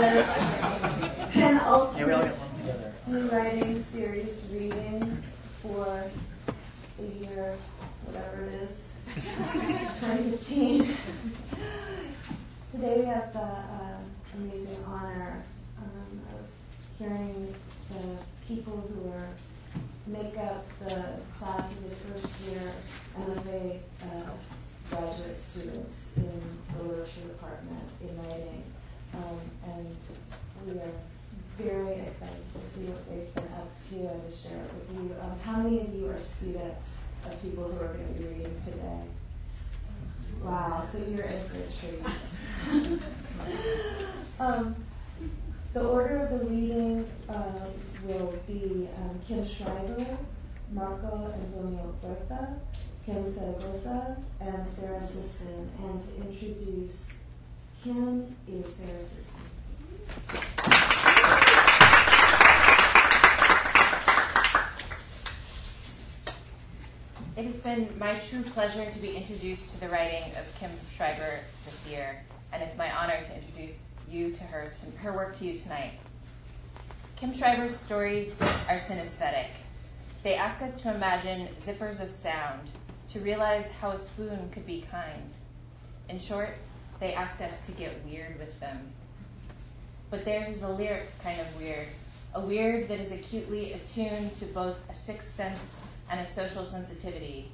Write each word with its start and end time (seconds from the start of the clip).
this 0.00 0.26
Pen 1.32 1.60
Ultimate 1.66 2.32
New 3.06 3.28
Writing 3.28 3.82
Series 3.84 4.46
reading 4.50 5.22
for 5.60 6.04
the 6.98 7.06
year, 7.26 7.54
whatever 8.06 8.44
it 8.44 8.70
is, 9.14 9.28
2015. 9.28 10.96
Today 12.72 13.00
we 13.00 13.04
have 13.04 13.30
the 13.34 13.40
uh, 13.40 13.98
amazing 14.38 14.84
honor 14.86 15.44
um, 15.76 16.20
of 16.32 16.46
hearing 16.98 17.54
the 17.90 18.16
people 18.48 18.82
who 18.94 19.10
are 19.10 19.28
make 20.06 20.38
up 20.38 20.64
the 20.78 21.04
class 21.38 21.72
of 21.72 21.90
the 21.90 21.96
first 21.96 22.40
year 22.48 22.72
MFA 23.18 23.78
uh, 24.02 24.30
graduate 24.88 25.38
students 25.38 26.12
in 26.16 26.40
the 26.74 26.84
literature 26.84 27.20
department 27.20 27.84
in 28.00 28.16
writing. 28.16 28.64
Um, 29.14 29.40
and 29.66 29.96
we 30.66 30.72
are 30.78 30.92
very 31.58 32.00
excited 32.00 32.44
to 32.54 32.68
see 32.68 32.84
what 32.86 33.08
they've 33.08 33.34
been 33.34 33.52
up 33.54 33.70
to 33.88 33.96
and 33.96 34.32
to 34.32 34.36
share 34.36 34.58
it 34.58 34.70
with 34.74 34.90
you. 34.94 35.14
Um, 35.20 35.38
how 35.42 35.56
many 35.58 35.80
of 35.80 35.94
you 35.94 36.08
are 36.08 36.20
students 36.20 37.04
of 37.26 37.42
people 37.42 37.64
who 37.64 37.84
are 37.84 37.88
going 37.88 38.14
to 38.14 38.22
be 38.22 38.28
reading 38.28 38.56
today? 38.64 39.02
Wow, 40.42 40.86
so 40.90 40.98
you're 40.98 41.24
in 41.24 41.40
for 41.48 41.56
a 41.58 42.80
treat. 42.80 43.02
um, 44.40 44.76
the 45.72 45.84
order 45.84 46.26
of 46.26 46.40
the 46.40 46.46
reading 46.46 47.08
uh, 47.28 47.66
will 48.04 48.34
be 48.46 48.88
um, 48.96 49.20
Kim 49.26 49.46
Schreiber, 49.46 50.18
Marco 50.72 51.32
Antonio 51.32 51.94
Huerta, 52.02 52.54
Ken 53.04 53.24
Saragosa, 53.24 54.16
and 54.40 54.66
Sarah 54.66 55.00
Ciston. 55.00 55.68
And 55.82 56.00
to 56.06 56.28
introduce 56.28 57.20
Kim 57.82 58.36
is 58.46 58.74
Sarah 58.74 58.90
Ciston. 59.02 59.40
It 67.36 67.44
has 67.46 67.54
been 67.60 67.88
my 67.98 68.16
true 68.16 68.42
pleasure 68.42 68.90
to 68.90 68.98
be 68.98 69.16
introduced 69.60 69.74
to 69.74 69.80
the 69.80 69.88
writing 69.88 70.32
of 70.36 70.58
Kim 70.58 70.70
Schreiber 70.94 71.40
this 71.64 71.90
year, 71.90 72.22
and 72.52 72.62
it's 72.62 72.76
my 72.76 72.90
honor 72.96 73.20
to 73.22 73.34
introduce 73.34 73.94
you 74.10 74.32
to 74.32 74.42
her, 74.44 74.64
to 74.64 74.98
her 74.98 75.12
work 75.12 75.36
to 75.38 75.44
you 75.44 75.58
tonight. 75.58 75.92
Kim 77.16 77.32
Schreiber's 77.32 77.76
stories 77.76 78.34
are 78.40 78.78
synesthetic. 78.78 79.48
They 80.22 80.34
ask 80.34 80.62
us 80.62 80.80
to 80.82 80.94
imagine 80.94 81.48
zippers 81.64 82.00
of 82.02 82.10
sound, 82.10 82.68
to 83.12 83.20
realize 83.20 83.66
how 83.80 83.90
a 83.90 83.98
spoon 83.98 84.50
could 84.52 84.66
be 84.66 84.84
kind. 84.90 85.30
In 86.08 86.18
short, 86.18 86.56
they 86.98 87.12
ask 87.12 87.40
us 87.40 87.66
to 87.66 87.72
get 87.72 88.04
weird 88.04 88.38
with 88.38 88.58
them. 88.60 88.78
But 90.10 90.24
theirs 90.24 90.48
is 90.48 90.62
a 90.62 90.68
lyric 90.68 91.08
kind 91.22 91.40
of 91.40 91.60
weird, 91.60 91.88
a 92.34 92.40
weird 92.40 92.88
that 92.88 93.00
is 93.00 93.12
acutely 93.12 93.74
attuned 93.74 94.38
to 94.38 94.46
both 94.46 94.78
a 94.88 94.94
sixth 94.94 95.34
sense 95.34 95.60
and 96.10 96.20
a 96.20 96.26
social 96.26 96.64
sensitivity, 96.64 97.50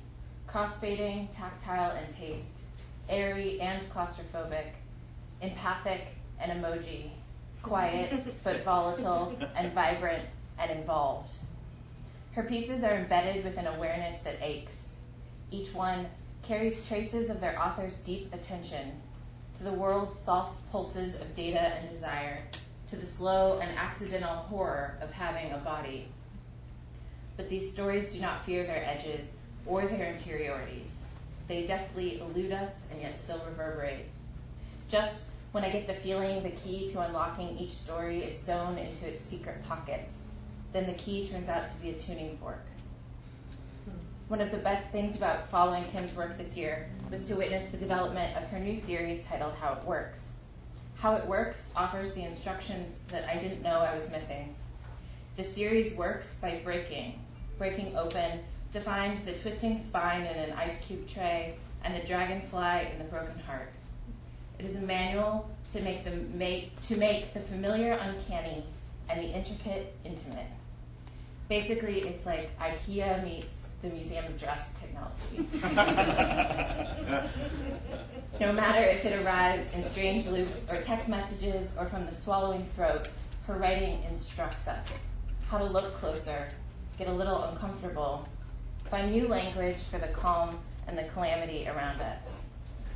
crossfading, 0.57 1.29
tactile, 1.37 1.91
and 1.91 2.17
taste, 2.17 2.61
airy 3.11 3.61
and 3.61 3.83
claustrophobic, 3.93 4.65
empathic 5.43 6.07
and 6.41 6.51
emoji, 6.51 7.11
quiet 7.63 8.25
but 8.45 8.65
volatile 8.65 9.37
and 9.55 9.75
vibrant 9.75 10.25
and 10.59 10.71
involved. 10.71 11.29
Her 12.33 12.43
pieces 12.43 12.83
are 12.85 12.95
embedded 12.95 13.45
with 13.45 13.59
an 13.59 13.67
awareness 13.67 14.23
that 14.23 14.39
aches. 14.41 14.93
Each 15.51 15.75
one 15.75 16.07
carries 16.43 16.87
traces 16.87 17.29
of 17.29 17.43
their 17.43 17.61
author's 17.63 17.99
deep 17.99 18.33
attention 18.33 18.93
to 19.59 19.63
the 19.63 19.73
world's 19.73 20.19
soft 20.19 20.57
pulses 20.73 21.21
of 21.21 21.37
data 21.37 21.61
and 21.61 21.91
desire, 21.91 22.41
to 22.89 22.97
the 22.97 23.07
slow 23.07 23.59
and 23.59 23.77
accidental 23.77 24.37
horror 24.37 24.97
of 25.03 25.11
having 25.11 25.53
a 25.53 25.59
body 25.59 26.09
but 27.37 27.51
these 27.51 27.71
stories 27.71 28.11
do 28.13 28.21
not 28.21 28.45
fear 28.47 28.65
their 28.65 28.83
edges 28.87 29.36
or 29.67 29.87
their 29.87 30.13
interiorities. 30.13 31.05
They 31.49 31.67
deftly 31.67 32.21
elude 32.21 32.53
us 32.53 32.87
and 32.91 33.01
yet 33.01 33.21
still 33.21 33.41
reverberate. 33.47 34.07
Just 34.89 35.27
when 35.53 35.65
I 35.65 35.71
get 35.71 35.87
the 35.87 35.95
feeling 35.95 36.43
the 36.43 36.51
key 36.51 36.91
to 36.93 37.01
unlocking 37.01 37.57
each 37.59 37.73
story 37.73 38.23
is 38.23 38.39
sewn 38.39 38.79
into 38.79 39.07
its 39.07 39.27
secret 39.27 39.65
pockets, 39.67 40.13
then 40.73 40.87
the 40.87 40.93
key 40.93 41.27
turns 41.27 41.49
out 41.49 41.67
to 41.67 41.75
be 41.81 41.91
a 41.91 41.95
tuning 41.95 42.37
fork. 42.39 42.65
One 44.29 44.41
of 44.41 44.51
the 44.51 44.59
best 44.59 44.91
things 44.91 45.17
about 45.17 45.49
following 45.51 45.85
Kim's 45.93 46.17
work 46.17 46.37
this 46.37 46.57
year 46.57 46.89
was 47.11 47.29
to 47.29 47.37
witness 47.37 47.71
the 47.71 47.77
development 47.77 48.37
of 48.37 48.43
her 48.51 48.59
new 48.59 48.77
series 48.77 49.25
titled 49.25 49.55
How 49.55 49.75
It 49.75 49.85
Works. 49.85 50.33
How 50.97 51.15
It 51.15 51.27
Works 51.27 51.73
offers 51.77 52.15
the 52.15 52.25
instructions 52.25 52.99
that 53.09 53.29
I 53.29 53.39
didn't 53.39 53.63
know 53.63 53.79
I 53.79 53.97
was 53.97 54.11
missing. 54.11 54.57
The 55.37 55.45
series 55.45 55.95
works 55.95 56.35
by 56.41 56.61
breaking, 56.65 57.21
breaking 57.57 57.97
open 57.97 58.41
to 58.77 58.83
find 58.83 59.19
the 59.25 59.33
twisting 59.33 59.83
spine 59.83 60.27
in 60.27 60.37
an 60.37 60.53
ice 60.53 60.79
cube 60.87 61.09
tray 61.09 61.57
and 61.83 61.95
the 61.95 62.07
dragonfly 62.07 62.91
in 62.93 62.99
the 62.99 63.05
broken 63.05 63.39
heart. 63.41 63.73
It 64.59 64.67
is 64.67 64.77
a 64.77 64.83
manual 64.83 65.49
to 65.73 65.81
make 65.81 66.05
the 66.05 66.11
make 66.11 66.79
to 66.89 66.99
make 66.99 67.33
the 67.33 67.41
familiar 67.41 67.93
uncanny 67.93 68.65
and 69.09 69.21
the 69.21 69.29
intricate 69.29 69.95
intimate. 70.05 70.51
Basically, 71.49 72.01
it's 72.01 72.27
like 72.27 72.51
IKEA 72.59 73.25
meets 73.25 73.69
the 73.81 73.89
Museum 73.89 74.27
of 74.27 74.37
Jurassic 74.37 74.75
Technology. 74.81 75.49
no 78.41 78.53
matter 78.53 78.85
if 78.85 79.05
it 79.05 79.25
arrives 79.25 79.73
in 79.73 79.85
strange 79.85 80.27
loops 80.27 80.69
or 80.69 80.83
text 80.83 81.09
messages 81.09 81.75
or 81.79 81.87
from 81.87 82.05
the 82.05 82.13
swallowing 82.13 82.67
throat, 82.75 83.09
her 83.47 83.55
writing 83.55 84.03
instructs 84.11 84.69
us 84.69 84.87
how 85.49 85.57
to 85.57 85.65
look 85.65 85.95
closer 85.95 86.49
get 86.99 87.09
a 87.09 87.13
little 87.13 87.43
uncomfortable, 87.45 88.27
find 88.87 89.11
new 89.11 89.27
language 89.29 89.77
for 89.91 89.99
the 89.99 90.09
calm 90.09 90.57
and 90.87 90.97
the 90.97 91.05
calamity 91.05 91.67
around 91.69 92.01
us. 92.01 92.23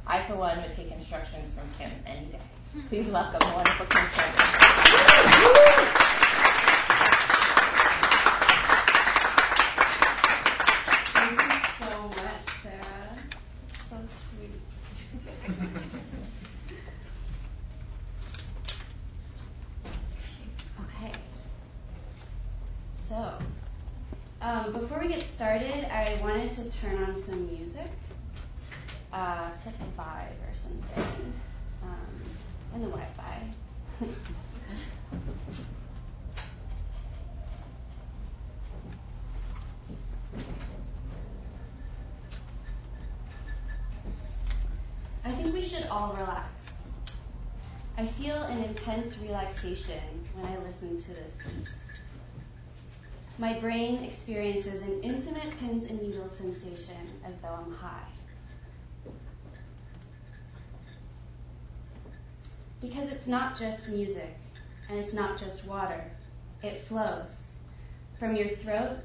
I, 0.07 0.23
for 0.23 0.37
one, 0.37 0.61
would 0.63 0.75
take 0.75 0.91
instructions 0.93 1.53
from 1.55 1.69
Kim 1.79 1.93
any 2.07 2.27
day. 2.27 2.39
Please 2.89 3.09
welcome 3.09 3.41
wonderful 3.53 3.87
Kim 3.87 4.07
Thank 11.13 11.41
you 11.41 11.61
so 11.79 11.91
much, 12.09 12.45
Sarah. 12.63 13.19
So 13.89 13.97
sweet. 14.31 14.61
okay. 20.81 21.13
So, 23.09 23.39
um, 24.43 24.73
before 24.73 25.01
we 25.01 25.09
get 25.09 25.23
started, 25.23 25.85
I 25.93 26.19
wanted 26.23 26.53
to 26.53 26.70
turn 26.81 27.03
on 27.05 27.15
some 27.15 27.47
music, 27.47 27.91
uh, 29.13 29.51
set 29.51 29.79
the 29.79 29.85
vibe 30.01 30.41
or 30.49 30.55
something, 30.55 31.33
um, 31.83 32.23
and 32.73 32.83
the 32.83 32.89
Wi-Fi. 32.89 33.51
I 45.23 45.33
think 45.33 45.53
we 45.53 45.61
should 45.61 45.87
all 45.89 46.17
relax. 46.19 46.73
I 47.99 48.07
feel 48.07 48.37
an 48.45 48.65
intense 48.65 49.19
relaxation 49.19 50.01
when 50.35 50.51
I 50.51 50.57
listen 50.65 50.99
to 50.99 51.09
this 51.09 51.37
piece. 51.45 51.90
My 53.41 53.55
brain 53.55 54.05
experiences 54.05 54.83
an 54.83 55.01
intimate 55.03 55.57
pins 55.59 55.85
and 55.85 56.03
needles 56.03 56.37
sensation 56.37 57.09
as 57.25 57.39
though 57.39 57.49
I'm 57.49 57.73
high. 57.73 58.05
Because 62.83 63.11
it's 63.11 63.27
not 63.27 63.59
just 63.59 63.89
music 63.89 64.37
and 64.91 64.99
it's 64.99 65.15
not 65.15 65.39
just 65.39 65.65
water, 65.65 66.05
it 66.63 66.83
flows 66.83 67.47
from 68.19 68.37
your 68.37 68.47
throat 68.47 68.99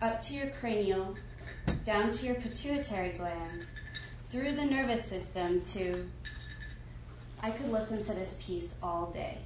up 0.00 0.22
to 0.22 0.34
your 0.34 0.50
cranial, 0.60 1.16
down 1.84 2.12
to 2.12 2.26
your 2.26 2.36
pituitary 2.36 3.08
gland, 3.18 3.66
through 4.30 4.52
the 4.52 4.64
nervous 4.64 5.04
system 5.04 5.62
to. 5.72 6.08
I 7.42 7.50
could 7.50 7.72
listen 7.72 8.04
to 8.04 8.12
this 8.12 8.38
piece 8.40 8.74
all 8.80 9.10
day. 9.10 9.38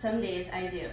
Some 0.00 0.20
days 0.20 0.46
I 0.52 0.68
do. 0.68 0.88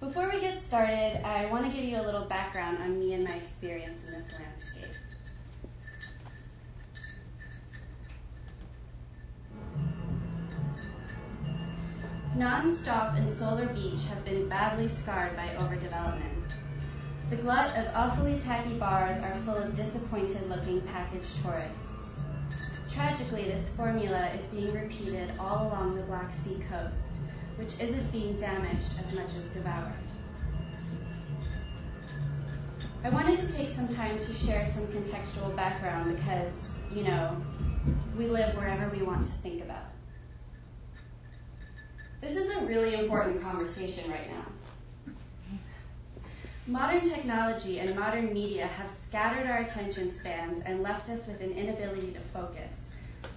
Before 0.00 0.30
we 0.32 0.40
get 0.40 0.64
started, 0.64 1.20
I 1.26 1.44
want 1.50 1.66
to 1.66 1.70
give 1.70 1.84
you 1.84 2.00
a 2.00 2.02
little 2.02 2.24
background 2.24 2.78
on 2.78 2.98
me 2.98 3.12
and 3.12 3.22
my 3.22 3.34
experience 3.34 4.00
in 4.06 4.12
this 4.12 4.30
landscape. 4.32 4.96
Non-stop 12.34 13.16
and 13.16 13.28
Solar 13.28 13.66
Beach 13.66 14.00
have 14.08 14.24
been 14.24 14.48
badly 14.48 14.88
scarred 14.88 15.36
by 15.36 15.48
overdevelopment. 15.48 16.50
The 17.28 17.36
glut 17.36 17.76
of 17.76 17.94
awfully 17.94 18.40
tacky 18.40 18.78
bars 18.78 19.22
are 19.22 19.34
full 19.44 19.56
of 19.56 19.74
disappointed 19.74 20.48
looking 20.48 20.80
packaged 20.80 21.42
tourists. 21.42 22.14
Tragically, 22.90 23.44
this 23.44 23.68
formula 23.68 24.30
is 24.34 24.46
being 24.46 24.72
repeated 24.72 25.34
all 25.38 25.66
along 25.66 25.94
the 25.94 26.02
Black 26.04 26.32
Sea 26.32 26.58
coast, 26.70 27.09
which 27.60 27.78
isn't 27.78 28.10
being 28.10 28.38
damaged 28.38 28.92
as 29.06 29.12
much 29.12 29.28
as 29.38 29.52
devoured. 29.52 29.92
I 33.04 33.10
wanted 33.10 33.38
to 33.38 33.52
take 33.52 33.68
some 33.68 33.86
time 33.86 34.18
to 34.18 34.32
share 34.32 34.64
some 34.64 34.86
contextual 34.86 35.54
background 35.54 36.16
because, 36.16 36.78
you 36.90 37.02
know, 37.02 37.36
we 38.16 38.28
live 38.28 38.56
wherever 38.56 38.88
we 38.88 39.02
want 39.02 39.26
to 39.26 39.32
think 39.32 39.62
about. 39.62 39.88
This 42.22 42.36
is 42.36 42.50
a 42.56 42.64
really 42.64 42.94
important 42.94 43.42
conversation 43.42 44.10
right 44.10 44.30
now. 44.30 45.14
Modern 46.66 47.04
technology 47.04 47.78
and 47.78 47.98
modern 47.98 48.32
media 48.32 48.66
have 48.68 48.90
scattered 48.90 49.46
our 49.46 49.58
attention 49.58 50.14
spans 50.14 50.62
and 50.64 50.82
left 50.82 51.10
us 51.10 51.26
with 51.26 51.42
an 51.42 51.52
inability 51.52 52.12
to 52.12 52.20
focus, 52.32 52.79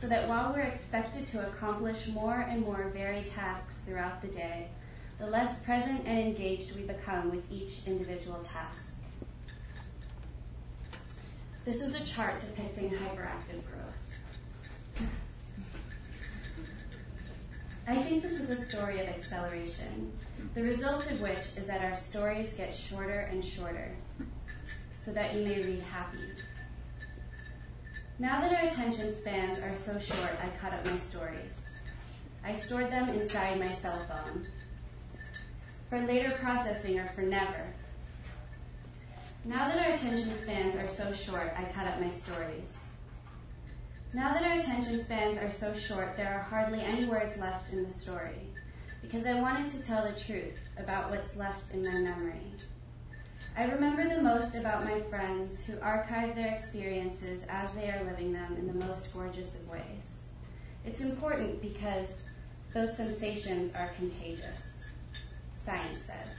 so 0.03 0.09
that 0.09 0.27
while 0.27 0.51
we're 0.51 0.59
expected 0.59 1.25
to 1.25 1.47
accomplish 1.47 2.09
more 2.09 2.45
and 2.49 2.61
more 2.61 2.91
varied 2.93 3.25
tasks 3.25 3.79
throughout 3.85 4.21
the 4.21 4.27
day, 4.27 4.67
the 5.17 5.25
less 5.25 5.63
present 5.63 6.05
and 6.05 6.19
engaged 6.19 6.75
we 6.75 6.81
become 6.81 7.31
with 7.31 7.49
each 7.49 7.87
individual 7.87 8.37
task. 8.43 8.97
This 11.63 11.79
is 11.79 11.95
a 11.95 12.03
chart 12.03 12.41
depicting 12.41 12.89
hyperactive 12.89 13.61
growth. 13.63 15.07
I 17.87 17.95
think 17.95 18.21
this 18.21 18.33
is 18.33 18.49
a 18.49 18.57
story 18.57 18.99
of 18.99 19.07
acceleration, 19.07 20.11
the 20.53 20.63
result 20.63 21.09
of 21.11 21.21
which 21.21 21.55
is 21.55 21.63
that 21.67 21.81
our 21.81 21.95
stories 21.95 22.55
get 22.55 22.75
shorter 22.75 23.29
and 23.31 23.41
shorter, 23.43 23.95
so 25.01 25.13
that 25.13 25.33
you 25.33 25.45
may 25.45 25.63
read 25.63 25.83
happy. 25.83 26.17
Now 28.23 28.39
that 28.39 28.53
our 28.53 28.69
attention 28.69 29.13
spans 29.13 29.59
are 29.59 29.75
so 29.75 29.99
short, 29.99 30.31
I 30.41 30.47
cut 30.57 30.71
up 30.71 30.85
my 30.85 30.97
stories. 30.97 31.71
I 32.41 32.53
stored 32.53 32.89
them 32.89 33.09
inside 33.09 33.59
my 33.59 33.69
cell 33.73 33.99
phone. 34.07 34.47
For 35.89 35.99
later 35.99 36.31
processing 36.39 37.01
or 37.01 37.09
for 37.13 37.23
never, 37.23 37.73
now 39.43 39.67
that 39.67 39.77
our 39.77 39.93
attention 39.93 40.31
spans 40.41 40.77
are 40.77 40.87
so 40.87 41.11
short, 41.11 41.53
I 41.57 41.65
cut 41.73 41.85
up 41.85 41.99
my 41.99 42.11
stories. 42.11 42.69
Now 44.13 44.33
that 44.33 44.43
our 44.43 44.57
attention 44.57 45.03
spans 45.03 45.37
are 45.37 45.51
so 45.51 45.73
short, 45.73 46.15
there 46.15 46.33
are 46.33 46.43
hardly 46.43 46.79
any 46.79 47.03
words 47.03 47.37
left 47.37 47.73
in 47.73 47.83
the 47.83 47.89
story, 47.89 48.47
because 49.01 49.25
I 49.25 49.41
wanted 49.41 49.69
to 49.71 49.83
tell 49.83 50.07
the 50.07 50.17
truth 50.17 50.55
about 50.77 51.11
what's 51.11 51.35
left 51.35 51.73
in 51.73 51.83
my 51.83 51.99
memory. 51.99 52.53
I 53.55 53.65
remember 53.65 54.09
the 54.09 54.21
most 54.21 54.55
about 54.55 54.83
my 54.83 54.99
friends 54.99 55.63
who 55.63 55.79
archive 55.79 56.35
their 56.35 56.53
experiences 56.53 57.45
as 57.47 57.71
they 57.75 57.91
are 57.91 58.03
living 58.03 58.33
them 58.33 58.57
in 58.57 58.65
the 58.65 58.85
most 58.85 59.13
gorgeous 59.13 59.61
of 59.61 59.69
ways. 59.69 60.23
It's 60.83 61.01
important 61.01 61.61
because 61.61 62.29
those 62.73 62.97
sensations 62.97 63.75
are 63.75 63.89
contagious, 63.89 64.87
science 65.63 65.99
says. 66.07 66.33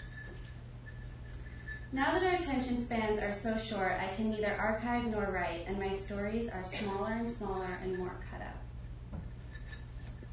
Now 1.92 2.10
that 2.14 2.24
our 2.24 2.34
attention 2.34 2.84
spans 2.84 3.20
are 3.20 3.32
so 3.32 3.56
short, 3.56 3.92
I 4.00 4.12
can 4.16 4.30
neither 4.30 4.56
archive 4.58 5.04
nor 5.06 5.30
write, 5.30 5.66
and 5.68 5.78
my 5.78 5.92
stories 5.92 6.48
are 6.48 6.66
smaller 6.66 7.12
and 7.12 7.30
smaller 7.30 7.78
and 7.80 7.96
more 7.96 8.16
cut 8.28 8.40
up. 8.40 9.20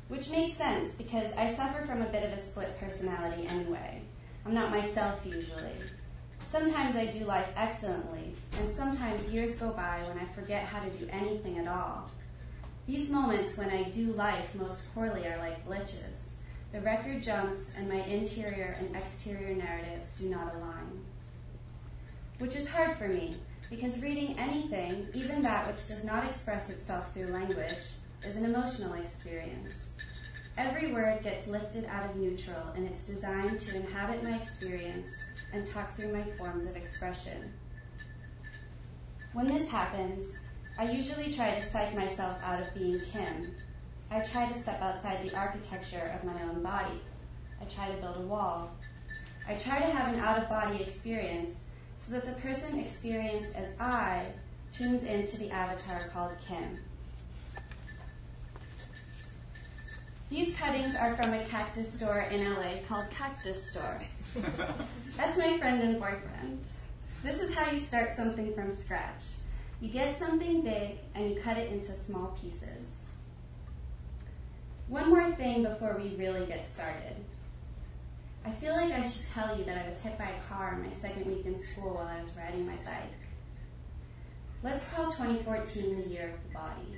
Which 0.08 0.32
makes 0.32 0.58
sense 0.58 0.96
because 0.96 1.32
I 1.34 1.54
suffer 1.54 1.86
from 1.86 2.02
a 2.02 2.10
bit 2.10 2.24
of 2.24 2.40
a 2.40 2.44
split 2.44 2.80
personality 2.80 3.46
anyway. 3.46 4.02
I'm 4.44 4.56
not 4.56 4.72
myself 4.72 5.24
usually. 5.24 5.76
Sometimes 6.52 6.96
I 6.98 7.06
do 7.06 7.24
life 7.24 7.48
excellently, 7.56 8.36
and 8.60 8.70
sometimes 8.70 9.32
years 9.32 9.56
go 9.56 9.70
by 9.70 10.04
when 10.06 10.20
I 10.20 10.26
forget 10.34 10.66
how 10.66 10.84
to 10.84 10.90
do 10.92 11.08
anything 11.10 11.58
at 11.58 11.68
all. 11.68 12.12
These 12.86 13.10
moments 13.10 13.58
when 13.58 13.70
I 13.70 13.84
do 13.84 14.12
life 14.14 14.54
most 14.56 14.94
poorly 14.94 15.26
are 15.28 15.38
like 15.38 15.66
glitches. 15.66 16.32
The 16.74 16.82
record 16.82 17.24
jumps, 17.24 17.72
and 17.78 17.88
my 17.88 18.04
interior 18.04 18.76
and 18.80 18.94
exterior 18.96 19.56
narratives 19.56 20.14
do 20.20 20.30
not 20.30 20.54
align 20.56 21.02
which 22.42 22.56
is 22.56 22.68
hard 22.68 22.98
for 22.98 23.08
me 23.08 23.38
because 23.70 24.02
reading 24.02 24.38
anything, 24.40 25.06
even 25.14 25.44
that 25.44 25.68
which 25.68 25.88
does 25.88 26.04
not 26.04 26.26
express 26.26 26.72
itself 26.72 27.14
through 27.14 27.28
language, 27.28 27.86
is 28.26 28.36
an 28.36 28.46
emotional 28.46 28.94
experience. 28.94 29.92
Every 30.58 30.92
word 30.92 31.22
gets 31.22 31.46
lifted 31.46 31.86
out 31.86 32.10
of 32.10 32.16
neutral 32.16 32.68
and 32.76 32.88
it's 32.88 33.06
designed 33.06 33.60
to 33.62 33.76
inhabit 33.76 34.24
my 34.24 34.38
experience 34.38 35.08
and 35.54 35.66
talk 35.66 35.96
through 35.96 36.14
my 36.14 36.24
forms 36.38 36.66
of 36.66 36.76
expression. 36.76 37.54
When 39.34 39.48
this 39.48 39.70
happens, 39.70 40.36
I 40.78 40.92
usually 40.92 41.34
try 41.34 41.60
to 41.60 41.70
psych 41.70 41.96
myself 41.96 42.38
out 42.44 42.62
of 42.62 42.74
being 42.74 43.00
Kim. 43.00 43.56
I 44.10 44.20
try 44.20 44.52
to 44.52 44.60
step 44.60 44.82
outside 44.82 45.24
the 45.24 45.36
architecture 45.36 46.14
of 46.18 46.26
my 46.26 46.42
own 46.44 46.62
body. 46.62 47.02
I 47.62 47.66
try 47.66 47.90
to 47.90 48.02
build 48.02 48.18
a 48.18 48.28
wall. 48.28 48.72
I 49.48 49.56
try 49.56 49.80
to 49.80 49.92
have 49.92 50.14
an 50.14 50.20
out 50.20 50.42
of 50.42 50.50
body 50.50 50.82
experience 50.82 51.52
so 52.06 52.14
that 52.14 52.26
the 52.26 52.42
person 52.42 52.80
experienced 52.80 53.56
as 53.56 53.70
I 53.80 54.26
tunes 54.72 55.04
into 55.04 55.38
the 55.38 55.50
avatar 55.52 56.10
called 56.10 56.32
Kim. 56.46 56.80
These 60.30 60.56
cuttings 60.56 60.96
are 60.96 61.16
from 61.16 61.34
a 61.34 61.44
cactus 61.46 61.94
store 61.94 62.22
in 62.22 62.54
LA 62.54 62.82
called 62.88 63.10
Cactus 63.12 63.70
Store. 63.70 64.02
That's 65.18 65.38
my 65.38 65.58
friend 65.58 65.82
and 65.82 66.00
boyfriend. 66.00 66.64
This 67.24 67.42
is 67.42 67.54
how 67.54 67.70
you 67.70 67.80
start 67.80 68.16
something 68.16 68.54
from 68.54 68.72
scratch. 68.72 69.22
You 69.82 69.90
get 69.90 70.18
something 70.18 70.62
big 70.62 71.00
and 71.16 71.30
you 71.30 71.42
cut 71.42 71.58
it 71.58 71.72
into 71.72 71.94
small 71.94 72.38
pieces. 72.42 72.88
One 74.88 75.10
more 75.10 75.32
thing 75.34 75.64
before 75.64 76.00
we 76.02 76.16
really 76.16 76.46
get 76.46 76.68
started. 76.68 77.16
I 78.46 78.52
feel 78.52 78.74
like 78.74 78.92
I 78.92 79.08
should 79.08 79.26
tell 79.34 79.58
you 79.58 79.64
that 79.66 79.86
I 79.86 79.88
was 79.88 80.02
hit 80.02 80.18
by 80.18 80.30
a 80.30 80.42
car 80.50 80.78
my 80.78 80.92
second 80.94 81.26
week 81.26 81.46
in 81.46 81.62
school 81.62 81.94
while 81.94 82.08
I 82.08 82.22
was 82.22 82.32
riding 82.36 82.66
my 82.66 82.76
bike. 82.78 83.14
Let's 84.64 84.88
call 84.90 85.12
2014 85.12 86.02
the 86.02 86.08
year 86.08 86.30
of 86.30 86.48
the 86.48 86.54
body. 86.54 86.98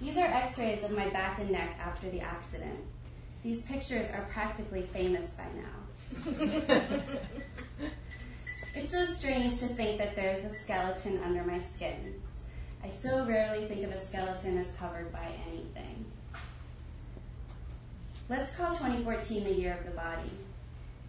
These 0.00 0.16
are 0.16 0.26
x 0.26 0.58
rays 0.58 0.82
of 0.82 0.92
my 0.92 1.08
back 1.10 1.38
and 1.38 1.50
neck 1.50 1.76
after 1.78 2.08
the 2.10 2.20
accident. 2.20 2.78
These 3.42 3.62
pictures 3.62 4.10
are 4.10 4.26
practically 4.30 4.82
famous 4.92 5.32
by 5.32 5.46
now. 5.56 5.80
it's 8.74 8.90
so 8.90 9.04
strange 9.06 9.58
to 9.60 9.66
think 9.66 9.98
that 9.98 10.14
there's 10.14 10.44
a 10.44 10.54
skeleton 10.60 11.20
under 11.24 11.42
my 11.44 11.58
skin. 11.58 12.20
I 12.84 12.88
so 12.88 13.24
rarely 13.26 13.66
think 13.66 13.84
of 13.84 13.92
a 13.92 14.04
skeleton 14.04 14.58
as 14.58 14.74
covered 14.76 15.12
by 15.12 15.26
anything. 15.48 16.04
Let's 18.28 18.54
call 18.54 18.74
2014 18.74 19.44
the 19.44 19.54
year 19.54 19.76
of 19.78 19.84
the 19.84 19.90
body, 19.92 20.30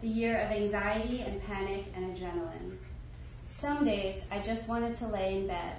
the 0.02 0.08
year 0.08 0.42
of 0.42 0.52
anxiety 0.52 1.22
and 1.22 1.46
panic 1.46 1.86
and 1.96 2.16
adrenaline. 2.16 2.78
Some 3.50 3.86
days 3.86 4.24
I 4.32 4.40
just 4.40 4.68
wanted 4.68 4.96
to 4.98 5.08
lay 5.08 5.38
in 5.38 5.48
bed. 5.48 5.76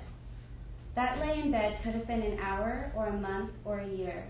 That 0.94 1.18
lay 1.18 1.40
in 1.40 1.50
bed 1.50 1.82
could 1.82 1.94
have 1.94 2.06
been 2.06 2.22
an 2.22 2.38
hour 2.38 2.92
or 2.94 3.06
a 3.06 3.16
month 3.16 3.50
or 3.64 3.80
a 3.80 3.88
year. 3.88 4.24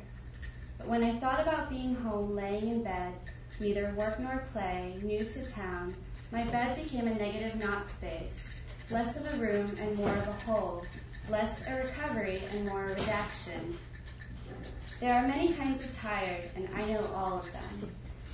But 0.83 0.91
when 0.91 1.05
I 1.05 1.21
thought 1.21 1.41
about 1.41 1.71
being 1.71 1.95
home 1.95 2.35
laying 2.35 2.67
in 2.67 2.83
bed, 2.83 3.15
neither 3.61 3.95
work 3.97 4.19
nor 4.19 4.45
play, 4.53 4.99
new 5.01 5.25
to 5.25 5.49
town, 5.49 5.95
my 6.33 6.43
bed 6.43 6.83
became 6.83 7.07
a 7.07 7.15
negative 7.15 7.55
not 7.55 7.89
space, 7.89 8.49
less 8.91 9.17
of 9.17 9.33
a 9.33 9.37
room 9.37 9.77
and 9.81 9.97
more 9.97 10.13
of 10.13 10.27
a 10.27 10.33
hole, 10.45 10.85
less 11.31 11.65
a 11.69 11.75
recovery 11.77 12.43
and 12.51 12.67
more 12.67 12.87
a 12.87 12.89
redaction, 12.89 13.79
there 14.99 15.15
are 15.15 15.27
many 15.27 15.53
kinds 15.53 15.85
of 15.85 15.97
tired, 15.97 16.51
and 16.57 16.69
I 16.75 16.85
know 16.85 17.07
all 17.15 17.39
of 17.39 17.53
them. 17.53 17.91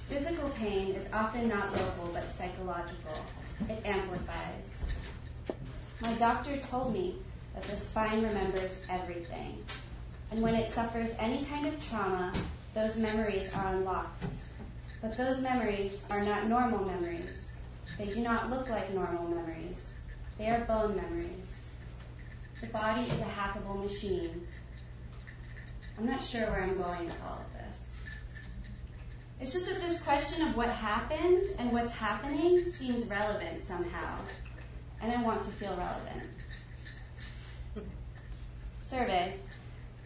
Physical 0.09 0.49
pain 0.51 0.95
is 0.95 1.07
often 1.13 1.49
not 1.49 1.73
local 1.73 2.11
but 2.15 2.35
psychological. 2.35 3.25
It 3.69 3.83
amplifies. 3.85 4.65
My 6.01 6.15
doctor 6.15 6.57
told 6.57 6.95
me 6.95 7.17
that 7.55 7.65
the 7.65 7.77
spine 7.77 8.23
remembers 8.23 8.83
everything. 8.89 9.63
And 10.31 10.43
when 10.43 10.55
it 10.55 10.73
suffers 10.73 11.15
any 11.19 11.45
kind 11.47 11.67
of 11.67 11.89
trauma, 11.89 12.33
those 12.75 12.97
memories 12.97 13.53
are 13.55 13.75
unlocked. 13.75 14.25
But 15.01 15.17
those 15.17 15.41
memories 15.41 16.03
are 16.11 16.23
not 16.23 16.49
normal 16.49 16.85
memories. 16.85 17.57
They 17.97 18.07
do 18.07 18.21
not 18.21 18.51
look 18.51 18.69
like 18.69 18.93
normal 18.93 19.29
memories. 19.29 19.87
They 20.39 20.49
are 20.49 20.65
bone 20.67 20.97
memories. 20.97 21.65
The 22.61 22.67
body 22.69 23.03
is 23.03 23.21
a 23.21 23.25
hackable 23.25 23.83
machine 23.83 24.47
I'm 25.99 26.07
not 26.07 26.23
sure 26.23 26.43
where 26.43 26.63
I'm 26.63 26.79
going 26.79 27.07
with 27.07 27.17
all 27.27 27.41
of 27.41 27.53
this. 27.55 28.05
It's 29.41 29.53
just 29.53 29.67
that 29.67 29.81
this 29.81 30.01
question 30.01 30.47
of 30.47 30.57
what 30.57 30.69
happened 30.69 31.49
and 31.59 31.73
what's 31.73 31.91
happening 31.91 32.65
seems 32.67 33.07
relevant 33.07 33.61
somehow, 33.61 34.19
and 35.03 35.11
I 35.11 35.21
want 35.23 35.43
to 35.43 35.49
feel 35.49 35.77
relevant. 35.77 36.31
Survey 38.89 39.35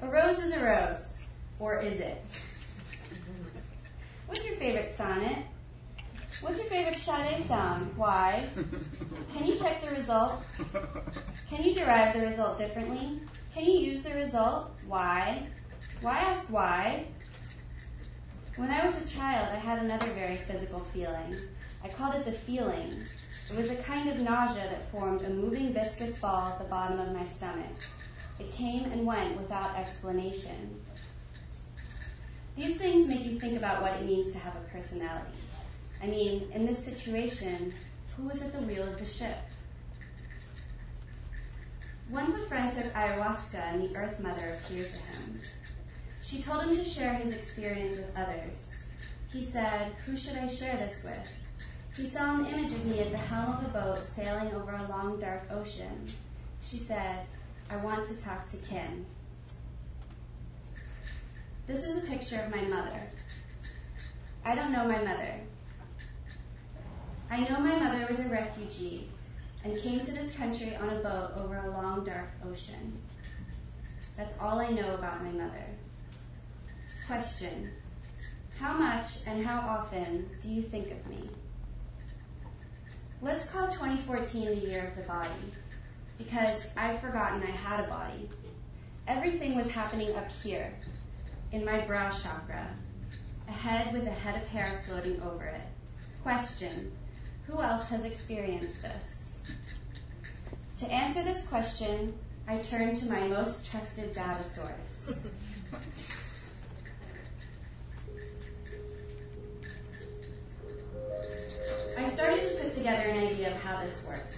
A 0.02 0.09
rose 0.09 0.38
is 0.40 0.52
a 0.52 0.59
rose, 0.59 1.14
or 1.61 1.78
is 1.78 2.00
it? 2.00 2.25
What's 4.26 4.44
your 4.44 4.56
favorite 4.56 4.92
sonnet? 4.97 5.44
What's 6.40 6.59
your 6.59 6.68
favorite 6.68 6.99
Sade 6.99 7.47
sound? 7.47 7.97
Why? 7.97 8.49
Can 9.32 9.47
you 9.47 9.56
check 9.56 9.80
the 9.80 9.90
result? 9.90 10.42
Can 11.49 11.62
you 11.62 11.73
derive 11.73 12.16
the 12.16 12.23
result 12.23 12.59
differently? 12.59 13.21
Can 13.54 13.64
you 13.64 13.78
use 13.78 14.02
the 14.02 14.12
result? 14.12 14.73
Why? 14.88 15.47
Why 16.00 16.18
ask 16.18 16.47
why? 16.49 17.04
When 18.56 18.71
I 18.71 18.85
was 18.85 19.00
a 19.00 19.06
child, 19.06 19.50
I 19.52 19.56
had 19.56 19.85
another 19.85 20.09
very 20.14 20.38
physical 20.38 20.80
feeling. 20.92 21.37
I 21.85 21.88
called 21.88 22.16
it 22.16 22.25
the 22.25 22.32
feeling. 22.32 23.04
It 23.49 23.56
was 23.56 23.71
a 23.71 23.76
kind 23.76 24.11
of 24.11 24.18
nausea 24.18 24.64
that 24.64 24.90
formed 24.90 25.23
a 25.23 25.30
moving 25.30 25.73
viscous 25.73 26.18
ball 26.18 26.49
at 26.49 26.59
the 26.59 26.64
bottom 26.64 26.99
of 26.99 27.14
my 27.14 27.25
stomach. 27.25 27.66
It 28.42 28.50
came 28.50 28.87
and 28.87 29.06
went 29.06 29.38
without 29.38 29.76
explanation. 29.76 30.80
These 32.56 32.76
things 32.76 33.06
make 33.06 33.25
you 33.25 33.38
think 33.38 33.56
about 33.56 33.82
what 33.82 33.92
it 33.92 34.04
means 34.04 34.32
to 34.32 34.38
have 34.40 34.56
a 34.56 34.68
personality. 34.72 35.38
I 36.02 36.08
mean, 36.08 36.50
in 36.52 36.66
this 36.66 36.84
situation, 36.84 37.72
who 38.16 38.25
was 38.25 38.42
at 38.42 38.52
the 38.52 38.58
wheel 38.62 38.82
of 38.82 38.99
the 38.99 39.04
ship? 39.04 39.38
Once 42.11 42.34
a 42.34 42.44
friend 42.46 42.76
took 42.76 42.92
ayahuasca 42.92 43.54
and 43.54 43.88
the 43.88 43.96
Earth 43.96 44.18
Mother 44.18 44.58
appeared 44.58 44.90
to 44.90 44.99
him. 44.99 45.40
She 46.20 46.42
told 46.42 46.64
him 46.64 46.76
to 46.76 46.84
share 46.84 47.14
his 47.14 47.32
experience 47.32 47.94
with 47.94 48.11
others. 48.16 48.72
He 49.32 49.44
said, 49.44 49.92
Who 50.04 50.16
should 50.16 50.37
I 50.37 50.49
share 50.49 50.76
this 50.78 51.04
with? 51.04 51.28
He 51.96 52.08
saw 52.08 52.40
an 52.40 52.46
image 52.46 52.72
of 52.72 52.84
me 52.87 52.99
at 52.99 53.12
the 53.12 53.18
helm 53.18 53.56
of 53.56 53.64
a 53.66 53.68
boat 53.68 54.02
sailing 54.02 54.52
over 54.52 54.72
a 54.72 54.88
long, 54.88 55.20
dark 55.20 55.44
ocean. 55.52 56.06
She 56.61 56.78
said, 56.78 57.26
I 57.73 57.76
want 57.76 58.07
to 58.09 58.14
talk 58.17 58.50
to 58.50 58.59
Kim. 58.59 59.07
This 61.67 61.85
is 61.85 61.97
a 61.97 62.07
picture 62.07 62.38
of 62.43 62.50
my 62.50 62.61
mother. 62.61 63.00
I 64.45 64.55
don't 64.55 64.73
know 64.73 64.87
my 64.87 64.99
mother. 64.99 65.41
I 67.31 67.41
know 67.41 67.61
my 67.61 67.79
mother 67.79 68.07
was 68.07 68.19
a 68.19 68.29
refugee 68.29 69.09
and 69.64 69.79
came 69.79 70.00
to 70.00 70.12
this 70.12 70.37
country 70.37 70.76
on 70.76 70.91
a 70.91 70.97
boat 70.97 71.31
over 71.38 71.57
a 71.57 71.71
long, 71.71 72.05
dark 72.05 72.29
ocean. 72.47 73.00
That's 74.19 74.38
all 74.38 74.61
I 74.61 74.69
know 74.69 74.93
about 74.95 75.25
my 75.25 75.31
mother. 75.31 75.64
Question 77.07 77.71
How 78.59 78.75
much 78.75 79.26
and 79.26 79.47
how 79.47 79.61
often 79.61 80.29
do 80.43 80.49
you 80.49 80.61
think 80.61 80.91
of 80.91 81.07
me? 81.07 81.31
Let's 83.23 83.49
call 83.49 83.69
2014 83.69 84.45
the 84.45 84.57
year 84.57 84.88
of 84.88 85.02
the 85.02 85.09
body, 85.09 85.31
because 86.19 86.59
I'd 86.76 87.00
forgotten 87.00 87.42
I 87.42 87.50
had 87.50 87.81
a 87.81 87.88
body. 87.88 88.28
Everything 89.09 89.57
was 89.57 89.71
happening 89.71 90.14
up 90.16 90.31
here, 90.31 90.73
in 91.50 91.64
my 91.64 91.81
brow 91.81 92.11
chakra, 92.11 92.69
a 93.49 93.52
head 93.52 93.92
with 93.92 94.07
a 94.07 94.11
head 94.11 94.40
of 94.40 94.49
hair 94.49 94.83
floating 94.87 95.21
over 95.23 95.45
it. 95.45 95.61
Question 96.23 96.92
Who 97.47 97.61
else 97.61 97.88
has 97.88 98.04
experienced 98.04 98.81
this? 98.81 99.35
To 100.78 100.87
answer 100.90 101.23
this 101.23 101.47
question, 101.47 102.14
I 102.49 102.59
turn 102.59 102.95
to 102.95 103.07
my 103.07 103.26
most 103.28 103.64
trusted 103.71 104.14
data 104.14 104.45
source. 104.45 105.16
I 111.97 112.09
started 112.11 112.42
to 112.42 112.54
put 112.62 112.73
together 112.73 113.02
an 113.02 113.28
idea 113.28 113.54
of 113.54 113.62
how 113.62 113.83
this 113.83 114.04
works. 114.07 114.32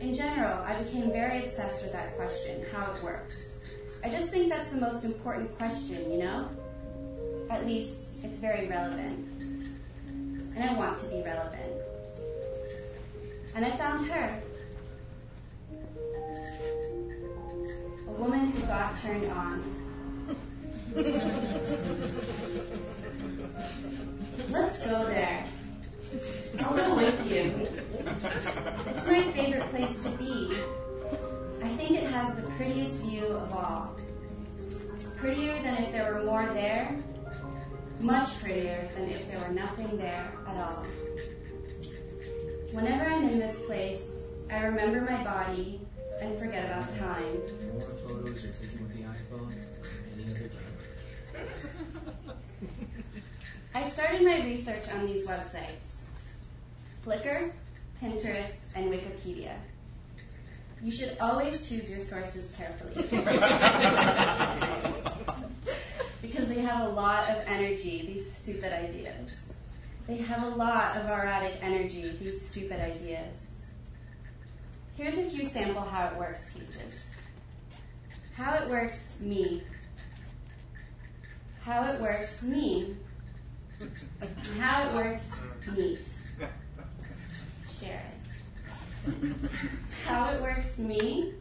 In 0.00 0.14
general, 0.14 0.62
I 0.62 0.80
became 0.82 1.10
very 1.10 1.40
obsessed 1.40 1.82
with 1.82 1.92
that 1.92 2.16
question 2.16 2.64
how 2.72 2.92
it 2.92 3.02
works. 3.02 3.54
I 4.04 4.08
just 4.08 4.28
think 4.28 4.48
that's 4.48 4.70
the 4.70 4.80
most 4.80 5.04
important 5.04 5.56
question, 5.58 6.12
you 6.12 6.18
know? 6.18 6.48
At 7.50 7.66
least, 7.66 7.98
it's 8.22 8.38
very 8.38 8.68
relevant. 8.68 9.26
And 10.08 10.70
I 10.70 10.74
want 10.74 10.98
to 10.98 11.08
be 11.08 11.20
relevant. 11.22 11.72
And 13.56 13.64
I 13.64 13.76
found 13.76 14.06
her. 14.06 14.40
A 18.06 18.12
woman 18.12 18.52
who 18.52 18.60
got 18.62 18.96
turned 18.96 19.26
on. 19.32 19.74
Let's 24.48 24.80
go 24.84 25.06
there. 25.06 25.44
I'll 26.60 26.76
go 26.76 26.94
with 26.94 27.30
you. 27.30 27.68
It's 28.24 29.06
my 29.06 29.32
favorite 29.32 29.68
place 29.70 30.02
to 30.04 30.10
be. 30.10 30.56
I 31.62 31.68
think 31.76 31.90
it 31.92 32.10
has 32.10 32.36
the 32.36 32.42
prettiest 32.56 33.02
view 33.02 33.26
of 33.26 33.52
all. 33.52 33.96
Prettier 35.16 35.60
than 35.62 35.76
if 35.82 35.92
there 35.92 36.14
were 36.14 36.24
more 36.24 36.46
there, 36.52 36.96
much 38.00 38.38
prettier 38.40 38.88
than 38.94 39.08
if 39.08 39.28
there 39.30 39.40
were 39.40 39.48
nothing 39.54 39.96
there 39.96 40.32
at 40.46 40.56
all. 40.56 40.84
Whenever 42.72 43.10
I'm 43.10 43.28
in 43.28 43.38
this 43.38 43.58
place, 43.66 44.02
I 44.50 44.60
remember 44.64 45.00
my 45.00 45.22
body 45.24 45.80
and 46.20 46.38
forget 46.38 46.66
about 46.66 46.90
time. 46.96 47.40
More 47.72 47.80
photos 48.06 48.42
you're 48.42 48.52
taking 48.52 48.82
with 48.82 48.94
the 48.94 49.02
iPhone 49.02 49.48
than 49.48 49.66
any 50.14 50.30
other 50.30 50.50
camera. 51.34 52.36
I 53.74 53.88
started 53.88 54.22
my 54.22 54.42
research 54.42 54.88
on 54.92 55.06
these 55.06 55.24
websites 55.26 55.88
Flickr, 57.08 57.52
Pinterest, 58.02 58.70
and 58.74 58.90
Wikipedia. 58.90 59.54
You 60.82 60.90
should 60.90 61.16
always 61.20 61.68
choose 61.68 61.90
your 61.90 62.02
sources 62.02 62.54
carefully. 62.56 62.94
because 66.22 66.48
they 66.48 66.60
have 66.60 66.88
a 66.88 66.92
lot 66.92 67.28
of 67.28 67.42
energy, 67.46 68.06
these 68.06 68.32
stupid 68.32 68.72
ideas. 68.72 69.30
They 70.06 70.18
have 70.18 70.44
a 70.44 70.50
lot 70.50 70.96
of 70.96 71.06
erotic 71.06 71.58
energy, 71.60 72.16
these 72.20 72.48
stupid 72.48 72.80
ideas. 72.80 73.34
Here's 74.96 75.18
a 75.18 75.24
few 75.30 75.44
sample 75.44 75.82
how 75.82 76.08
it 76.08 76.16
works 76.16 76.52
pieces. 76.52 76.94
How 78.34 78.54
it 78.54 78.68
works, 78.68 79.08
me. 79.20 79.64
How 81.62 81.92
it 81.92 82.00
works, 82.00 82.42
me. 82.42 82.96
How 84.58 84.88
it 84.88 84.94
works, 84.94 85.30
meat. 85.76 86.07
Share 87.80 88.02
it. 89.06 89.24
How 90.04 90.30
it 90.32 90.40
works, 90.40 90.78
me. 90.78 91.34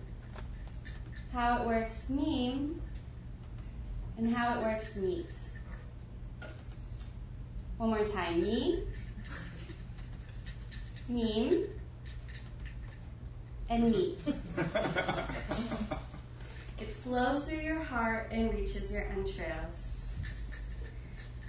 How 1.34 1.62
it 1.62 1.68
works, 1.68 2.10
meme. 2.10 2.82
And 4.18 4.36
how 4.36 4.60
it 4.60 4.64
works, 4.64 4.96
meat. 4.96 5.30
One 7.78 7.90
more 7.90 8.06
time. 8.06 8.42
Me, 8.42 8.84
meme, 11.08 11.64
and 13.70 13.92
meat. 13.92 14.20
It 16.80 16.96
flows 16.98 17.44
through 17.46 17.62
your 17.62 17.82
heart 17.82 18.28
and 18.32 18.54
reaches 18.54 18.92
your 18.92 19.02
entrails. 19.02 19.78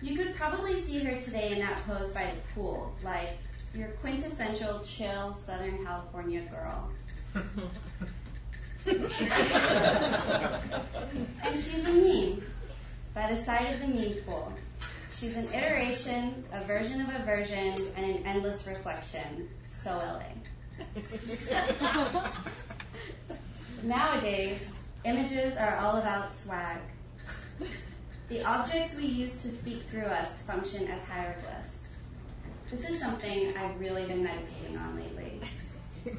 You 0.00 0.16
could 0.16 0.35
probably 0.37 0.75
see 0.75 1.00
her 1.00 1.21
today 1.21 1.52
in 1.52 1.59
that 1.59 1.85
pose 1.87 2.09
by 2.11 2.33
the 2.35 2.54
pool, 2.54 2.95
like 3.02 3.37
your 3.75 3.89
quintessential 4.01 4.81
chill 4.81 5.35
Southern 5.35 5.85
California 5.85 6.43
girl. 6.51 6.91
and 8.87 9.11
she's 11.55 11.85
a 11.85 11.93
meme 11.93 12.43
by 13.15 13.33
the 13.33 13.43
side 13.45 13.75
of 13.75 13.81
the 13.81 13.89
meme 13.89 14.15
pool. 14.25 14.53
She's 15.15 15.37
an 15.37 15.49
iteration, 15.53 16.45
a 16.53 16.63
version 16.65 17.01
of 17.01 17.09
a 17.09 17.25
version, 17.25 17.75
and 17.97 18.07
an 18.07 18.25
endless 18.25 18.67
reflection. 18.67 19.49
So 19.83 19.91
LA. 19.91 20.23
Nowadays, 23.83 24.61
images 25.05 25.57
are 25.57 25.77
all 25.79 25.97
about 25.97 26.33
swag. 26.33 26.79
The 28.29 28.45
objects 28.45 28.95
we 28.95 29.07
use 29.07 29.43
to 29.43 29.49
speak 29.49 29.85
through 29.89 30.03
us 30.03 30.43
function 30.43 30.87
as 30.89 31.03
hieroglyphs. 31.03 31.88
This 32.71 32.91
is 32.91 33.01
something 33.01 33.57
I've 33.57 33.81
really 33.81 34.07
been 34.07 34.23
meditating 34.23 34.77
on 34.77 34.97
lately. 34.97 35.41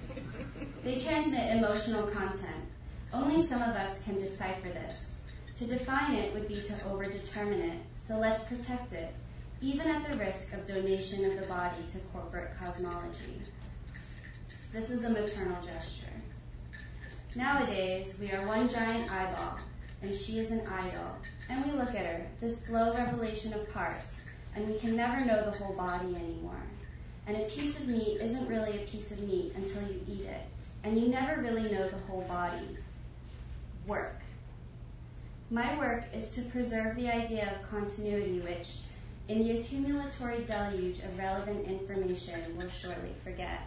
They 0.84 0.98
transmit 0.98 1.58
emotional 1.58 2.08
content. 2.08 2.65
Only 3.13 3.46
some 3.46 3.62
of 3.62 3.75
us 3.75 4.01
can 4.03 4.18
decipher 4.18 4.70
this. 4.70 5.22
To 5.58 5.65
define 5.65 6.15
it 6.15 6.34
would 6.34 6.48
be 6.48 6.62
to 6.62 6.74
overdetermine 6.74 7.60
it, 7.60 7.79
so 7.96 8.18
let's 8.18 8.46
protect 8.46 8.94
it, 8.94 9.13
even 9.62 9.88
at 9.88 10.10
the 10.10 10.18
risk 10.18 10.53
of 10.53 10.65
donation 10.65 11.25
of 11.25 11.39
the 11.39 11.46
body 11.48 11.84
to 11.89 12.00
corporate 12.13 12.58
cosmology. 12.58 13.41
This 14.72 14.89
is 14.89 15.03
a 15.03 15.10
maternal 15.10 15.62
gesture. 15.62 16.08
Nowadays, 17.36 18.18
we 18.20 18.32
are 18.32 18.48
one 18.48 18.70
giant 18.70 19.12
eyeball, 19.12 19.60
and 20.01 20.15
she 20.15 20.39
is 20.39 20.51
an 20.51 20.65
idol, 20.65 21.18
and 21.50 21.65
we 21.65 21.72
look 21.74 21.89
at 21.89 22.06
her, 22.06 22.27
the 22.39 22.50
slow 22.50 22.94
revelation 22.94 23.53
of 23.53 23.70
parts, 23.74 24.18
and 24.56 24.68
we 24.68 24.77
can 24.79 24.96
never 24.96 25.24
know 25.24 25.44
the 25.46 25.58
whole 25.58 25.75
body 25.75 26.15
anymore. 26.15 26.62
And 27.27 27.38
a 27.38 27.46
piece 27.46 27.79
of 27.79 27.88
meat 27.88 28.20
isn't 28.22 28.48
really 28.48 28.84
a 28.84 28.88
piece 28.88 29.12
of 29.12 29.22
meat 29.22 29.53
until 29.56 29.84
you 29.84 30.01
eat 30.08 30.25
it, 30.25 30.41
and 30.84 31.00
you 31.00 31.10
never 31.10 31.41
really 31.41 31.72
know 31.72 31.88
the 31.88 31.98
whole 32.08 32.22
body. 32.24 32.77
Work. 33.86 34.22
My 35.51 35.77
work 35.77 36.06
is 36.13 36.32
to 36.32 36.41
preserve 36.44 36.96
the 36.96 37.08
idea 37.08 37.51
of 37.51 37.70
continuity, 37.70 38.39
which, 38.39 38.82
in 39.27 39.44
the 39.44 39.60
accumulatory 39.60 40.44
deluge 40.46 41.00
of 41.00 41.18
relevant 41.18 41.68
information 41.68 42.58
we'll 42.58 42.68
shortly 42.68 43.13
forget. 43.24 43.62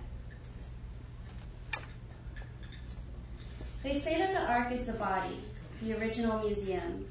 They 3.82 3.94
say 3.94 4.18
that 4.18 4.32
the 4.32 4.48
ark 4.48 4.70
is 4.70 4.86
the 4.86 4.92
body, 4.92 5.40
the 5.82 5.98
original 6.00 6.38
museum, 6.40 7.06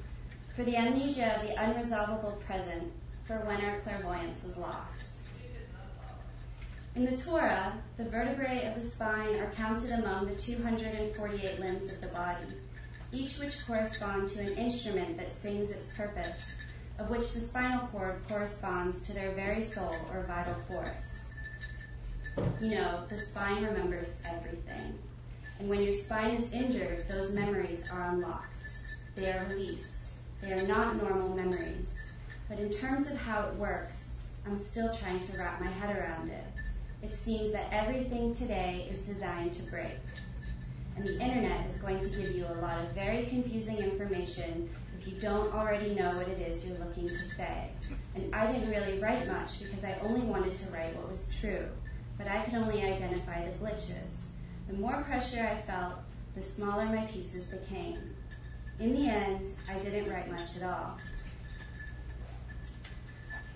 for 0.56 0.64
the 0.64 0.78
amnesia 0.78 1.36
of 1.36 1.48
the 1.48 1.56
unresolvable 1.56 2.40
present, 2.46 2.92
for 3.32 3.46
when 3.48 3.64
our 3.64 3.80
clairvoyance 3.80 4.44
was 4.44 4.58
lost. 4.58 5.14
In 6.96 7.06
the 7.06 7.16
Torah, 7.16 7.82
the 7.96 8.04
vertebrae 8.04 8.66
of 8.66 8.82
the 8.82 8.86
spine 8.86 9.40
are 9.40 9.52
counted 9.52 9.92
among 9.92 10.26
the 10.26 10.36
248 10.36 11.62
limbs 11.62 11.90
of 11.90 12.02
the 12.02 12.08
body, 12.08 12.44
each 13.14 13.40
which 13.40 13.66
correspond 13.66 14.28
to 14.30 14.42
an 14.42 14.58
instrument 14.58 15.16
that 15.16 15.34
sings 15.34 15.70
its 15.70 15.88
purpose, 15.96 16.42
of 17.00 17.10
which 17.10 17.32
the 17.32 17.40
spinal 17.40 17.88
cord 17.88 18.22
corresponds 18.28 19.02
to 19.04 19.14
their 19.14 19.32
very 19.32 19.64
soul 19.64 19.96
or 20.12 20.26
vital 20.28 20.56
force. 20.68 21.30
You 22.60 22.72
know, 22.72 23.06
the 23.08 23.18
spine 23.18 23.64
remembers 23.64 24.20
everything. 24.26 25.00
And 25.60 25.70
when 25.70 25.82
your 25.82 25.94
spine 25.94 26.36
is 26.36 26.52
injured, 26.52 27.06
those 27.08 27.34
memories 27.34 27.86
are 27.90 28.10
unlocked. 28.10 28.58
They 29.16 29.32
are 29.32 29.46
released. 29.50 30.08
They 30.42 30.52
are 30.52 30.68
not 30.68 31.02
normal 31.02 31.34
memories. 31.34 32.01
But 32.52 32.60
in 32.60 32.70
terms 32.70 33.10
of 33.10 33.16
how 33.16 33.48
it 33.48 33.56
works, 33.56 34.16
I'm 34.46 34.58
still 34.58 34.94
trying 34.94 35.22
to 35.22 35.38
wrap 35.38 35.62
my 35.62 35.72
head 35.72 35.96
around 35.96 36.30
it. 36.30 36.44
It 37.02 37.16
seems 37.16 37.54
that 37.54 37.72
everything 37.72 38.36
today 38.36 38.90
is 38.92 39.00
designed 39.08 39.54
to 39.54 39.64
break. 39.72 39.98
And 40.98 41.06
the 41.06 41.18
internet 41.18 41.70
is 41.70 41.78
going 41.78 42.02
to 42.02 42.10
give 42.10 42.36
you 42.36 42.46
a 42.46 42.60
lot 42.60 42.84
of 42.84 42.92
very 42.92 43.24
confusing 43.24 43.78
information 43.78 44.70
if 45.00 45.08
you 45.08 45.14
don't 45.22 45.54
already 45.54 45.96
know 45.96 46.14
what 46.18 46.28
it 46.28 46.42
is 46.42 46.68
you're 46.68 46.78
looking 46.78 47.08
to 47.08 47.30
say. 47.38 47.70
And 48.16 48.36
I 48.36 48.52
didn't 48.52 48.70
really 48.70 49.00
write 49.00 49.30
much 49.30 49.62
because 49.64 49.86
I 49.86 49.98
only 50.02 50.20
wanted 50.20 50.54
to 50.56 50.70
write 50.72 50.94
what 50.98 51.10
was 51.10 51.30
true, 51.40 51.70
but 52.18 52.28
I 52.28 52.44
could 52.44 52.56
only 52.56 52.84
identify 52.84 53.46
the 53.46 53.58
glitches. 53.66 54.32
The 54.68 54.74
more 54.74 55.02
pressure 55.04 55.42
I 55.42 55.62
felt, 55.62 56.00
the 56.36 56.42
smaller 56.42 56.86
my 56.88 57.06
pieces 57.06 57.46
became. 57.46 58.14
In 58.82 58.94
the 58.94 59.08
end, 59.08 59.56
I 59.70 59.80
didn't 59.80 60.12
write 60.12 60.30
much 60.30 60.58
at 60.58 60.64
all. 60.64 60.98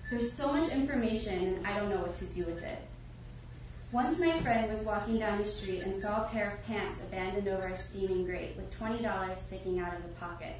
There's 0.08 0.32
so 0.32 0.52
much 0.52 0.68
information, 0.68 1.42
and 1.42 1.66
I 1.66 1.76
don't 1.76 1.90
know 1.90 2.00
what 2.00 2.16
to 2.18 2.24
do 2.26 2.44
with 2.44 2.62
it. 2.62 2.78
Once 3.90 4.20
my 4.20 4.38
friend 4.40 4.70
was 4.70 4.84
walking 4.84 5.18
down 5.18 5.38
the 5.38 5.44
street 5.44 5.80
and 5.80 6.00
saw 6.00 6.22
a 6.22 6.28
pair 6.28 6.52
of 6.52 6.64
pants 6.64 7.00
abandoned 7.00 7.48
over 7.48 7.66
a 7.66 7.76
steaming 7.76 8.24
grate 8.24 8.56
with 8.56 8.78
$20 8.78 9.36
sticking 9.36 9.80
out 9.80 9.96
of 9.96 10.02
the 10.04 10.08
pocket. 10.20 10.54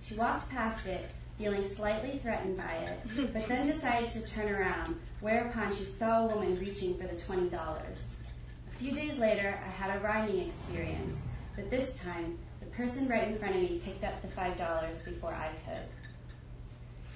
She 0.00 0.14
walked 0.14 0.48
past 0.48 0.86
it, 0.86 1.10
feeling 1.38 1.64
slightly 1.64 2.18
threatened 2.18 2.56
by 2.56 2.72
it, 2.72 3.32
but 3.32 3.48
then 3.48 3.66
decided 3.66 4.12
to 4.12 4.26
turn 4.26 4.48
around, 4.48 4.94
whereupon 5.20 5.74
she 5.74 5.84
saw 5.84 6.22
a 6.22 6.26
woman 6.28 6.56
reaching 6.60 6.96
for 6.96 7.08
the 7.08 7.16
$20. 7.16 7.52
A 7.52 8.76
few 8.78 8.92
days 8.92 9.18
later, 9.18 9.58
I 9.64 9.70
had 9.70 9.96
a 9.96 10.00
rhyming 10.04 10.46
experience, 10.46 11.16
but 11.56 11.68
this 11.68 11.98
time, 11.98 12.38
the 12.60 12.66
person 12.66 13.08
right 13.08 13.26
in 13.26 13.38
front 13.38 13.56
of 13.56 13.62
me 13.62 13.80
picked 13.84 14.04
up 14.04 14.22
the 14.22 14.28
$5 14.28 15.04
before 15.04 15.34
I 15.34 15.50
could. 15.64 16.03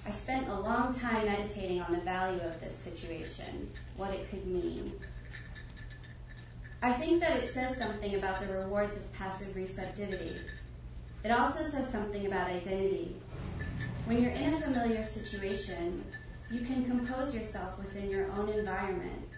I 0.06 0.10
spent 0.10 0.48
a 0.48 0.60
long 0.60 0.94
time 0.94 1.26
meditating 1.26 1.82
on 1.82 1.92
the 1.92 2.00
value 2.00 2.40
of 2.40 2.60
this 2.60 2.76
situation, 2.76 3.70
what 3.96 4.12
it 4.12 4.28
could 4.30 4.46
mean. 4.46 4.92
I 6.80 6.92
think 6.92 7.20
that 7.20 7.36
it 7.36 7.52
says 7.52 7.76
something 7.76 8.14
about 8.14 8.40
the 8.40 8.52
rewards 8.52 8.96
of 8.96 9.12
passive 9.12 9.54
receptivity. 9.56 10.36
It 11.24 11.30
also 11.30 11.64
says 11.64 11.88
something 11.90 12.26
about 12.26 12.48
identity. 12.48 13.16
When 14.06 14.22
you're 14.22 14.32
in 14.32 14.54
a 14.54 14.60
familiar 14.60 15.04
situation, 15.04 16.04
you 16.50 16.60
can 16.60 16.84
compose 16.84 17.34
yourself 17.34 17.76
within 17.78 18.08
your 18.08 18.30
own 18.32 18.48
environment. 18.48 19.28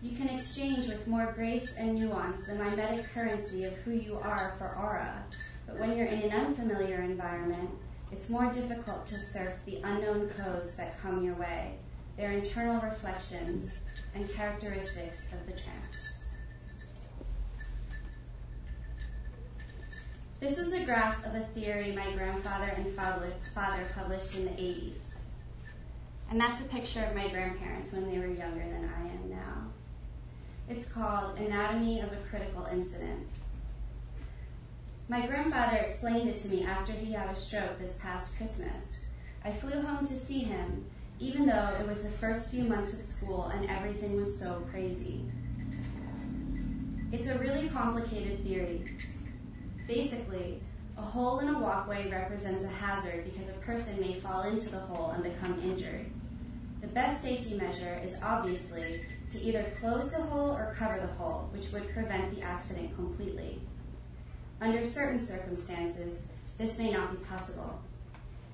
You 0.00 0.16
can 0.16 0.28
exchange 0.28 0.86
with 0.86 1.06
more 1.06 1.32
grace 1.34 1.74
and 1.76 1.96
nuance 1.96 2.46
the 2.46 2.54
mimetic 2.54 3.12
currency 3.12 3.64
of 3.64 3.74
who 3.78 3.90
you 3.90 4.16
are 4.16 4.54
for 4.56 4.74
aura. 4.76 5.24
But 5.66 5.78
when 5.78 5.96
you're 5.96 6.06
in 6.06 6.22
an 6.22 6.30
unfamiliar 6.30 7.02
environment, 7.02 7.68
it's 8.12 8.28
more 8.28 8.52
difficult 8.52 9.06
to 9.06 9.18
surf 9.18 9.52
the 9.66 9.80
unknown 9.82 10.28
codes 10.30 10.72
that 10.72 11.00
come 11.00 11.24
your 11.24 11.34
way, 11.34 11.74
their 12.16 12.32
internal 12.32 12.80
reflections 12.80 13.72
and 14.14 14.28
characteristics 14.32 15.26
of 15.32 15.46
the 15.46 15.52
trance. 15.52 16.00
This 20.40 20.56
is 20.56 20.72
a 20.72 20.84
graph 20.84 21.24
of 21.26 21.34
a 21.34 21.46
theory 21.54 21.92
my 21.92 22.10
grandfather 22.12 22.72
and 22.76 22.96
father 22.96 23.90
published 23.94 24.34
in 24.36 24.44
the 24.44 24.50
80s. 24.52 25.02
And 26.30 26.40
that's 26.40 26.60
a 26.60 26.64
picture 26.64 27.04
of 27.04 27.14
my 27.14 27.28
grandparents 27.28 27.92
when 27.92 28.10
they 28.10 28.18
were 28.18 28.26
younger 28.26 28.60
than 28.62 28.90
I 28.96 29.00
am 29.08 29.30
now. 29.30 29.66
It's 30.68 30.90
called 30.90 31.38
Anatomy 31.38 32.00
of 32.00 32.12
a 32.12 32.16
Critical 32.30 32.66
Incident. 32.72 33.28
My 35.10 35.26
grandfather 35.26 35.78
explained 35.78 36.28
it 36.28 36.36
to 36.36 36.48
me 36.50 36.64
after 36.64 36.92
he 36.92 37.10
had 37.10 37.28
a 37.28 37.34
stroke 37.34 37.80
this 37.80 37.98
past 38.00 38.36
Christmas. 38.36 38.92
I 39.44 39.50
flew 39.50 39.82
home 39.82 40.06
to 40.06 40.16
see 40.16 40.38
him, 40.38 40.84
even 41.18 41.46
though 41.46 41.76
it 41.80 41.84
was 41.88 42.04
the 42.04 42.10
first 42.10 42.48
few 42.48 42.62
months 42.62 42.92
of 42.92 43.02
school 43.02 43.46
and 43.46 43.68
everything 43.68 44.14
was 44.14 44.38
so 44.38 44.64
crazy. 44.70 45.24
It's 47.10 47.26
a 47.26 47.36
really 47.38 47.68
complicated 47.70 48.44
theory, 48.44 48.84
Basically, 49.88 50.62
a 50.96 51.02
hole 51.02 51.40
in 51.40 51.48
a 51.48 51.58
walkway 51.58 52.08
represents 52.08 52.62
a 52.62 52.68
hazard 52.68 53.24
because 53.24 53.48
a 53.48 53.58
person 53.58 53.98
may 53.98 54.20
fall 54.20 54.42
into 54.42 54.68
the 54.68 54.78
hole 54.78 55.10
and 55.10 55.24
become 55.24 55.60
injured. 55.60 56.06
The 56.82 56.86
best 56.86 57.20
safety 57.20 57.54
measure 57.54 58.00
is 58.04 58.14
obviously 58.22 59.04
to 59.32 59.42
either 59.42 59.72
close 59.80 60.12
the 60.12 60.22
hole 60.22 60.52
or 60.52 60.72
cover 60.78 61.00
the 61.00 61.12
hole, 61.14 61.48
which 61.52 61.72
would 61.72 61.92
prevent 61.92 62.32
the 62.32 62.42
accident 62.42 62.94
completely. 62.94 63.60
Under 64.60 64.84
certain 64.84 65.18
circumstances, 65.18 66.26
this 66.58 66.78
may 66.78 66.92
not 66.92 67.12
be 67.12 67.24
possible. 67.24 67.80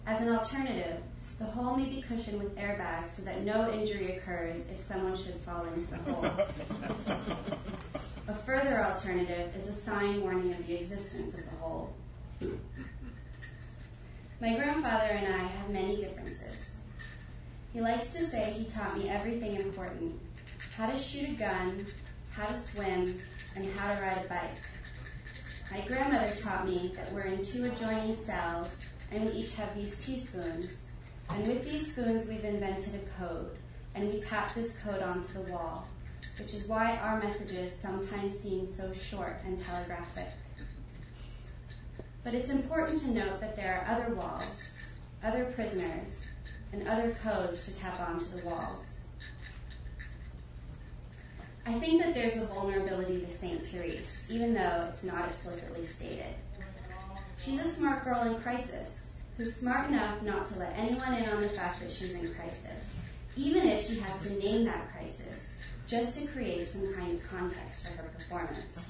As 0.06 0.20
an 0.20 0.28
alternative, 0.28 0.98
the 1.40 1.46
hole 1.46 1.76
may 1.76 1.86
be 1.86 2.00
cushioned 2.00 2.40
with 2.40 2.56
airbags 2.56 3.08
so 3.08 3.22
that 3.22 3.42
no 3.42 3.72
injury 3.72 4.16
occurs 4.16 4.68
if 4.68 4.78
someone 4.78 5.16
should 5.16 5.34
fall 5.40 5.64
into 5.64 5.86
the 5.90 5.96
hole. 6.12 6.30
A 8.28 8.34
further 8.34 8.84
alternative 8.84 9.54
is 9.56 9.68
a 9.68 9.72
sign 9.72 10.20
warning 10.20 10.52
of 10.52 10.66
the 10.66 10.74
existence 10.74 11.34
of 11.34 11.44
the 11.44 11.56
hole. 11.60 11.92
My 14.40 14.54
grandfather 14.56 15.10
and 15.10 15.32
I 15.32 15.46
have 15.46 15.70
many 15.70 15.96
differences. 16.00 16.56
He 17.72 17.80
likes 17.80 18.12
to 18.14 18.26
say 18.26 18.52
he 18.56 18.64
taught 18.64 18.98
me 18.98 19.08
everything 19.08 19.56
important 19.56 20.20
how 20.76 20.90
to 20.90 20.98
shoot 20.98 21.30
a 21.30 21.32
gun, 21.34 21.86
how 22.30 22.46
to 22.46 22.58
swim, 22.58 23.20
and 23.54 23.72
how 23.74 23.94
to 23.94 24.00
ride 24.00 24.24
a 24.24 24.28
bike. 24.28 24.75
My 25.70 25.80
grandmother 25.80 26.34
taught 26.36 26.66
me 26.66 26.92
that 26.96 27.12
we're 27.12 27.22
in 27.22 27.42
two 27.42 27.64
adjoining 27.64 28.14
cells 28.14 28.80
and 29.10 29.24
we 29.24 29.32
each 29.32 29.56
have 29.56 29.74
these 29.74 29.96
teaspoons. 30.04 30.70
And 31.28 31.46
with 31.46 31.64
these 31.64 31.92
spoons, 31.92 32.28
we've 32.28 32.44
invented 32.44 32.94
a 32.94 33.20
code, 33.20 33.50
and 33.94 34.08
we 34.08 34.20
tap 34.20 34.54
this 34.54 34.78
code 34.78 35.02
onto 35.02 35.32
the 35.32 35.40
wall 35.50 35.86
which 36.38 36.52
is 36.52 36.66
why 36.66 36.96
our 36.96 37.20
messages 37.20 37.74
sometimes 37.74 38.38
seem 38.38 38.66
so 38.66 38.92
short 38.92 39.40
and 39.46 39.58
telegraphic. 39.58 40.28
But 42.22 42.34
it's 42.34 42.50
important 42.50 43.00
to 43.02 43.10
note 43.12 43.40
that 43.40 43.56
there 43.56 43.80
are 43.80 43.94
other 43.94 44.14
walls, 44.14 44.74
other 45.22 45.44
prisoners, 45.46 46.20
and 46.72 46.86
other 46.88 47.12
codes 47.22 47.64
to 47.64 47.76
tap 47.76 48.00
onto 48.00 48.26
the 48.26 48.44
walls. 48.44 48.95
I 51.68 51.80
think 51.80 52.00
that 52.00 52.14
there's 52.14 52.36
a 52.36 52.46
vulnerability 52.46 53.20
to 53.20 53.28
St. 53.28 53.66
Therese, 53.66 54.24
even 54.30 54.54
though 54.54 54.88
it's 54.88 55.02
not 55.02 55.26
explicitly 55.26 55.84
stated. 55.84 56.36
She's 57.38 57.60
a 57.60 57.68
smart 57.68 58.04
girl 58.04 58.22
in 58.22 58.40
crisis, 58.40 59.14
who's 59.36 59.56
smart 59.56 59.88
enough 59.88 60.22
not 60.22 60.46
to 60.46 60.60
let 60.60 60.74
anyone 60.76 61.14
in 61.14 61.28
on 61.28 61.42
the 61.42 61.48
fact 61.48 61.80
that 61.80 61.90
she's 61.90 62.14
in 62.14 62.32
crisis, 62.34 63.00
even 63.36 63.66
if 63.66 63.84
she 63.84 63.98
has 63.98 64.22
to 64.22 64.34
name 64.34 64.64
that 64.66 64.92
crisis 64.92 65.50
just 65.88 66.16
to 66.20 66.28
create 66.28 66.70
some 66.70 66.94
kind 66.94 67.18
of 67.18 67.28
context 67.28 67.82
for 67.82 67.88
her 67.94 68.10
performance. 68.16 68.86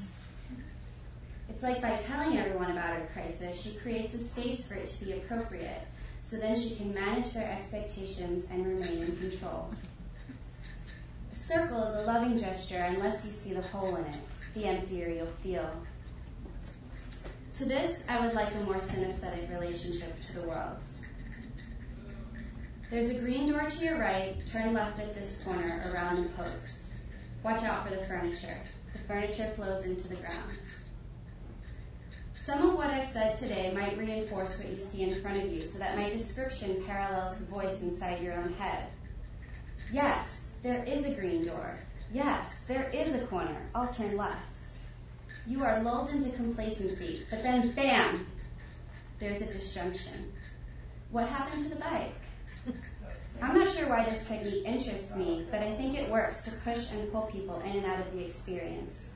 It's 1.48 1.62
like 1.62 1.80
by 1.80 1.96
telling 1.96 2.36
everyone 2.36 2.72
about 2.72 2.96
her 2.96 3.08
crisis, 3.10 3.58
she 3.58 3.74
creates 3.76 4.12
a 4.12 4.18
space 4.18 4.66
for 4.66 4.74
it 4.74 4.86
to 4.88 5.04
be 5.06 5.12
appropriate, 5.12 5.86
so 6.22 6.36
then 6.36 6.54
she 6.54 6.76
can 6.76 6.92
manage 6.92 7.32
their 7.32 7.50
expectations 7.50 8.44
and 8.50 8.66
remain 8.66 9.02
in 9.02 9.16
control. 9.16 9.70
Circle 11.46 11.80
is 11.84 11.94
a 11.94 12.02
loving 12.02 12.36
gesture 12.36 12.82
unless 12.88 13.24
you 13.24 13.30
see 13.30 13.54
the 13.54 13.62
hole 13.62 13.94
in 13.94 14.04
it, 14.06 14.20
the 14.54 14.64
emptier 14.64 15.08
you'll 15.08 15.26
feel. 15.44 15.70
To 17.54 17.64
this, 17.64 18.02
I 18.08 18.18
would 18.18 18.34
like 18.34 18.52
a 18.52 18.64
more 18.64 18.78
synesthetic 18.78 19.48
relationship 19.48 20.20
to 20.22 20.40
the 20.40 20.48
world. 20.48 20.78
There's 22.90 23.10
a 23.10 23.20
green 23.20 23.52
door 23.52 23.70
to 23.70 23.84
your 23.84 23.96
right, 23.96 24.44
turn 24.44 24.74
left 24.74 24.98
at 24.98 25.14
this 25.14 25.40
corner 25.44 25.88
around 25.94 26.24
the 26.24 26.30
post. 26.30 26.82
Watch 27.44 27.62
out 27.62 27.86
for 27.86 27.94
the 27.94 28.04
furniture. 28.06 28.58
The 28.92 28.98
furniture 29.06 29.52
flows 29.54 29.84
into 29.84 30.08
the 30.08 30.16
ground. 30.16 30.58
Some 32.44 32.70
of 32.70 32.74
what 32.74 32.90
I've 32.90 33.06
said 33.06 33.36
today 33.36 33.72
might 33.72 33.96
reinforce 33.96 34.58
what 34.58 34.68
you 34.68 34.80
see 34.80 35.02
in 35.04 35.22
front 35.22 35.44
of 35.44 35.52
you 35.52 35.64
so 35.64 35.78
that 35.78 35.96
my 35.96 36.10
description 36.10 36.82
parallels 36.84 37.38
the 37.38 37.44
voice 37.44 37.82
inside 37.82 38.20
your 38.20 38.34
own 38.34 38.52
head. 38.54 38.88
Yes, 39.92 40.35
there 40.66 40.82
is 40.82 41.04
a 41.04 41.14
green 41.14 41.44
door. 41.44 41.78
Yes, 42.12 42.62
there 42.66 42.90
is 42.92 43.14
a 43.14 43.24
corner. 43.28 43.70
I'll 43.72 43.86
turn 43.86 44.16
left. 44.16 44.40
You 45.46 45.62
are 45.62 45.80
lulled 45.80 46.10
into 46.10 46.30
complacency, 46.30 47.24
but 47.30 47.44
then 47.44 47.70
bam! 47.70 48.26
There's 49.20 49.42
a 49.42 49.46
disjunction. 49.46 50.32
What 51.12 51.28
happened 51.28 51.62
to 51.62 51.68
the 51.68 51.76
bike? 51.76 52.14
I'm 53.40 53.56
not 53.56 53.70
sure 53.70 53.88
why 53.88 54.10
this 54.10 54.26
technique 54.26 54.64
interests 54.64 55.14
me, 55.14 55.46
but 55.52 55.60
I 55.60 55.76
think 55.76 55.96
it 55.96 56.10
works 56.10 56.42
to 56.46 56.50
push 56.50 56.90
and 56.90 57.12
pull 57.12 57.22
people 57.22 57.60
in 57.60 57.76
and 57.76 57.86
out 57.86 58.04
of 58.04 58.12
the 58.12 58.24
experience. 58.24 59.12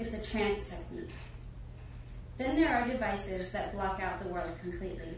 It's 0.00 0.14
a 0.14 0.32
trance 0.32 0.68
technique. 0.68 1.10
Then 2.38 2.56
there 2.56 2.74
are 2.74 2.88
devices 2.88 3.52
that 3.52 3.72
block 3.72 4.00
out 4.00 4.20
the 4.20 4.28
world 4.28 4.58
completely. 4.60 5.14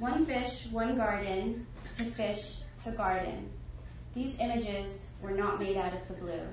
One 0.00 0.26
fish, 0.26 0.66
one 0.72 0.96
garden, 0.96 1.68
to 1.98 2.04
fish, 2.04 2.62
to 2.82 2.90
garden. 2.90 3.48
These 4.14 4.36
images 4.40 5.06
were 5.22 5.30
not 5.30 5.58
made 5.58 5.76
out 5.76 5.94
of 5.94 6.06
the 6.06 6.14
blue. 6.14 6.46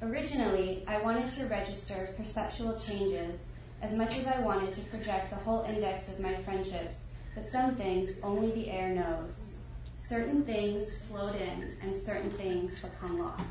Originally, 0.00 0.84
I 0.86 0.98
wanted 1.02 1.30
to 1.32 1.46
register 1.46 2.14
perceptual 2.16 2.78
changes 2.78 3.48
as 3.82 3.94
much 3.94 4.16
as 4.16 4.26
I 4.26 4.38
wanted 4.40 4.72
to 4.74 4.80
project 4.82 5.30
the 5.30 5.36
whole 5.36 5.62
index 5.62 6.08
of 6.08 6.20
my 6.20 6.34
friendships, 6.36 7.06
but 7.34 7.48
some 7.48 7.74
things 7.74 8.10
only 8.22 8.52
the 8.52 8.70
air 8.70 8.94
knows. 8.94 9.56
Certain 9.96 10.44
things 10.44 10.94
float 11.08 11.34
in, 11.34 11.76
and 11.82 11.96
certain 11.96 12.30
things 12.30 12.74
become 12.80 13.18
lost. 13.18 13.42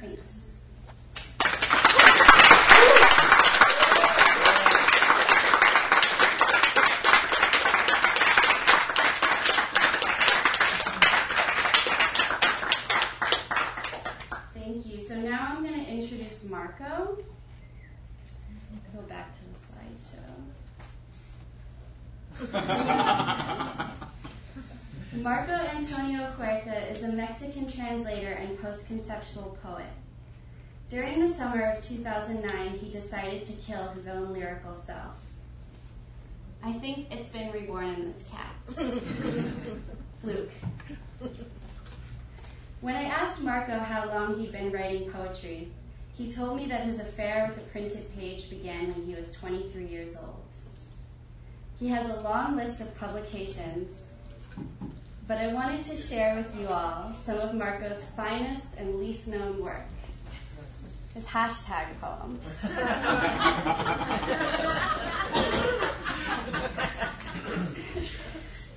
Thanks. 0.00 0.40
Thank 14.54 14.86
you. 14.86 15.00
So 15.06 15.14
now 15.16 15.48
I'm 15.50 15.62
going 15.62 15.84
to 15.84 15.90
introduce 15.90 16.44
Marco. 16.44 17.18
Go 18.94 19.02
back 19.08 19.32
to 19.34 19.40
the 19.48 19.58
slideshow. 22.52 23.90
Marco 25.22 25.52
Antonio 25.52 26.32
Huerta 26.36 26.90
is 26.90 27.04
a 27.04 27.08
Mexican 27.08 27.70
translator 27.70 28.32
and 28.32 28.60
post-conceptual 28.60 29.56
poet. 29.62 29.86
During 30.90 31.20
the 31.20 31.32
summer 31.32 31.62
of 31.62 31.86
2009, 31.86 32.70
he 32.70 32.90
decided 32.90 33.44
to 33.44 33.52
kill 33.52 33.86
his 33.90 34.08
own 34.08 34.32
lyrical 34.32 34.74
self. 34.74 35.14
I 36.64 36.72
think 36.72 37.06
it's 37.12 37.28
been 37.28 37.52
reborn 37.52 37.90
in 37.90 38.10
this 38.10 38.24
cat. 38.32 38.52
Luke. 40.24 40.50
When 42.80 42.96
I 42.96 43.04
asked 43.04 43.40
Marco 43.42 43.78
how 43.78 44.08
long 44.08 44.40
he'd 44.40 44.50
been 44.50 44.72
writing 44.72 45.08
poetry, 45.08 45.68
he 46.18 46.32
told 46.32 46.56
me 46.56 46.66
that 46.66 46.82
his 46.82 46.98
affair 46.98 47.46
with 47.46 47.64
the 47.64 47.70
printed 47.70 48.12
page 48.18 48.50
began 48.50 48.92
when 48.92 49.06
he 49.06 49.14
was 49.14 49.30
23 49.30 49.86
years 49.86 50.16
old. 50.16 50.42
He 51.78 51.86
has 51.90 52.10
a 52.10 52.20
long 52.22 52.56
list 52.56 52.80
of 52.80 52.92
publications, 52.98 53.92
but 55.32 55.40
I 55.40 55.46
wanted 55.50 55.82
to 55.84 55.96
share 55.96 56.36
with 56.36 56.54
you 56.60 56.68
all 56.68 57.14
some 57.24 57.38
of 57.38 57.54
Marco's 57.54 58.04
finest 58.14 58.66
and 58.76 58.96
least 58.96 59.26
known 59.26 59.62
work. 59.62 59.86
His 61.14 61.24
hashtag 61.24 61.86
poems. 62.02 62.44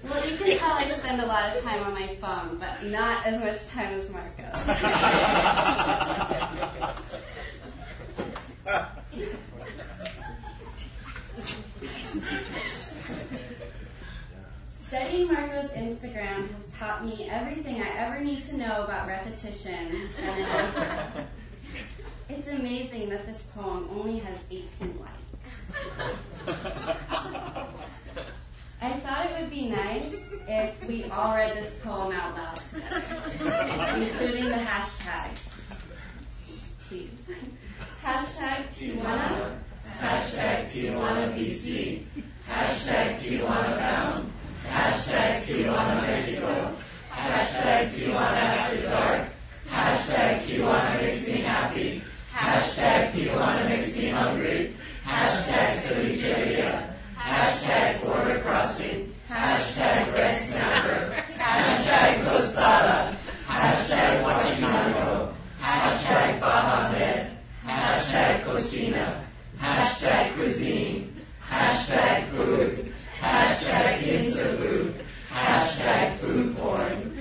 well, 0.01 0.29
you 0.29 0.37
can 0.37 0.57
tell 0.57 0.71
I 0.71 0.89
spend 0.97 1.19
a 1.19 1.25
lot 1.25 1.57
of 1.57 1.61
time 1.61 1.83
on 1.83 1.93
my 1.93 2.15
phone, 2.21 2.57
but 2.57 2.85
not 2.85 3.25
as 3.25 3.37
much 3.43 3.67
time 3.67 3.99
as 3.99 4.09
Marco. 4.09 4.45
Studying 14.87 15.27
Marco's 15.27 15.71
Instagram 15.71 16.53
has 16.53 16.71
taught 16.73 17.03
me 17.03 17.27
everything 17.29 17.81
I 17.81 17.89
ever 17.97 18.19
need 18.19 18.43
to 18.45 18.57
know 18.57 18.83
about 18.83 19.07
repetition. 19.07 20.09
And 20.21 21.25
it's 22.29 22.47
amazing 22.47 23.09
that 23.09 23.25
this 23.25 23.47
poem 23.55 23.89
only 23.91 24.19
has 24.19 24.37
18 24.51 24.99
likes. 24.99 25.15
I 28.79 28.93
thought 28.99 29.25
it 29.25 29.41
would 29.41 29.49
be 29.49 29.69
nice 29.69 30.13
if 30.47 30.87
we 30.87 31.05
all 31.05 31.33
read 31.33 31.57
this 31.57 31.79
poem 31.79 32.11
out 32.11 32.35
loud 32.35 32.59
together, 32.71 33.01
including 33.97 34.45
the 34.45 34.55
hashtags. 34.55 35.39
Please. 36.87 37.09
Hashtag 38.03 38.67
Tijuana. 38.67 39.57
Hashtag 39.99 40.69
Tijuana 40.69 41.33
BC. 41.35 42.03
Hashtag 42.47 43.17
Tijuana 43.17 43.77
Bound. 43.77 44.31
Tijuana 45.45 46.01
Mexico. 46.01 46.75
Hashtag 47.11 47.89
Tijuana 47.93 48.41
After 48.57 48.81
Dark. 48.89 49.29
Hashtag 49.69 50.41
Tijuana 50.41 51.01
makes 51.01 51.27
me 51.27 51.37
happy. 51.41 52.01
Hashtag 52.33 53.11
Tijuana 53.11 53.69
makes 53.69 53.95
me 53.95 54.09
hungry. 54.09 54.73
Hashtag. 55.05 55.55
Hashtag 57.15 58.01
border 58.01 58.39
crossing. 58.41 59.13
Hashtag 59.29 60.13
red 60.13 60.37
snapper. 60.37 61.13
Hashtag 61.37 62.23
tostada. 62.25 63.15
Hashtag 63.47 64.23
guachinango. 64.23 65.33
Hashtag 65.61 66.39
baja. 66.39 67.27
Hashtag 67.65 68.43
cocina. 68.43 69.21
Hashtag 69.59 70.33
cuisine. 70.35 71.13
Hashtag 71.49 72.23
food. 72.33 72.93
Hashtag 73.19 73.99
insta 73.99 74.57
food. 74.57 74.93
Hashtag 75.31 76.15
food 76.17 76.55
porn. 76.55 77.11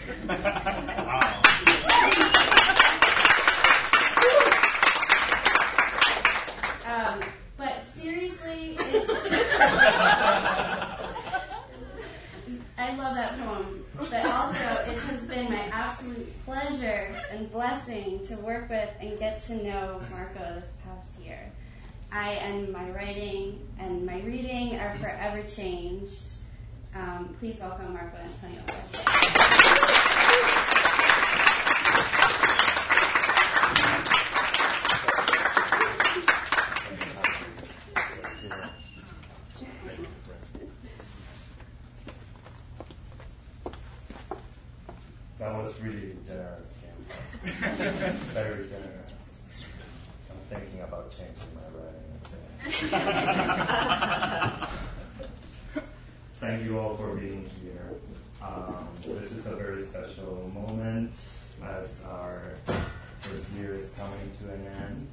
Um, 6.87 7.25
but 7.57 7.83
seriously, 7.95 8.77
it's 8.79 9.11
I 12.77 12.95
love 12.97 13.17
But 13.37 14.27
also, 14.27 14.59
it 14.87 14.99
has 14.99 15.27
been 15.27 15.51
my 15.51 15.68
absolute 15.73 16.44
pleasure 16.44 17.11
and 17.31 17.51
blessing 17.51 18.25
to 18.27 18.37
work 18.37 18.68
with 18.68 18.90
and 19.01 19.18
get 19.18 19.40
to 19.47 19.57
know 19.57 20.01
Marco 20.11 20.61
this 20.61 20.77
past 20.85 21.09
year. 21.25 21.51
I 22.12 22.33
and 22.33 22.73
my 22.73 22.90
writing 22.90 23.66
and 23.81 24.07
my 24.07 24.20
reading 24.20 24.79
are 24.79 24.94
forever 24.99 25.42
changed. 25.49 26.23
Um, 26.94 27.35
please 27.40 27.59
welcome 27.59 27.92
Marco 27.92 28.16
Antonio. 28.18 28.62
That 45.40 45.53
was 45.57 45.79
really 45.83 46.16
generous, 46.27 46.70
Kim. 46.81 46.97
Very 48.33 48.66
generous. 48.68 49.12
I'm 50.31 50.38
thinking 50.49 50.81
about 50.81 51.11
changing 51.11 51.53
my 51.55 51.66
writing. 51.77 52.05
Thank 56.40 56.64
you 56.64 56.79
all 56.79 56.97
for 56.97 57.14
being 57.14 57.51
here. 57.62 57.90
Um, 58.42 58.88
this 59.03 59.33
is 59.33 59.47
a 59.47 59.57
very 59.57 59.85
special 59.85 60.51
moment 60.55 61.12
as 61.62 62.01
our 62.09 62.55
first 63.20 63.51
year 63.59 63.75
is 63.75 63.90
coming 63.99 64.31
to 64.40 64.51
an 64.53 64.66
end. 64.83 65.07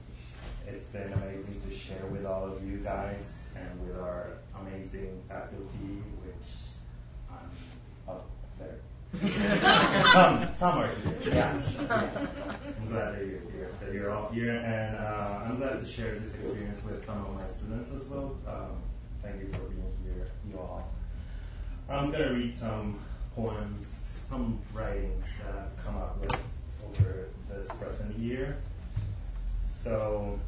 It's 0.65 0.87
been 0.91 1.11
amazing 1.11 1.61
to 1.67 1.75
share 1.75 2.05
with 2.05 2.25
all 2.25 2.45
of 2.45 2.63
you 2.65 2.77
guys 2.77 3.25
and 3.55 3.81
with 3.85 3.97
our 3.99 4.37
amazing 4.61 5.21
faculty, 5.27 6.01
which 6.23 6.47
I'm 7.29 7.51
up 8.07 8.29
there. 8.59 8.79
some, 10.13 10.47
some 10.57 10.77
are 10.77 10.87
here. 10.87 11.13
Yeah. 11.25 11.61
yeah. 11.81 12.27
I'm 12.79 12.87
glad 12.87 13.13
that 13.15 13.25
you're 13.25 13.39
here, 13.51 13.69
that 13.81 13.93
you're 13.93 14.11
all 14.11 14.29
here, 14.31 14.55
and 14.55 14.95
uh, 14.95 15.43
I'm 15.45 15.57
glad 15.57 15.79
to 15.79 15.80
share 15.91 16.15
this 16.15 16.35
experience 16.35 16.83
with 16.85 17.05
some 17.05 17.25
of 17.25 17.35
my 17.35 17.47
students 17.53 17.91
as 17.93 18.07
well. 18.09 18.37
Um, 18.47 18.81
thank 19.21 19.41
you 19.41 19.49
for 19.51 19.63
being 19.63 19.91
here, 20.05 20.27
you 20.49 20.57
all. 20.57 20.87
I'm 21.89 22.11
gonna 22.11 22.31
read 22.33 22.57
some 22.57 22.99
poems, 23.35 24.07
some 24.29 24.59
writings 24.73 25.25
that 25.43 25.53
I've 25.53 25.85
come 25.85 25.97
up 25.97 26.17
with 26.21 26.31
over 26.85 27.27
this 27.49 27.67
present 27.77 28.17
year. 28.17 28.57
So, 29.65 30.39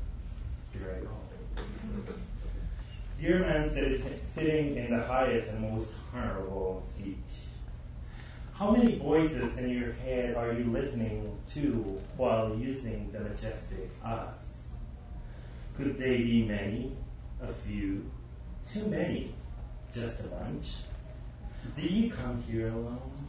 here 0.72 0.98
I 0.98 1.04
go. 1.04 2.14
Dear 3.20 3.40
man 3.40 3.70
sit- 3.70 4.02
sitting 4.34 4.78
in 4.78 4.98
the 4.98 5.04
highest 5.06 5.50
and 5.50 5.60
most 5.60 5.90
honorable 6.14 6.84
seat, 6.96 7.18
How 8.54 8.72
many 8.72 8.98
voices 8.98 9.58
in 9.58 9.70
your 9.72 9.92
head 9.94 10.36
are 10.36 10.54
you 10.54 10.66
listening 10.66 11.38
to 11.54 12.00
while 12.16 12.56
using 12.56 13.12
the 13.12 13.20
majestic 13.20 13.90
us? 14.06 14.53
Could 15.76 15.98
they 15.98 16.18
be 16.18 16.44
many, 16.44 16.92
a 17.42 17.52
few, 17.66 18.10
too 18.72 18.86
many, 18.86 19.34
just 19.94 20.20
a 20.20 20.24
bunch? 20.24 20.76
Do 21.76 21.82
you 21.82 22.12
come 22.12 22.44
here 22.48 22.68
alone? 22.68 23.28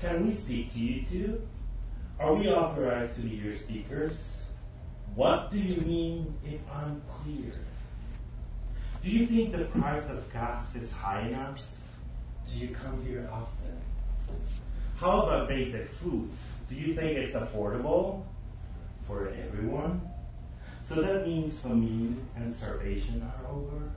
Can 0.00 0.26
we 0.26 0.32
speak 0.32 0.72
to 0.72 0.78
you 0.78 1.04
two? 1.04 1.48
Are 2.18 2.34
we 2.34 2.48
authorized 2.48 3.16
to 3.16 3.20
be 3.20 3.36
your 3.36 3.54
speakers? 3.54 4.44
What 5.14 5.50
do 5.50 5.58
you 5.58 5.80
mean 5.82 6.34
if 6.44 6.60
I'm 6.72 7.02
clear? 7.08 7.52
Do 9.02 9.10
you 9.10 9.26
think 9.26 9.52
the 9.52 9.64
price 9.64 10.08
of 10.08 10.32
gas 10.32 10.74
is 10.74 10.90
high 10.90 11.28
enough? 11.28 11.60
Do 12.50 12.58
you 12.58 12.68
come 12.68 13.04
here 13.04 13.28
often? 13.30 13.78
How 14.96 15.22
about 15.22 15.48
basic 15.48 15.88
food? 15.88 16.30
Do 16.70 16.74
you 16.74 16.94
think 16.94 17.18
it's 17.18 17.34
affordable 17.34 18.24
for 19.06 19.28
everyone? 19.28 20.00
So 20.92 21.00
that 21.00 21.26
means 21.26 21.58
famine 21.58 22.20
and 22.36 22.54
starvation 22.54 23.22
are 23.22 23.50
over? 23.50 23.92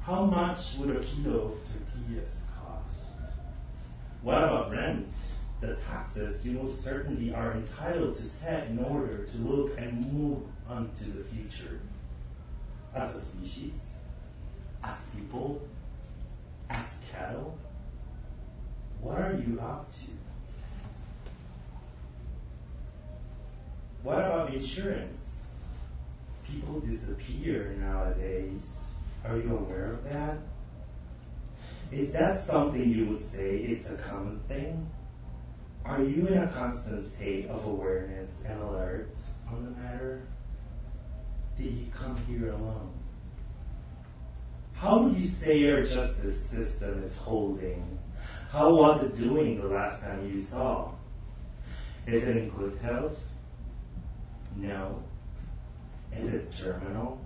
How 0.00 0.24
much 0.24 0.76
would 0.78 0.94
a 0.94 1.00
kilo 1.00 1.32
of 1.32 1.54
tortillas 1.66 2.42
cost? 2.56 3.10
What 4.22 4.38
about 4.38 4.70
rent? 4.70 5.08
The 5.60 5.74
taxes 5.90 6.46
you 6.46 6.52
most 6.52 6.84
certainly 6.84 7.34
are 7.34 7.54
entitled 7.54 8.14
to 8.18 8.22
set 8.22 8.68
in 8.68 8.78
order 8.84 9.24
to 9.24 9.36
look 9.38 9.76
and 9.78 10.12
move 10.12 10.42
onto 10.68 11.12
the 11.12 11.24
future. 11.24 11.80
As 12.94 13.16
a 13.16 13.20
species, 13.20 13.72
as 14.84 15.06
people, 15.06 15.60
as 16.70 16.98
cattle, 17.10 17.58
what 19.00 19.18
are 19.18 19.42
you 19.44 19.58
up 19.58 19.92
to? 19.92 20.06
What 24.04 24.18
about 24.18 24.54
insurance? 24.54 25.21
People 26.52 26.80
disappear 26.80 27.74
nowadays. 27.80 28.76
Are 29.24 29.38
you 29.38 29.56
aware 29.56 29.86
of 29.86 30.04
that? 30.04 30.36
Is 31.90 32.12
that 32.12 32.40
something 32.40 32.90
you 32.90 33.06
would 33.06 33.24
say 33.24 33.56
it's 33.56 33.88
a 33.88 33.96
common 33.96 34.40
thing? 34.48 34.90
Are 35.84 36.02
you 36.02 36.26
in 36.26 36.38
a 36.38 36.48
constant 36.48 37.06
state 37.06 37.48
of 37.48 37.64
awareness 37.64 38.36
and 38.44 38.60
alert 38.60 39.08
on 39.50 39.64
the 39.64 39.70
matter? 39.70 40.26
Did 41.56 41.72
you 41.72 41.86
come 41.90 42.18
here 42.28 42.50
alone? 42.50 42.92
How 44.74 44.98
would 44.98 45.16
you 45.16 45.28
say 45.28 45.58
your 45.58 45.84
justice 45.84 46.44
system 46.44 47.02
is 47.02 47.16
holding? 47.16 47.98
How 48.50 48.74
was 48.74 49.02
it 49.04 49.16
doing 49.16 49.58
the 49.58 49.68
last 49.68 50.02
time 50.02 50.30
you 50.30 50.42
saw? 50.42 50.90
Is 52.06 52.26
it 52.26 52.36
in 52.36 52.50
good 52.50 52.78
health? 52.82 53.18
No. 54.56 55.02
Is 56.16 56.34
it 56.34 56.52
terminal? 56.56 57.20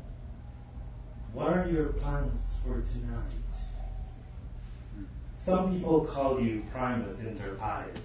What 1.33 1.53
are 1.53 1.69
your 1.69 1.87
plans 1.87 2.55
for 2.65 2.83
tonight? 2.93 3.23
Some 5.39 5.75
people 5.75 6.05
call 6.05 6.41
you 6.41 6.65
primus 6.73 7.21
inter 7.21 7.55
pares. 7.55 7.99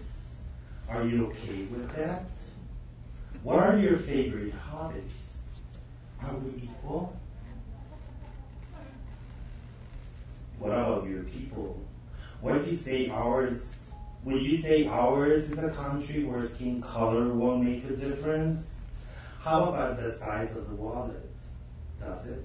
Are 0.89 1.03
you 1.03 1.27
okay 1.27 1.63
with 1.63 1.95
that? 1.95 2.25
What 3.43 3.59
are 3.59 3.77
your 3.77 3.97
favorite 3.97 4.53
hobbies? 4.53 5.01
Are 6.21 6.35
we 6.35 6.63
equal? 6.63 7.17
What 10.59 10.71
about 10.71 11.07
your 11.07 11.23
people? 11.23 11.79
What 12.41 12.63
do 12.63 12.69
you 12.69 12.77
say 12.77 13.09
ours? 13.09 13.75
Would 14.23 14.43
you 14.43 14.57
say 14.57 14.85
ours 14.87 15.49
is 15.49 15.57
a 15.57 15.71
country 15.71 16.23
where 16.23 16.47
skin 16.47 16.81
color 16.81 17.33
won't 17.33 17.63
make 17.63 17.83
a 17.85 17.95
difference? 17.95 18.70
How 19.43 19.65
about 19.65 19.97
the 19.97 20.13
size 20.13 20.55
of 20.55 20.69
the 20.69 20.75
wallet? 20.75 21.27
Does 21.99 22.27
it? 22.27 22.43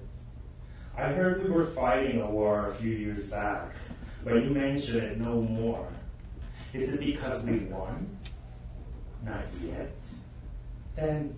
I 0.97 1.09
heard 1.09 1.43
we 1.43 1.51
were 1.51 1.67
fighting 1.67 2.21
a 2.21 2.29
war 2.29 2.71
a 2.71 2.75
few 2.75 2.89
years 2.89 3.27
back, 3.27 3.75
but 4.23 4.43
you 4.43 4.49
mentioned 4.49 5.03
it 5.03 5.19
no 5.19 5.41
more. 5.41 5.87
Is 6.73 6.93
it 6.93 6.99
because 6.99 7.43
we 7.43 7.59
won? 7.59 8.17
Not 9.23 9.43
yet. 9.63 9.91
Then 10.95 11.35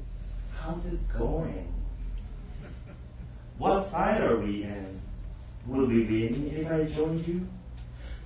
how's 0.58 0.86
it 0.86 1.00
going? 1.10 1.74
What 3.58 3.89
side 3.89 4.22
are 4.22 4.38
we 4.38 4.63
in? 4.63 5.02
Will 5.67 5.88
we 5.88 6.06
win 6.06 6.54
if 6.56 6.72
I 6.72 6.86
join 6.86 7.22
you? 7.28 7.45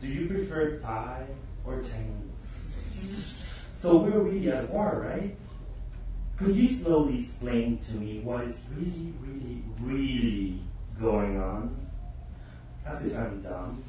Do 0.01 0.07
you 0.07 0.27
prefer 0.27 0.77
Thai 0.77 1.25
or 1.65 1.81
Chinese? 1.81 3.33
So 3.75 3.97
we're 3.97 4.19
really 4.19 4.51
at 4.51 4.69
war, 4.69 5.03
right? 5.09 5.35
Could 6.37 6.55
you 6.55 6.67
slowly 6.67 7.21
explain 7.21 7.77
to 7.89 7.93
me 7.95 8.19
what 8.19 8.43
is 8.45 8.59
really, 8.75 9.13
really, 9.21 9.63
really 9.79 10.59
going 10.99 11.39
on? 11.39 11.87
As 12.85 13.05
if 13.05 13.15
I'm 13.15 13.41
dumb 13.41 13.83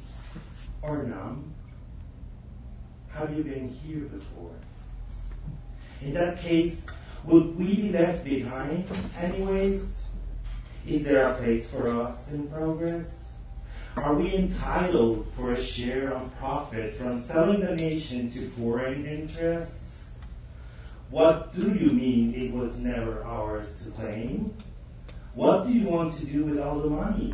or 0.81 1.03
numb? 1.03 1.53
Have 3.09 3.35
you 3.35 3.43
been 3.43 3.69
here 3.69 4.01
before? 4.01 4.51
In 6.01 6.13
that 6.13 6.39
case, 6.39 6.85
would 7.23 7.57
we 7.57 7.75
be 7.75 7.89
left 7.89 8.23
behind 8.23 8.85
anyways? 9.17 10.03
Is 10.85 11.03
there 11.03 11.27
a 11.27 11.33
place 11.35 11.69
for 11.69 11.89
us 11.89 12.31
in 12.31 12.47
progress? 12.49 13.23
Are 13.97 14.13
we 14.13 14.35
entitled 14.35 15.25
for 15.35 15.53
a 15.53 15.61
share 15.61 16.13
of 16.13 16.37
profit 16.37 16.95
from 16.95 17.21
selling 17.21 17.61
the 17.61 17.75
nation 17.75 18.29
to 18.31 18.49
foreign 18.49 19.05
interests? 19.05 19.84
What 21.09 21.55
do 21.55 21.71
you 21.71 21.91
mean 21.91 22.33
it 22.33 22.51
was 22.51 22.77
never 22.77 23.23
ours 23.23 23.83
to 23.83 23.91
claim? 23.91 24.53
What 25.33 25.67
do 25.67 25.73
you 25.73 25.87
want 25.87 26.15
to 26.17 26.25
do 26.25 26.45
with 26.45 26.59
all 26.59 26.79
the 26.79 26.89
money? 26.89 27.33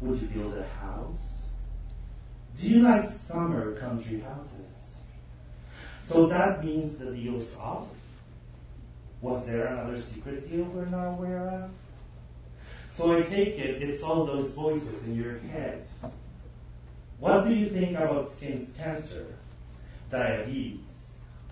Would 0.00 0.22
you 0.22 0.28
build 0.28 0.56
a 0.56 0.66
house? 0.80 1.42
Do 2.60 2.68
you 2.68 2.80
like 2.80 3.08
summer 3.08 3.74
country 3.74 4.20
houses? 4.20 4.68
So 6.04 6.26
that 6.26 6.64
means 6.64 6.98
the 6.98 7.12
deal's 7.12 7.54
off? 7.56 7.88
Was 9.20 9.44
there 9.46 9.66
another 9.66 10.00
secret 10.00 10.48
deal 10.48 10.64
we're 10.64 10.86
not 10.86 11.14
aware 11.14 11.48
of? 11.48 11.70
So 12.90 13.16
I 13.16 13.22
take 13.22 13.58
it 13.58 13.82
it's 13.82 14.02
all 14.02 14.24
those 14.24 14.54
voices 14.54 15.06
in 15.06 15.16
your 15.16 15.38
head. 15.38 15.86
What 17.18 17.46
do 17.46 17.54
you 17.54 17.68
think 17.68 17.96
about 17.96 18.30
skin 18.30 18.66
cancer, 18.76 19.26
diabetes, 20.10 20.80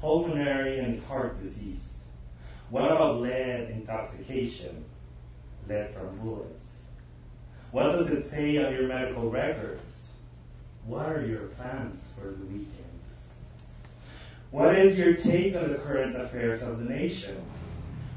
pulmonary 0.00 0.78
and 0.78 1.02
heart 1.04 1.42
disease? 1.42 1.94
What 2.70 2.90
about 2.90 3.20
lead 3.20 3.70
intoxication, 3.70 4.84
lead 5.68 5.94
from 5.94 6.18
bullets? 6.18 6.66
What 7.70 7.92
does 7.92 8.10
it 8.10 8.24
say 8.24 8.64
on 8.64 8.72
your 8.72 8.88
medical 8.88 9.30
records? 9.30 9.82
What 10.84 11.12
are 11.12 11.26
your 11.26 11.46
plans 11.48 12.08
for 12.16 12.28
the 12.28 12.44
weekend? 12.46 12.84
What 14.50 14.78
is 14.78 14.98
your 14.98 15.14
take 15.14 15.56
on 15.56 15.72
the 15.72 15.78
current 15.78 16.16
affairs 16.16 16.62
of 16.62 16.78
the 16.78 16.84
nation? 16.84 17.44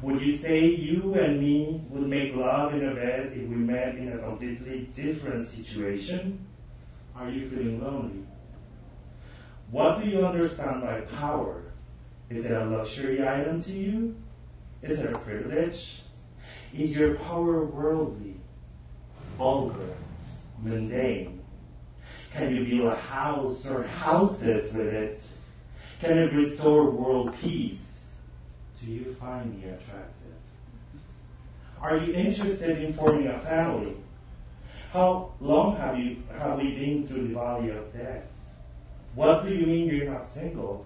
Would 0.01 0.21
you 0.21 0.37
say 0.37 0.65
you 0.65 1.15
and 1.15 1.39
me 1.39 1.81
would 1.89 2.07
make 2.07 2.35
love 2.35 2.73
in 2.73 2.87
a 2.87 2.95
bed 2.95 3.33
if 3.35 3.49
we 3.49 3.55
met 3.55 3.95
in 3.95 4.13
a 4.13 4.19
completely 4.19 4.89
different 4.95 5.47
situation? 5.49 6.45
Are 7.15 7.29
you 7.29 7.49
feeling 7.49 7.83
lonely? 7.83 8.23
What 9.71 10.01
do 10.01 10.09
you 10.09 10.25
understand 10.25 10.81
by 10.81 11.01
power? 11.01 11.63
Is 12.29 12.45
it 12.45 12.51
a 12.51 12.65
luxury 12.65 13.27
item 13.27 13.61
to 13.63 13.71
you? 13.71 14.15
Is 14.83 14.99
it 14.99 15.13
a 15.13 15.17
privilege? 15.17 16.03
Is 16.73 16.95
your 16.95 17.15
power 17.15 17.65
worldly, 17.65 18.35
vulgar, 19.37 19.95
mundane? 20.61 21.41
Can 22.33 22.55
you 22.55 22.65
build 22.65 22.93
a 22.93 22.95
house 22.95 23.65
or 23.65 23.83
houses 23.83 24.71
with 24.71 24.93
it? 24.93 25.21
Can 25.99 26.17
it 26.19 26.33
restore 26.33 26.91
world 26.91 27.35
peace? 27.41 28.13
Do 28.79 28.91
you 28.91 29.15
find 29.19 29.55
me 29.55 29.63
attractive? 29.63 30.13
Are 31.81 31.97
you 31.97 32.13
interested 32.13 32.83
in 32.83 32.93
forming 32.93 33.27
a 33.27 33.39
family? 33.39 33.95
How 34.93 35.33
long 35.41 35.75
have 35.77 35.97
you 35.97 36.23
have 36.37 36.57
we 36.57 36.75
been 36.75 37.07
through 37.07 37.29
the 37.29 37.33
valley 37.33 37.71
of 37.71 37.91
death? 37.91 38.23
What 39.15 39.45
do 39.45 39.53
you 39.53 39.65
mean 39.65 39.87
you're 39.87 40.11
not 40.11 40.29
single? 40.29 40.85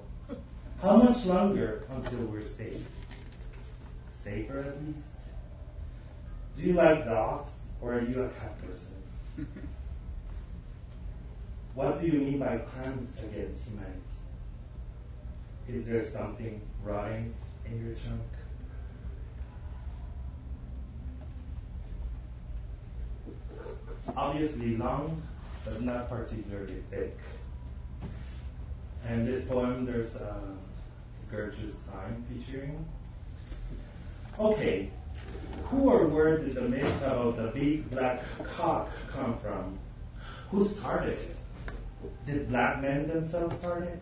How 0.84 0.98
much 0.98 1.26
longer 1.28 1.86
until 1.90 2.26
we're 2.26 2.42
safe? 2.42 2.86
Safer 4.22 4.60
at 4.60 4.86
least? 4.86 5.08
Do 6.58 6.64
you 6.64 6.74
like 6.74 7.06
dogs 7.06 7.52
or 7.82 7.94
are 7.94 8.02
you 8.02 8.24
a 8.24 8.28
cat 8.28 8.62
person? 8.62 8.96
What 11.74 12.02
do 12.02 12.08
you 12.08 12.20
mean 12.20 12.38
by 12.38 12.58
crimes 12.58 13.18
against 13.18 13.66
humanity? 13.66 14.02
Is 15.70 15.86
there 15.88 16.04
something 16.04 16.62
rotting 16.84 17.34
in 17.66 17.84
your 17.84 17.96
trunk? 17.96 18.22
Obviously 24.16 24.76
long, 24.76 25.24
but 25.64 25.82
not 25.82 26.10
particularly 26.10 26.84
thick. 26.92 27.18
And 29.08 29.28
this 29.28 29.48
poem, 29.48 29.86
there's 29.86 30.16
uh, 30.16 30.40
Gertrude 31.34 31.76
Stein 31.84 32.24
featuring. 32.30 32.86
Okay, 34.40 34.92
who 35.64 35.90
or 35.90 36.06
where 36.06 36.38
did 36.38 36.54
the 36.54 36.62
myth 36.62 37.02
about 37.02 37.38
the 37.38 37.48
big 37.48 37.90
black 37.90 38.22
cock 38.44 38.92
come 39.12 39.38
from? 39.40 39.80
Who 40.52 40.68
started 40.68 41.18
it? 41.18 41.36
Did 42.28 42.50
black 42.50 42.82
men 42.84 43.08
themselves 43.08 43.58
start 43.58 43.84
it? 43.84 44.00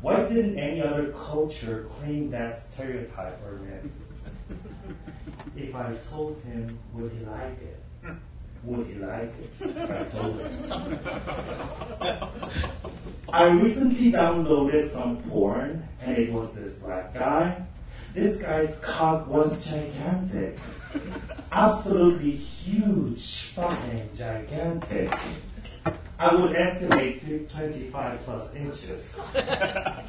Why 0.00 0.26
didn't 0.26 0.58
any 0.58 0.80
other 0.80 1.12
culture 1.12 1.86
claim 1.90 2.30
that 2.30 2.62
stereotype 2.62 3.38
or 3.44 3.58
myth? 3.58 3.90
If 5.56 5.74
I 5.74 5.92
told 6.08 6.40
him, 6.44 6.78
would 6.94 7.10
he 7.12 7.24
like 7.26 7.60
it? 7.60 7.77
Would 8.64 8.86
he 8.86 8.94
like 8.94 9.32
it? 9.60 9.76
I 9.76 10.04
told 10.04 10.40
him. 10.40 10.98
I 13.32 13.44
recently 13.48 14.12
downloaded 14.12 14.90
some 14.90 15.18
porn, 15.24 15.86
and 16.00 16.18
it 16.18 16.32
was 16.32 16.54
this 16.54 16.78
black 16.78 17.14
guy. 17.14 17.62
This 18.14 18.40
guy's 18.40 18.78
cock 18.80 19.26
was 19.28 19.64
gigantic. 19.64 20.58
Absolutely 21.52 22.32
huge, 22.32 23.44
fucking 23.54 24.08
gigantic. 24.16 25.12
I 26.18 26.34
would 26.34 26.56
estimate 26.56 27.22
25 27.48 28.20
plus 28.22 28.54
inches. 28.54 29.06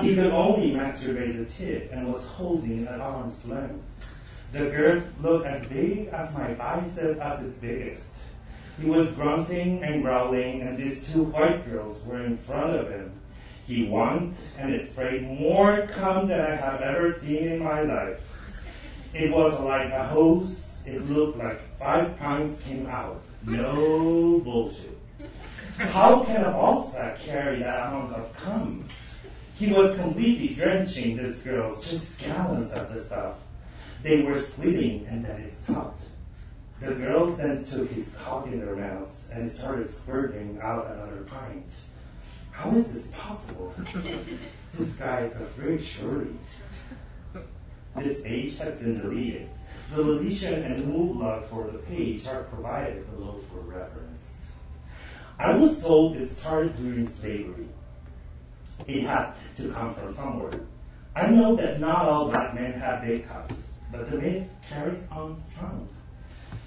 He 0.02 0.16
could 0.16 0.32
only 0.34 0.72
masturbate 0.72 1.38
the 1.38 1.46
tip 1.54 1.92
and 1.92 2.12
was 2.12 2.26
holding 2.26 2.88
at 2.88 3.00
arm's 3.00 3.46
length. 3.46 3.84
The 4.52 4.66
girth 4.72 5.06
looked 5.22 5.46
as 5.46 5.68
big 5.68 6.08
as 6.08 6.34
my 6.34 6.54
bicep 6.54 7.20
as 7.20 7.44
its 7.44 7.54
biggest. 7.60 8.14
He 8.80 8.90
was 8.90 9.12
grunting 9.12 9.84
and 9.84 10.02
growling, 10.02 10.62
and 10.62 10.78
these 10.78 11.06
two 11.12 11.24
white 11.24 11.70
girls 11.70 12.02
were 12.06 12.24
in 12.24 12.38
front 12.38 12.76
of 12.76 12.90
him. 12.90 13.12
He 13.68 13.86
won, 13.88 14.36
and 14.58 14.74
it 14.74 14.90
sprayed 14.90 15.24
more 15.24 15.86
cum 15.88 16.28
than 16.28 16.40
I 16.40 16.56
have 16.56 16.82
ever 16.82 17.12
seen 17.12 17.48
in 17.50 17.60
my 17.60 17.82
life. 17.82 18.22
It 19.14 19.32
was 19.32 19.60
like 19.60 19.92
a 19.92 20.04
hose. 20.06 20.78
It 20.86 21.10
looked 21.10 21.38
like 21.38 21.60
five 21.78 22.18
pints 22.18 22.62
came 22.62 22.88
out. 22.88 23.22
No 23.46 24.40
bullshit. 24.40 24.98
How 25.78 26.24
can 26.24 26.44
a 26.44 26.52
ball 26.52 26.90
sack 26.92 27.20
carry 27.20 27.60
that 27.60 27.88
amount 27.88 28.14
of 28.14 28.34
cum? 28.36 28.88
He 29.56 29.74
was 29.74 29.98
completely 29.98 30.56
drenching 30.56 31.18
these 31.18 31.42
girls, 31.42 31.90
just 31.90 32.18
gallons 32.18 32.72
of 32.72 32.94
the 32.94 33.04
stuff. 33.04 33.36
They 34.04 34.22
were 34.22 34.40
squealing, 34.40 35.06
and 35.08 35.26
then 35.26 35.42
it 35.42 35.54
stopped. 35.54 36.04
The 36.82 36.94
girls 36.94 37.38
then 37.38 37.66
took 37.66 37.90
his 37.92 38.16
cock 38.16 38.48
in 38.48 38.60
their 38.60 38.76
mouths 38.76 39.26
and 39.34 39.52
started 39.52 39.90
squirting 39.90 40.60
out 40.62 40.90
another 40.90 41.26
pint. 41.28 41.66
How 42.52 42.72
is 42.72 42.88
this 42.88 43.08
possible? 43.08 43.74
this 44.74 44.94
guy 44.94 45.22
is 45.22 45.40
a 45.42 45.46
freak, 45.46 45.82
surely. 45.82 46.36
This 47.98 48.22
page 48.22 48.58
has 48.60 48.80
been 48.80 49.00
deleted. 49.00 49.50
The 49.94 50.04
deletion 50.04 50.64
and 50.64 50.86
move 50.86 51.22
for 51.50 51.68
the 51.70 51.80
page 51.80 52.28
are 52.28 52.44
provided 52.44 53.10
below 53.12 53.42
for 53.52 53.60
reference. 53.60 54.22
I 55.38 55.56
was 55.56 55.82
told 55.82 56.16
it 56.16 56.30
started 56.30 56.78
during 56.78 57.10
slavery. 57.10 57.68
It 58.88 59.04
had 59.04 59.34
to 59.58 59.70
come 59.70 59.94
from 59.94 60.16
somewhere. 60.16 60.62
I 61.16 61.28
know 61.28 61.56
that 61.56 61.80
not 61.82 62.08
all 62.08 62.30
black 62.30 62.54
men 62.56 62.74
have 62.74 63.04
big 63.04 63.28
cocks, 63.28 63.72
but 63.92 64.10
the 64.10 64.18
myth 64.18 64.48
carries 64.70 65.08
on 65.12 65.42
strong. 65.42 65.90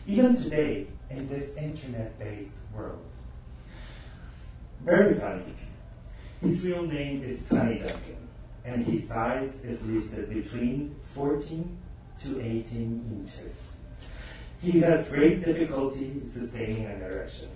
Even 0.07 0.35
today, 0.35 0.89
in 1.11 1.29
this 1.29 1.57
internet-based 1.57 2.57
world. 2.75 3.05
Very 4.85 5.15
funny. 5.15 5.55
His 6.41 6.65
real 6.65 6.83
name 6.83 7.23
is 7.23 7.45
Tony 7.45 7.79
Duncan, 7.79 8.29
and 8.65 8.85
his 8.85 9.07
size 9.07 9.65
is 9.65 9.87
listed 9.87 10.29
between 10.29 10.97
14 11.15 11.79
to 12.25 12.41
18 12.41 13.25
inches. 13.25 13.55
He 14.61 14.81
has 14.81 15.09
great 15.09 15.45
difficulty 15.45 16.23
sustaining 16.29 16.87
an 16.87 17.03
erection. 17.03 17.49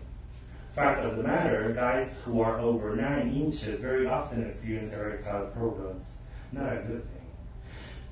Fact 0.74 1.00
of 1.04 1.16
the 1.16 1.24
matter, 1.24 1.72
guys 1.72 2.20
who 2.24 2.40
are 2.42 2.60
over 2.60 2.94
9 2.94 3.28
inches 3.32 3.80
very 3.80 4.06
often 4.06 4.44
experience 4.44 4.92
erectile 4.92 5.46
problems. 5.46 6.16
Not 6.52 6.72
a 6.72 6.76
good 6.76 7.02
thing. 7.02 7.26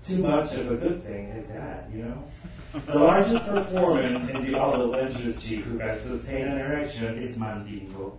Too 0.06 0.22
much 0.22 0.54
of 0.54 0.72
a 0.72 0.76
good 0.76 1.04
thing 1.04 1.28
is 1.28 1.48
that, 1.48 1.88
you 1.94 2.04
know? 2.04 2.24
The 2.74 2.98
largest 2.98 3.46
performer 3.46 4.00
in 4.00 4.26
the 4.26 4.58
adult 4.58 4.96
industry 4.98 5.58
who 5.58 5.78
can 5.78 6.00
sustain 6.02 6.48
an 6.48 6.58
erection 6.58 7.18
is 7.18 7.36
Mandingo. 7.36 8.18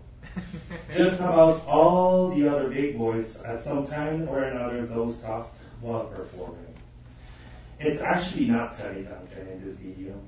Just 0.95 1.19
about 1.19 1.65
all 1.67 2.29
the 2.29 2.47
other 2.47 2.69
big 2.69 2.97
boys 2.97 3.35
at 3.41 3.65
some 3.65 3.85
time 3.85 4.29
or 4.29 4.43
another 4.43 4.85
go 4.85 5.11
soft 5.11 5.59
while 5.81 6.05
performing. 6.05 6.73
It's 7.81 8.01
actually 8.01 8.45
not 8.45 8.77
Teddy 8.77 9.03
Duncan 9.03 9.45
in 9.45 9.65
this 9.65 9.77
video. 9.77 10.21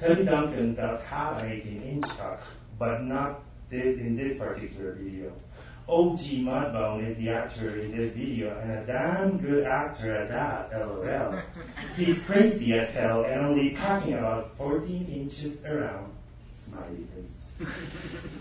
Teddy 0.00 0.24
Duncan 0.24 0.74
does 0.74 1.00
have 1.04 1.38
an 1.38 1.52
18 1.52 1.82
inch 1.82 2.04
cock, 2.18 2.42
but 2.80 3.04
not 3.04 3.42
in 3.70 4.16
this 4.16 4.38
particular 4.38 4.94
video. 4.94 5.32
OG 5.88 6.18
Mudbone 6.44 7.08
is 7.08 7.16
the 7.16 7.30
actor 7.30 7.80
in 7.80 7.96
this 7.96 8.12
video 8.12 8.58
and 8.60 8.70
a 8.72 8.84
damn 8.84 9.38
good 9.38 9.64
actor 9.64 10.14
at 10.14 10.28
that, 10.28 10.70
lol. 10.86 11.40
He's 11.96 12.22
crazy 12.24 12.74
as 12.74 12.90
hell 12.90 13.24
and 13.24 13.40
only 13.46 13.70
packing 13.70 14.14
about 14.14 14.54
14 14.58 15.06
inches 15.06 15.64
around. 15.64 16.12
Smiley 16.58 17.06
face. 17.14 17.68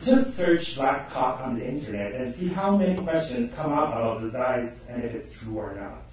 Just 0.04 0.36
search 0.36 0.76
black 0.76 1.10
cock 1.10 1.40
on 1.40 1.58
the 1.58 1.66
internet 1.66 2.16
and 2.16 2.36
see 2.36 2.50
how 2.50 2.76
many 2.76 3.02
questions 3.02 3.54
come 3.54 3.72
up 3.72 3.90
about 3.90 4.22
the 4.22 4.30
size 4.30 4.86
and 4.90 5.04
if 5.04 5.16
it's 5.16 5.32
true 5.32 5.58
or 5.58 5.74
not. 5.74 6.04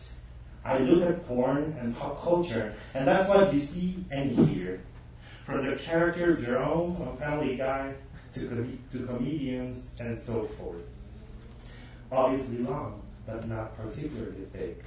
I 0.64 0.79
look 0.79 1.03
at 1.03 1.27
porn 1.27 1.77
and 1.81 1.97
pop 1.97 2.23
culture, 2.23 2.75
and 2.94 3.07
that's 3.07 3.29
what 3.29 3.53
you 3.53 3.61
see 3.61 4.05
and 4.11 4.31
hear. 4.49 4.81
From 5.44 5.66
the 5.66 5.77
character 5.77 6.37
Jerome 6.37 6.97
on 7.03 7.18
Family 7.18 7.57
Guy 7.57 7.92
to, 8.35 8.47
com- 8.47 8.79
to 8.92 9.07
comedians 9.07 9.94
and 10.01 10.18
so 10.23 10.47
forth. 10.59 10.81
Obviously 12.14 12.59
long, 12.59 13.03
but 13.27 13.48
not 13.48 13.77
particularly 13.77 14.46
thick. 14.53 14.85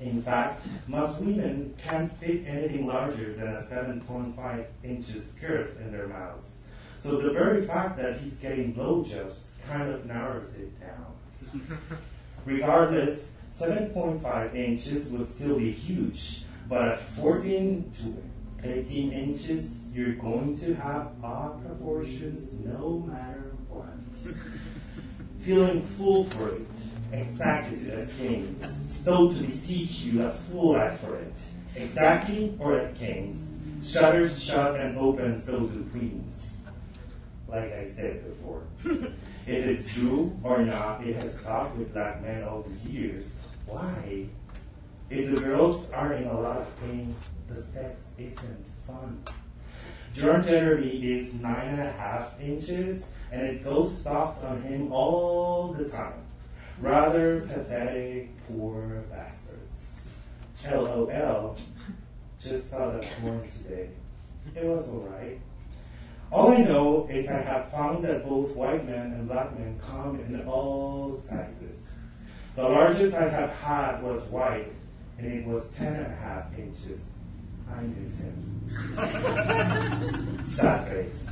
In 0.00 0.22
fact, 0.22 0.66
most 0.86 1.20
women 1.20 1.74
can't 1.76 2.10
fit 2.18 2.44
anything 2.46 2.86
larger 2.86 3.34
than 3.34 3.48
a 3.48 3.62
7.5 3.62 4.66
inches 4.82 5.32
girth 5.32 5.78
in 5.78 5.92
their 5.92 6.08
mouths. 6.08 6.48
So 7.02 7.20
the 7.20 7.32
very 7.32 7.66
fact 7.66 7.98
that 7.98 8.20
he's 8.20 8.38
getting 8.38 8.74
blowjobs 8.74 9.34
kind 9.68 9.90
of 9.90 10.06
narrows 10.06 10.54
it 10.54 10.72
down. 10.80 11.60
Regardless, 12.46 13.26
7.5 13.58 14.54
inches 14.54 15.10
would 15.10 15.30
still 15.34 15.58
be 15.58 15.70
huge, 15.70 16.44
but 16.68 16.88
at 16.88 17.00
14 17.00 17.92
to 18.00 18.68
18 18.68 19.12
inches, 19.12 19.90
you're 19.92 20.14
going 20.14 20.56
to 20.60 20.74
have 20.74 21.08
odd 21.22 21.62
proportions 21.66 22.50
no 22.64 23.04
matter 23.06 23.52
what. 23.68 23.86
Feeling 25.42 25.82
full 25.82 26.24
for 26.24 26.50
it, 26.50 26.66
exacted 27.12 27.90
as 27.90 28.12
kings, 28.14 29.00
so 29.04 29.30
to 29.32 29.42
beseech 29.42 30.02
you 30.02 30.20
as 30.20 30.42
full 30.42 30.76
as 30.76 31.00
for 31.00 31.16
it, 31.16 31.32
exactly 31.74 32.54
or 32.58 32.78
as 32.78 32.96
kings, 32.98 33.58
shutters 33.82 34.42
shut 34.42 34.78
and 34.78 34.98
open 34.98 35.40
so 35.40 35.60
do 35.60 35.82
queens. 35.90 36.58
Like 37.48 37.72
I 37.72 37.88
said 37.88 38.22
before. 38.28 38.62
if 39.46 39.66
it's 39.66 39.92
true 39.92 40.38
or 40.44 40.62
not, 40.62 41.04
it 41.06 41.16
has 41.16 41.38
stopped 41.38 41.76
with 41.76 41.92
black 41.92 42.22
men 42.22 42.44
all 42.44 42.62
these 42.62 42.86
years. 42.86 43.40
Why? 43.66 44.26
If 45.08 45.34
the 45.34 45.40
girls 45.40 45.90
are 45.90 46.12
in 46.12 46.24
a 46.24 46.40
lot 46.40 46.58
of 46.58 46.80
pain, 46.80 47.14
the 47.48 47.60
sex 47.60 48.10
isn't 48.18 48.66
fun. 48.86 49.24
Ron 50.22 50.44
Jeremy 50.44 51.12
is 51.12 51.34
nine 51.34 51.68
and 51.68 51.80
a 51.80 51.90
half 51.92 52.40
inches, 52.40 53.06
and 53.30 53.42
it 53.42 53.64
goes 53.64 53.96
soft 53.96 54.42
on 54.44 54.62
him 54.62 54.92
all 54.92 55.72
the 55.72 55.84
time. 55.84 56.24
Rather 56.80 57.42
pathetic, 57.42 58.30
poor 58.48 59.04
bastards. 59.10 60.08
LOL. 60.66 61.56
Just 62.42 62.70
saw 62.70 62.90
that 62.90 63.04
porn 63.20 63.46
today. 63.62 63.90
It 64.54 64.64
was 64.64 64.88
alright. 64.88 65.38
All 66.32 66.52
I 66.52 66.58
know 66.58 67.08
is 67.10 67.28
I 67.28 67.38
have 67.38 67.70
found 67.70 68.04
that 68.04 68.24
both 68.26 68.54
white 68.54 68.86
men 68.86 69.12
and 69.12 69.28
black 69.28 69.56
men 69.58 69.78
come 69.84 70.20
in 70.20 70.42
all 70.46 71.20
sizes. 71.28 71.88
The 72.56 72.62
largest 72.62 73.14
I 73.14 73.28
have 73.28 73.50
had 73.50 74.02
was 74.02 74.22
white, 74.24 74.72
and 75.18 75.32
it 75.32 75.44
was 75.44 75.68
ten 75.70 75.94
and 75.94 76.06
a 76.06 76.16
half 76.16 76.56
inches. 76.58 77.08
I 77.68 77.82
miss 77.82 78.18
him. 78.18 78.46
Sad 80.50 80.88
face. 80.88 81.26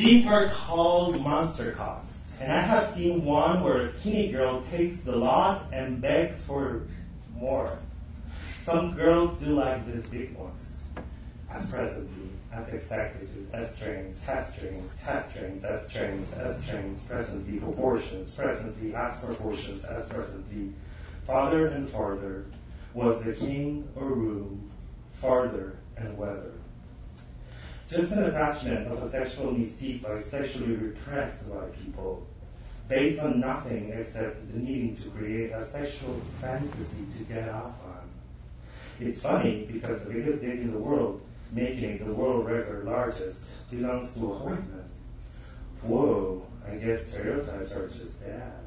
These 0.00 0.26
are 0.26 0.48
called 0.48 1.20
monster 1.20 1.72
cocks, 1.72 2.32
and 2.40 2.50
I 2.50 2.62
have 2.62 2.94
seen 2.94 3.22
one 3.22 3.62
where 3.62 3.80
a 3.82 3.92
skinny 3.92 4.32
girl 4.32 4.62
takes 4.70 5.02
the 5.02 5.14
lot 5.14 5.66
and 5.74 6.00
begs 6.00 6.42
for 6.42 6.86
more. 7.36 7.78
Some 8.64 8.94
girls 8.94 9.36
do 9.36 9.52
like 9.52 9.86
these 9.86 10.06
big 10.06 10.34
ones. 10.34 10.78
As 11.50 11.70
presently, 11.70 12.30
as 12.50 12.70
exactitude, 12.70 13.50
as 13.52 13.74
strings, 13.74 14.22
has 14.22 14.54
strings, 14.54 14.98
has 15.02 15.28
strings, 15.28 15.64
as 15.64 15.86
strings, 15.86 16.32
as 16.32 16.62
strings, 16.62 17.04
presently 17.04 17.58
proportions, 17.58 18.34
presently 18.34 18.94
as 18.94 19.20
proportions, 19.20 19.84
as 19.84 20.08
presently, 20.08 20.72
farther 21.26 21.66
and 21.66 21.86
farther, 21.90 22.46
was 22.94 23.22
the 23.22 23.34
king 23.34 23.86
or 23.94 24.06
room, 24.06 24.70
farther 25.20 25.76
and 25.98 26.16
weather. 26.16 26.59
Just 27.90 28.12
an 28.12 28.22
attachment 28.22 28.86
of 28.86 29.02
a 29.02 29.10
sexual 29.10 29.52
mystique 29.52 30.02
by 30.02 30.22
sexually 30.22 30.76
repressed 30.76 31.50
by 31.50 31.64
people, 31.82 32.24
based 32.88 33.18
on 33.20 33.40
nothing 33.40 33.90
except 33.90 34.52
the 34.52 34.60
needing 34.60 34.94
to 34.94 35.08
create 35.08 35.50
a 35.50 35.66
sexual 35.66 36.20
fantasy 36.40 37.04
to 37.18 37.24
get 37.24 37.48
off 37.48 37.74
on. 37.84 38.08
It's 39.00 39.22
funny 39.22 39.66
because 39.68 40.04
the 40.04 40.10
biggest 40.10 40.40
dick 40.40 40.60
in 40.60 40.70
the 40.70 40.78
world, 40.78 41.20
making 41.50 42.06
the 42.06 42.14
world 42.14 42.46
record 42.46 42.84
largest, 42.84 43.40
belongs 43.72 44.14
to 44.14 44.20
a 44.20 44.38
white 44.38 44.70
man. 44.70 44.84
Whoa, 45.82 46.46
I 46.70 46.76
guess 46.76 47.08
stereotypes 47.08 47.72
are 47.72 47.88
just 47.88 48.20
that. 48.20 48.60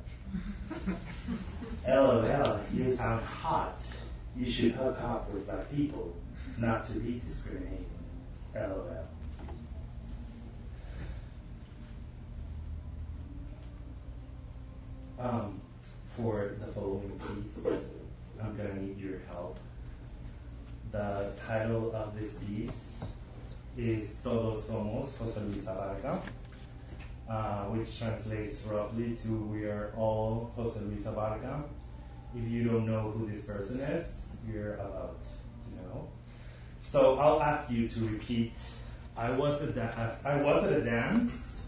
LOL, 1.88 2.60
you 2.74 2.94
sound 2.94 3.24
hot. 3.24 3.82
You 4.36 4.52
should 4.52 4.74
hook 4.74 5.00
up 5.02 5.32
with 5.32 5.46
black 5.46 5.72
people, 5.74 6.14
not 6.58 6.90
to 6.90 7.00
be 7.00 7.22
discriminated. 7.26 7.86
LOL. 8.54 9.12
Um, 15.24 15.62
for 16.18 16.52
the 16.60 16.68
following 16.74 17.12
piece, 17.18 17.66
I'm 18.42 18.58
gonna 18.58 18.74
need 18.76 19.00
your 19.00 19.20
help. 19.30 19.58
The 20.92 21.32
title 21.48 21.96
of 21.96 22.20
this 22.20 22.34
piece 22.40 22.92
is 23.78 24.18
Todos 24.22 24.68
Somos 24.70 25.18
Jose 25.18 25.40
Luis 25.40 25.64
Abarca, 25.64 26.22
uh, 27.30 27.64
which 27.68 27.98
translates 27.98 28.64
roughly 28.66 29.16
to 29.24 29.30
We 29.46 29.64
are 29.64 29.94
all 29.96 30.52
Jose 30.58 30.78
Luis 30.82 31.06
Abarca. 31.06 31.64
If 32.36 32.46
you 32.52 32.66
don't 32.66 32.86
know 32.86 33.12
who 33.12 33.26
this 33.32 33.46
person 33.46 33.80
is, 33.80 34.42
you're 34.52 34.74
about 34.74 35.16
to 35.22 35.76
know. 35.88 36.08
So 36.92 37.18
I'll 37.18 37.42
ask 37.42 37.72
you 37.72 37.88
to 37.88 38.00
repeat. 38.02 38.52
I 39.16 39.32
was 39.32 39.62
at 39.64 39.74
da- 39.74 40.30
I 40.30 40.42
was 40.42 40.66
at 40.66 40.74
a 40.74 40.82
dance, 40.82 41.66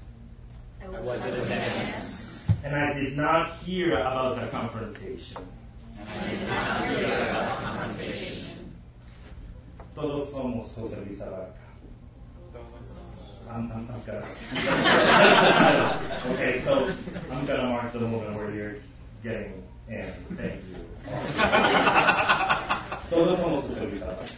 I 0.84 1.00
was 1.00 1.24
at 1.24 1.34
a 1.34 1.46
dance, 1.46 2.35
and 2.66 2.76
I 2.76 2.94
did 2.94 3.16
not 3.16 3.58
hear 3.60 3.94
about 3.94 4.42
the 4.42 4.48
confrontation. 4.48 5.38
and 6.00 6.10
I 6.10 6.30
did 6.30 6.48
not 6.48 6.88
hear 6.88 7.06
about 7.06 7.48
the 7.48 7.56
confrontation. 7.64 8.48
Todos 9.94 10.34
somos 10.34 10.74
Jose 10.76 10.98
Luis 10.98 11.20
Abarca. 11.20 11.54
I'm, 13.48 13.72
I'm, 13.72 13.88
I'm 13.94 14.02
gonna. 14.04 14.26
okay, 16.34 16.62
so 16.66 16.92
I'm 17.32 17.46
gonna 17.46 17.70
mark 17.70 17.94
the 17.94 18.00
moment 18.00 18.36
where 18.36 18.52
you're 18.52 18.78
getting 19.22 19.62
in. 19.88 20.12
Thank 20.36 20.56
you. 20.66 20.76
Todos 23.12 23.40
somos 23.40 23.68
Jose 23.68 23.86
Luis 23.86 24.02
Abarca. 24.02 24.36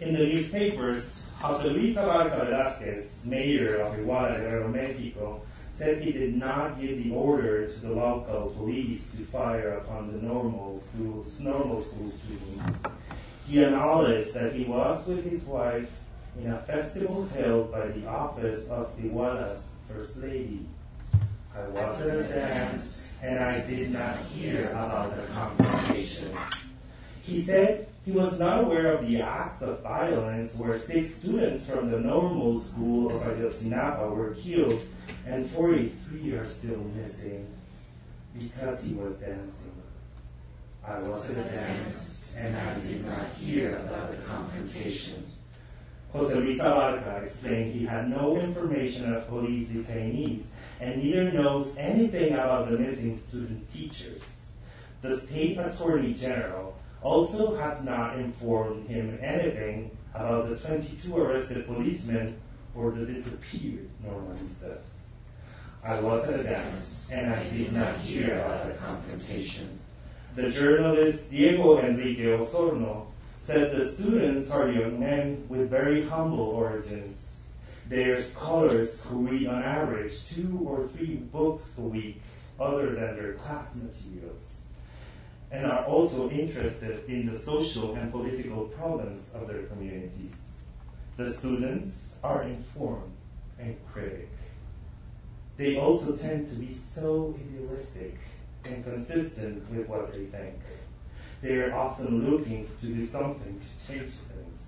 In 0.00 0.14
the 0.14 0.26
newspapers, 0.26 1.22
Jose 1.38 1.68
Luis 1.68 1.96
Abarca 1.96 2.40
Velázquez, 2.44 3.24
mayor 3.24 3.82
of 3.82 3.94
Iguala 3.94 4.36
Guerrero, 4.36 4.68
Mexico, 4.68 5.42
said 5.80 6.02
he 6.02 6.12
did 6.12 6.36
not 6.36 6.78
give 6.78 7.02
the 7.02 7.10
order 7.10 7.66
to 7.66 7.80
the 7.80 7.88
local 7.88 8.52
police 8.58 9.08
to 9.16 9.24
fire 9.24 9.78
upon 9.78 10.12
the 10.12 10.18
normal 10.20 10.78
schools, 10.78 11.32
normal 11.40 11.82
school 11.82 12.10
students. 12.10 12.80
He 13.48 13.64
acknowledged 13.64 14.34
that 14.34 14.52
he 14.52 14.64
was 14.64 15.06
with 15.06 15.24
his 15.24 15.42
wife 15.44 15.90
in 16.38 16.52
a 16.52 16.60
festival 16.60 17.26
held 17.28 17.72
by 17.72 17.86
the 17.88 18.06
office 18.06 18.68
of 18.68 18.94
Iguala's 18.98 19.68
First 19.88 20.18
Lady. 20.18 20.66
I 21.56 21.66
was 21.68 22.06
at 22.06 22.26
a 22.26 22.28
dance 22.28 23.12
and 23.22 23.38
I 23.38 23.60
did 23.60 23.90
not 23.90 24.18
hear 24.34 24.68
about 24.72 25.16
the 25.16 25.22
confrontation. 25.32 26.36
He 27.22 27.40
said 27.40 27.88
he 28.04 28.12
was 28.12 28.38
not 28.38 28.64
aware 28.64 28.92
of 28.92 29.06
the 29.06 29.20
acts 29.20 29.62
of 29.62 29.82
violence 29.82 30.54
where 30.54 30.78
six 30.78 31.14
students 31.16 31.66
from 31.66 31.90
the 31.90 32.00
normal 32.00 32.58
school 32.58 33.14
of 33.14 33.22
Ayotzinapa 33.22 34.14
were 34.14 34.34
killed 34.34 34.82
and 35.26 35.48
43 35.50 36.32
are 36.32 36.46
still 36.46 36.78
missing 36.96 37.46
because 38.38 38.82
he 38.82 38.94
was 38.94 39.16
dancing. 39.18 39.82
I 40.86 40.98
was 41.00 41.30
at 41.30 41.46
a 41.46 41.50
dance 41.50 42.32
and 42.36 42.56
I 42.56 42.80
did 42.80 43.04
not 43.04 43.28
hear 43.34 43.76
about 43.76 44.12
the 44.12 44.16
confrontation. 44.18 45.30
Jose 46.12 46.34
Luis 46.34 46.58
Abarca 46.58 47.22
explained 47.22 47.74
he 47.74 47.84
had 47.84 48.08
no 48.08 48.36
information 48.38 49.14
of 49.14 49.28
police 49.28 49.68
detainees 49.68 50.44
and 50.80 51.02
neither 51.02 51.30
knows 51.30 51.76
anything 51.76 52.32
about 52.32 52.70
the 52.70 52.78
missing 52.78 53.18
student 53.18 53.70
teachers. 53.72 54.22
The 55.02 55.18
state 55.18 55.58
attorney 55.58 56.14
general 56.14 56.79
also 57.02 57.54
has 57.56 57.82
not 57.82 58.18
informed 58.18 58.86
him 58.88 59.18
anything 59.22 59.90
about 60.14 60.48
the 60.48 60.56
22 60.56 61.16
arrested 61.16 61.66
policemen 61.66 62.36
or 62.74 62.90
the 62.90 63.06
disappeared 63.06 63.88
normalistas. 64.04 64.98
I 65.82 65.98
was 66.00 66.28
at 66.28 66.40
a 66.40 66.42
dance 66.42 67.08
and 67.10 67.32
I 67.32 67.48
did 67.48 67.72
not 67.72 67.96
hear 67.96 68.38
about 68.38 68.68
the 68.68 68.74
confrontation. 68.74 69.78
The 70.34 70.50
journalist 70.50 71.30
Diego 71.30 71.78
Enrique 71.78 72.24
Osorno 72.24 73.06
said 73.38 73.74
the 73.74 73.90
students 73.90 74.50
are 74.50 74.70
young 74.70 75.00
men 75.00 75.44
with 75.48 75.70
very 75.70 76.06
humble 76.06 76.40
origins. 76.40 77.16
They 77.88 78.04
are 78.04 78.22
scholars 78.22 79.02
who 79.04 79.26
read 79.26 79.48
on 79.48 79.62
average 79.62 80.28
two 80.28 80.60
or 80.64 80.86
three 80.88 81.16
books 81.16 81.76
a 81.78 81.80
week 81.80 82.20
other 82.60 82.94
than 82.94 83.16
their 83.16 83.32
class 83.34 83.74
materials 83.74 84.49
and 85.50 85.66
are 85.66 85.84
also 85.84 86.30
interested 86.30 87.08
in 87.08 87.26
the 87.26 87.38
social 87.38 87.94
and 87.94 88.12
political 88.12 88.64
problems 88.66 89.30
of 89.34 89.48
their 89.48 89.64
communities. 89.64 90.36
The 91.16 91.32
students 91.32 92.14
are 92.22 92.42
informed 92.44 93.12
and 93.58 93.76
critic. 93.92 94.30
They 95.56 95.76
also 95.76 96.16
tend 96.16 96.48
to 96.48 96.54
be 96.54 96.72
so 96.72 97.34
idealistic 97.38 98.16
and 98.64 98.84
consistent 98.84 99.68
with 99.70 99.88
what 99.88 100.12
they 100.12 100.24
think. 100.26 100.54
They 101.42 101.56
are 101.56 101.74
often 101.74 102.30
looking 102.30 102.68
to 102.80 102.86
do 102.86 103.06
something 103.06 103.60
to 103.60 103.92
change 103.92 104.10
things. 104.10 104.62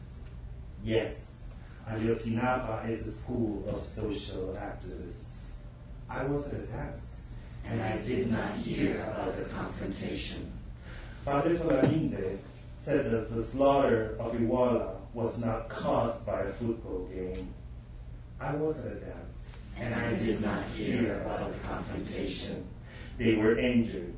Yes, 0.83 1.49
Ayotzinapa 1.89 2.89
is 2.89 3.07
a 3.07 3.12
school 3.12 3.64
of 3.68 3.83
social 3.83 4.57
activists. 4.59 5.57
I 6.09 6.24
was 6.24 6.49
at 6.49 6.61
a 6.61 6.66
dance, 6.66 7.26
and 7.64 7.80
I 7.80 7.99
did 7.99 8.30
not 8.30 8.55
hear 8.55 8.97
about 9.03 9.37
the 9.37 9.45
confrontation. 9.45 10.52
Padre 11.25 11.55
Solalinde 11.55 12.39
said 12.83 13.11
that 13.12 13.33
the 13.33 13.45
slaughter 13.45 14.16
of 14.18 14.33
Iguala 14.33 14.97
was 15.14 15.39
not 15.39 15.68
caused 15.68 16.27
by 16.27 16.41
a 16.41 16.53
football 16.53 17.09
game. 17.14 17.55
I 18.41 18.57
was 18.57 18.81
at 18.81 18.93
a 18.93 18.97
dance, 18.97 19.47
and 19.79 19.95
I 19.95 20.16
did 20.16 20.41
not 20.41 20.64
hear 20.77 21.20
about 21.20 21.53
the 21.53 21.59
confrontation. 21.61 22.66
They 23.18 23.37
were 23.37 23.57
injured, 23.57 24.14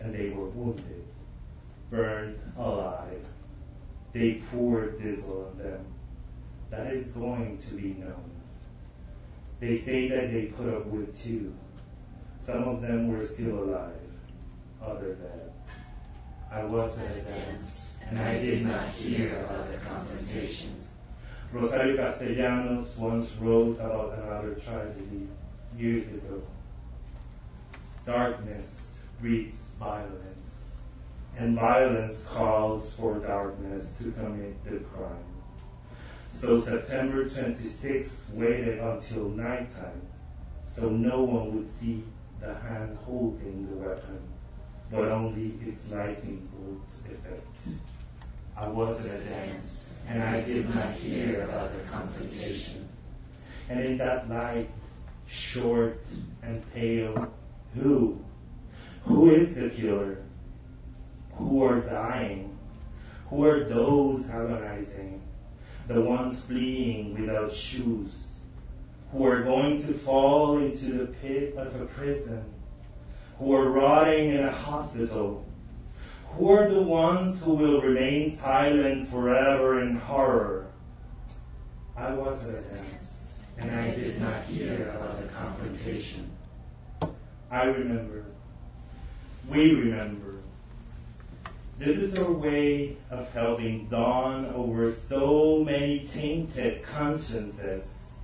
and 0.00 0.12
they 0.12 0.30
were 0.30 0.48
wounded, 0.48 1.04
burned 1.90 2.40
alive. 2.56 3.24
They 4.12 4.42
poured 4.50 5.00
diesel 5.00 5.52
on 5.52 5.62
them. 5.62 5.84
That 6.70 6.92
is 6.92 7.08
going 7.08 7.58
to 7.68 7.74
be 7.74 7.94
known. 8.00 8.30
They 9.60 9.78
say 9.78 10.08
that 10.08 10.32
they 10.32 10.46
put 10.46 10.74
up 10.74 10.86
with 10.86 11.22
two. 11.22 11.54
Some 12.42 12.64
of 12.64 12.82
them 12.82 13.08
were 13.08 13.24
still 13.24 13.62
alive, 13.62 13.92
other 14.84 15.14
dead. 15.14 15.47
I 16.50 16.64
was 16.64 16.98
at 16.98 17.16
a 17.16 17.20
dance, 17.22 17.90
and 18.06 18.18
I 18.18 18.38
did 18.40 18.66
not 18.66 18.88
hear 18.88 19.40
about 19.40 19.70
the 19.70 19.76
confrontation. 19.78 20.76
Rosario 21.52 21.96
Castellanos 21.96 22.96
once 22.96 23.32
wrote 23.36 23.76
about 23.80 24.18
another 24.18 24.54
tragedy 24.54 25.28
years 25.76 26.08
ago. 26.08 26.42
Darkness 28.06 28.94
breeds 29.20 29.58
violence, 29.78 30.72
and 31.36 31.54
violence 31.54 32.24
calls 32.24 32.92
for 32.94 33.18
darkness 33.18 33.94
to 33.98 34.12
commit 34.12 34.64
the 34.64 34.78
crime. 34.78 35.34
So 36.32 36.60
September 36.60 37.28
26th 37.28 38.32
waited 38.32 38.78
until 38.78 39.28
nighttime 39.30 40.02
so 40.78 40.90
no 40.90 41.22
one 41.22 41.56
would 41.56 41.70
see 41.70 42.04
the 42.40 42.54
hand 42.54 42.96
holding 43.04 43.68
the 43.68 43.76
weapon, 43.76 44.20
but 44.90 45.08
only 45.08 45.54
its 45.66 45.90
lightning 45.90 46.48
bolt 46.52 46.80
effect. 47.06 47.46
I 48.56 48.68
was 48.68 49.06
at 49.06 49.20
a 49.20 49.24
dance, 49.24 49.92
and 50.08 50.22
I 50.22 50.40
did 50.42 50.74
not 50.74 50.92
hear 50.92 51.42
about 51.42 51.72
the 51.72 51.80
confrontation. 51.90 52.88
And 53.68 53.80
in 53.80 53.98
that 53.98 54.28
light, 54.28 54.68
short 55.26 56.00
and 56.42 56.62
pale, 56.72 57.32
who? 57.74 58.18
Who 59.04 59.30
is 59.30 59.54
the 59.54 59.70
killer? 59.70 60.18
Who 61.34 61.62
are 61.62 61.80
dying? 61.80 62.58
Who 63.30 63.44
are 63.44 63.64
those 63.64 64.28
agonizing? 64.28 65.22
the 65.88 66.02
ones 66.02 66.40
fleeing 66.42 67.18
without 67.18 67.50
shoes, 67.50 68.34
who 69.10 69.24
are 69.24 69.42
going 69.42 69.82
to 69.86 69.94
fall 69.94 70.58
into 70.58 70.92
the 70.92 71.06
pit 71.06 71.54
of 71.56 71.80
a 71.80 71.86
prison, 71.86 72.44
who 73.38 73.54
are 73.54 73.70
rotting 73.70 74.30
in 74.30 74.44
a 74.44 74.50
hospital, 74.50 75.44
who 76.30 76.50
are 76.50 76.68
the 76.68 76.82
ones 76.82 77.42
who 77.42 77.54
will 77.54 77.80
remain 77.80 78.36
silent 78.36 79.08
forever 79.08 79.80
in 79.80 79.96
horror. 79.96 80.66
I 81.96 82.14
was 82.14 82.48
at 82.48 82.54
a 82.56 82.60
dance, 82.62 83.34
and 83.56 83.70
I 83.70 83.90
did 83.94 84.20
not 84.20 84.42
hear 84.44 84.90
about 84.90 85.22
the 85.22 85.28
confrontation. 85.28 86.30
I 87.50 87.64
remember. 87.64 88.24
We 89.48 89.74
remember. 89.74 90.34
This 91.78 91.96
is 91.98 92.18
our 92.18 92.30
way 92.30 92.96
of 93.08 93.32
helping 93.32 93.88
dawn 93.88 94.46
over 94.46 94.92
so 94.92 95.62
many 95.64 96.00
tainted 96.00 96.82
consciences, 96.82 98.14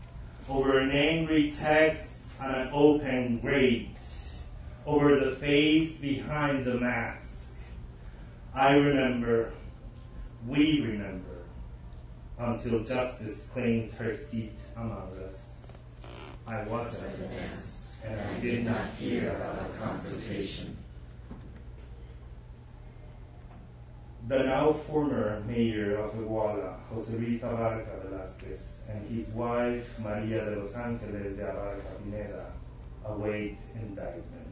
over 0.48 0.80
an 0.80 0.90
angry 0.90 1.52
text 1.56 2.32
on 2.40 2.52
an 2.52 2.68
open 2.72 3.38
grate, 3.38 3.93
over 4.86 5.18
the 5.18 5.32
face 5.32 6.00
behind 6.00 6.64
the 6.64 6.74
mask. 6.74 7.52
I 8.54 8.74
remember, 8.74 9.52
we 10.46 10.80
remember, 10.80 11.44
until 12.38 12.84
justice 12.84 13.48
claims 13.52 13.96
her 13.96 14.16
seat 14.16 14.52
among 14.76 15.10
us. 15.30 15.66
I 16.46 16.62
was 16.64 17.02
at 17.02 17.18
the 17.18 17.34
dance, 17.34 17.96
and 18.04 18.20
I 18.20 18.38
did 18.38 18.64
not 18.64 18.90
hear 18.98 19.30
about 19.30 19.72
the 19.72 19.78
confrontation. 19.78 20.76
The 24.28 24.42
now 24.42 24.72
former 24.72 25.42
mayor 25.46 25.96
of 25.96 26.14
Iguala, 26.14 26.76
Jose 26.90 27.14
Luis 27.16 27.42
Abarca 27.42 28.06
Velázquez, 28.06 28.88
and 28.88 29.04
his 29.10 29.28
wife, 29.28 29.98
Maria 29.98 30.44
de 30.44 30.56
los 30.56 30.72
Ángeles 30.72 31.36
de 31.36 31.42
Abarca 31.42 32.02
Pineda, 32.02 32.46
await 33.04 33.58
indictment. 33.74 34.43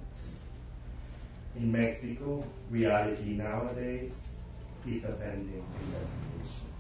In 1.55 1.70
Mexico, 1.70 2.44
reality 2.70 3.32
nowadays 3.32 4.38
is 4.86 5.05
a 5.05 5.12
pending 5.12 5.64
investigation. 5.80 6.72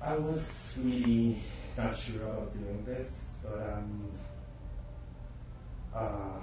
I 0.00 0.16
was 0.16 0.72
really 0.82 1.38
not 1.76 1.96
sure 1.96 2.22
about 2.22 2.52
doing 2.54 2.84
this, 2.84 3.38
but 3.42 3.60
um, 3.60 4.08
uh, 5.94 6.40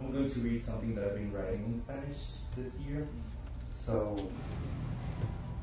I'm 0.00 0.12
going 0.12 0.30
to 0.30 0.40
read 0.40 0.64
something 0.64 0.94
that 0.94 1.04
I've 1.04 1.14
been 1.14 1.32
writing 1.32 1.64
in 1.64 1.82
Spanish 1.82 2.18
this 2.56 2.78
year. 2.80 3.08
So 3.74 4.16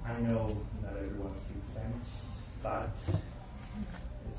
I 0.06 0.20
know 0.22 0.58
not 0.82 0.94
everyone 0.98 1.34
speaks 1.40 1.70
Spanish, 1.70 2.08
but 2.62 2.90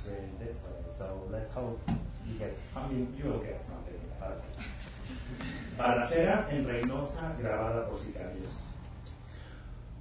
written 0.07 0.31
this 0.39 0.57
way. 0.69 0.77
So 0.99 1.29
let's 1.31 1.53
hope 1.53 1.81
mean, 2.91 3.15
you 3.17 3.25
will 3.31 3.39
get 3.39 3.63
something. 3.67 3.87
Balacera 5.79 6.49
en 6.51 6.67
Reynosa 6.67 7.37
grabada 7.39 7.87
por 7.87 7.99
sicarios. 7.99 8.49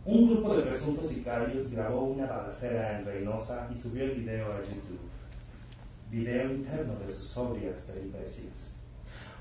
Un 0.06 0.30
grupo 0.30 0.56
de 0.56 0.64
presuntos 0.64 1.10
sicarios 1.10 1.70
grabó 1.72 2.04
una 2.04 2.28
balacera 2.28 2.98
en 2.98 3.06
Reynosa 3.06 3.68
y 3.76 3.80
subió 3.80 4.06
el 4.06 4.12
video 4.12 4.54
a 4.54 4.60
YouTube. 4.60 5.00
Video 6.10 6.52
interno 6.52 6.96
de 6.96 7.12
sus 7.12 7.28
sobrias 7.28 7.78
peripecias. 7.88 8.76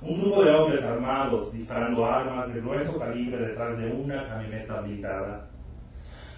Un 0.03 0.21
grupo 0.21 0.45
de 0.45 0.51
hombres 0.51 0.85
armados 0.85 1.53
disparando 1.53 2.05
armas 2.05 2.53
de 2.53 2.61
grueso 2.61 2.99
calibre 2.99 3.39
detrás 3.39 3.79
de 3.79 3.93
una 3.93 4.27
camioneta 4.27 4.81
blindada. 4.81 5.49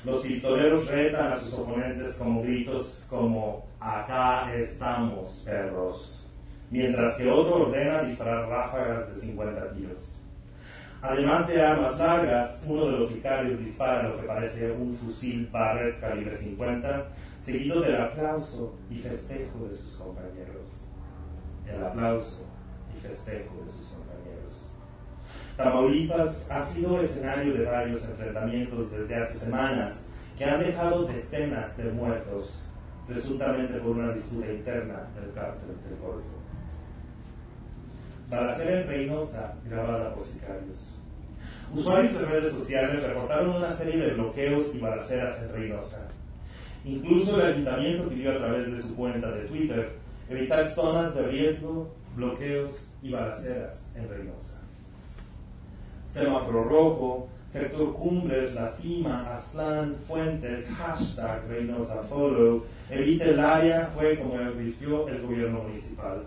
Los 0.05 0.23
pistoleros 0.23 0.87
retan 0.87 1.33
a 1.33 1.41
sus 1.41 1.55
oponentes 1.55 2.15
con 2.17 2.43
gritos 2.43 3.03
como 3.09 3.65
acá 3.87 4.53
estamos, 4.55 5.43
perros, 5.45 6.29
mientras 6.71 7.17
que 7.17 7.31
otro 7.31 7.67
ordena 7.67 8.03
disparar 8.03 8.49
ráfagas 8.49 9.15
de 9.15 9.21
50 9.21 9.73
tiros. 9.75 10.21
Además 11.01 11.47
de 11.47 11.63
armas 11.63 11.97
largas, 11.99 12.65
uno 12.67 12.87
de 12.87 12.93
los 12.93 13.11
sicarios 13.11 13.61
dispara 13.61 14.09
lo 14.09 14.21
que 14.21 14.27
parece 14.27 14.73
un 14.73 14.97
fusil 14.97 15.49
Barrett 15.53 16.01
calibre 16.01 16.37
50, 16.37 17.07
seguido 17.43 17.81
del 17.81 18.01
aplauso 18.01 18.75
y 18.91 18.97
festejo 18.97 19.69
de 19.71 19.77
sus 19.77 19.97
compañeros. 19.99 20.67
El 21.65 21.85
aplauso 21.85 22.45
y 22.97 23.01
festejo 23.01 23.55
de 23.65 23.71
sus 23.71 23.87
compañeros. 23.91 24.69
Tamaulipas 25.57 26.51
ha 26.51 26.65
sido 26.65 27.01
escenario 27.01 27.55
de 27.55 27.65
varios 27.65 28.05
enfrentamientos 28.05 28.91
desde 28.91 29.15
hace 29.15 29.39
semanas 29.39 30.07
que 30.37 30.45
han 30.45 30.61
dejado 30.61 31.05
decenas 31.05 31.77
de 31.77 31.85
muertos, 31.93 32.69
presuntamente 33.07 33.79
por 33.79 33.97
una 33.97 34.13
disputa 34.13 34.51
interna 34.51 35.09
del 35.15 35.33
cártel 35.33 35.69
del 35.69 35.99
Golfo. 36.01 36.37
Balacera 38.29 38.81
en 38.81 38.89
Reynosa, 38.89 39.55
grabada 39.65 40.15
por 40.15 40.25
sicarios. 40.25 40.97
Usuarios 41.75 42.19
de 42.19 42.27
redes 42.27 42.53
sociales 42.53 43.03
reportaron 43.03 43.57
una 43.57 43.73
serie 43.73 43.99
de 43.99 44.15
bloqueos 44.15 44.75
y 44.75 44.79
balaceras 44.79 45.43
en 45.43 45.53
Reynosa. 45.53 46.09
Incluso 46.85 47.37
el 47.37 47.53
ayuntamiento 47.53 48.09
pidió 48.09 48.33
a 48.33 48.39
través 48.39 48.71
de 48.71 48.83
su 48.83 48.95
cuenta 48.97 49.31
de 49.31 49.47
Twitter 49.47 49.93
evitar 50.29 50.69
zonas 50.71 51.15
de 51.15 51.23
riesgo, 51.27 51.95
bloqueos 52.17 52.93
y 53.03 53.13
balaceras 53.13 53.93
en 53.95 54.09
Reynosa. 54.09 54.61
Semáforo 56.13 56.65
rojo, 56.65 57.29
sector 57.51 57.95
Cumbres, 57.95 58.55
La 58.55 58.71
Cima, 58.71 59.35
Aztlán, 59.35 59.97
Fuentes, 60.07 60.69
hashtag 60.77 61.49
Reynosa 61.49 62.03
Follow, 62.05 62.65
evite 62.91 63.31
el 63.31 63.41
área, 63.41 63.91
fue 63.95 64.19
como 64.19 64.35
advirtió 64.35 65.09
el 65.09 65.23
gobierno 65.23 65.63
municipal. 65.63 66.23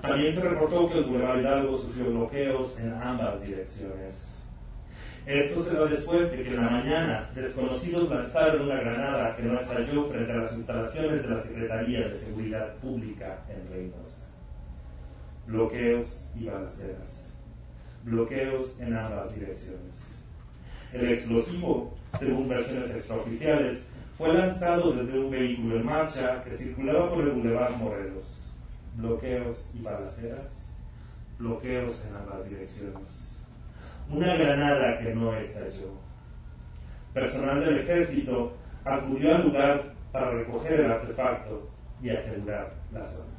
También 0.00 0.34
se 0.34 0.40
reportó 0.40 0.90
que 0.90 0.98
el 0.98 1.04
Boulevard 1.04 1.40
Hidalgo 1.40 1.78
sufrió 1.78 2.06
bloqueos 2.06 2.78
en 2.80 2.92
ambas 2.92 3.40
direcciones. 3.42 4.32
Esto 5.24 5.62
se 5.62 5.76
da 5.76 5.86
después 5.86 6.32
de 6.32 6.42
que 6.42 6.48
en 6.48 6.56
la 6.56 6.68
mañana 6.68 7.30
desconocidos 7.32 8.10
lanzaron 8.10 8.62
una 8.62 8.80
granada 8.80 9.36
que 9.36 9.44
no 9.44 9.54
estalló 9.54 10.06
frente 10.06 10.32
a 10.32 10.36
las 10.38 10.56
instalaciones 10.56 11.22
de 11.22 11.28
la 11.28 11.40
Secretaría 11.40 12.08
de 12.08 12.18
Seguridad 12.18 12.74
Pública 12.78 13.38
en 13.48 13.72
Reynosa. 13.72 14.24
Bloqueos 15.46 16.28
y 16.36 16.46
balaceras. 16.46 17.28
Bloqueos 18.02 18.80
en 18.80 18.96
ambas 18.96 19.32
direcciones. 19.32 19.91
El 20.92 21.12
explosivo, 21.12 21.94
según 22.18 22.48
versiones 22.48 22.90
extraoficiales, 22.90 23.88
fue 24.18 24.32
lanzado 24.32 24.92
desde 24.92 25.18
un 25.18 25.30
vehículo 25.30 25.76
en 25.76 25.86
marcha 25.86 26.42
que 26.44 26.50
circulaba 26.50 27.10
por 27.10 27.24
el 27.24 27.30
Boulevard 27.30 27.76
Morelos. 27.76 28.38
Bloqueos 28.96 29.70
y 29.74 29.82
balaceras. 29.82 30.48
Bloqueos 31.38 32.06
en 32.06 32.16
ambas 32.16 32.48
direcciones 32.48 33.32
una 34.12 34.36
granada 34.36 34.98
que 34.98 35.14
no 35.14 35.34
estalló. 35.34 35.94
Personal 37.14 37.64
del 37.64 37.78
ejército 37.78 38.54
acudió 38.84 39.34
al 39.34 39.44
lugar 39.44 39.94
para 40.10 40.30
recoger 40.30 40.80
el 40.80 40.90
artefacto 40.90 41.70
y 42.02 42.10
asegurar 42.10 42.74
la 42.92 43.06
zona. 43.06 43.32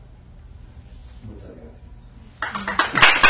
Muchas 1.28 1.52
gracias. 1.52 3.23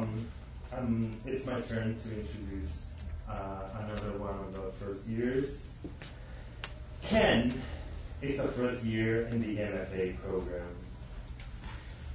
Um, 0.00 0.26
um, 0.72 1.20
it's 1.26 1.46
my 1.46 1.60
turn 1.60 1.94
to 1.94 2.20
introduce 2.20 2.92
uh, 3.28 3.64
another 3.80 4.16
one 4.16 4.38
of 4.38 4.52
the 4.54 4.72
first 4.82 5.06
years. 5.06 5.68
Ken 7.02 7.60
is 8.22 8.38
a 8.38 8.48
first 8.48 8.82
year 8.82 9.26
in 9.26 9.42
the 9.42 9.58
MFA 9.58 10.18
program. 10.22 10.74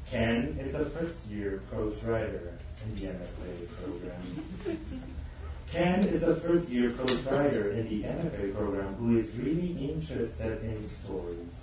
Ken 0.10 0.58
is 0.60 0.74
a 0.74 0.86
first 0.86 1.28
year 1.28 1.62
prose 1.70 2.02
writer 2.04 2.58
in 2.84 2.96
the 2.96 3.02
MFA 3.02 3.68
program. 3.84 4.80
Ken 5.72 6.00
is 6.06 6.24
a 6.24 6.36
first 6.38 6.70
year 6.70 6.90
prose 6.92 7.22
writer 7.26 7.70
in 7.70 7.88
the 7.88 8.02
MFA 8.08 8.56
program 8.56 8.96
who 8.96 9.16
is 9.16 9.36
really 9.36 9.92
interested 9.92 10.64
in 10.64 10.90
stories. 10.90 11.54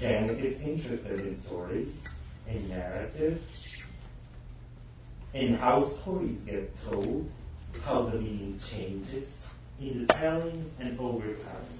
Ken 0.00 0.30
is 0.30 0.60
interested 0.60 1.20
in 1.20 1.40
stories, 1.40 2.02
in 2.48 2.68
narrative, 2.68 3.40
in 5.34 5.54
how 5.54 5.84
stories 5.84 6.40
get 6.46 6.72
told, 6.84 7.30
how 7.84 8.02
the 8.02 8.18
meaning 8.18 8.58
changes 8.58 9.28
in 9.80 10.06
the 10.06 10.14
telling 10.14 10.70
and 10.80 10.98
over 10.98 11.26
time. 11.28 11.78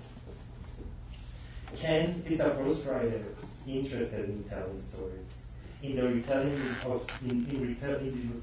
Ken 1.76 2.22
is 2.26 2.40
a 2.40 2.50
prose 2.50 2.84
writer 2.86 3.24
interested 3.66 4.28
in 4.28 4.44
telling 4.44 4.82
stories, 4.82 5.34
in 5.82 5.96
the 5.96 6.02
retelling 6.02 6.60
of 6.86 7.06
in, 7.22 7.46
in 7.50 7.68
retelling 7.68 8.42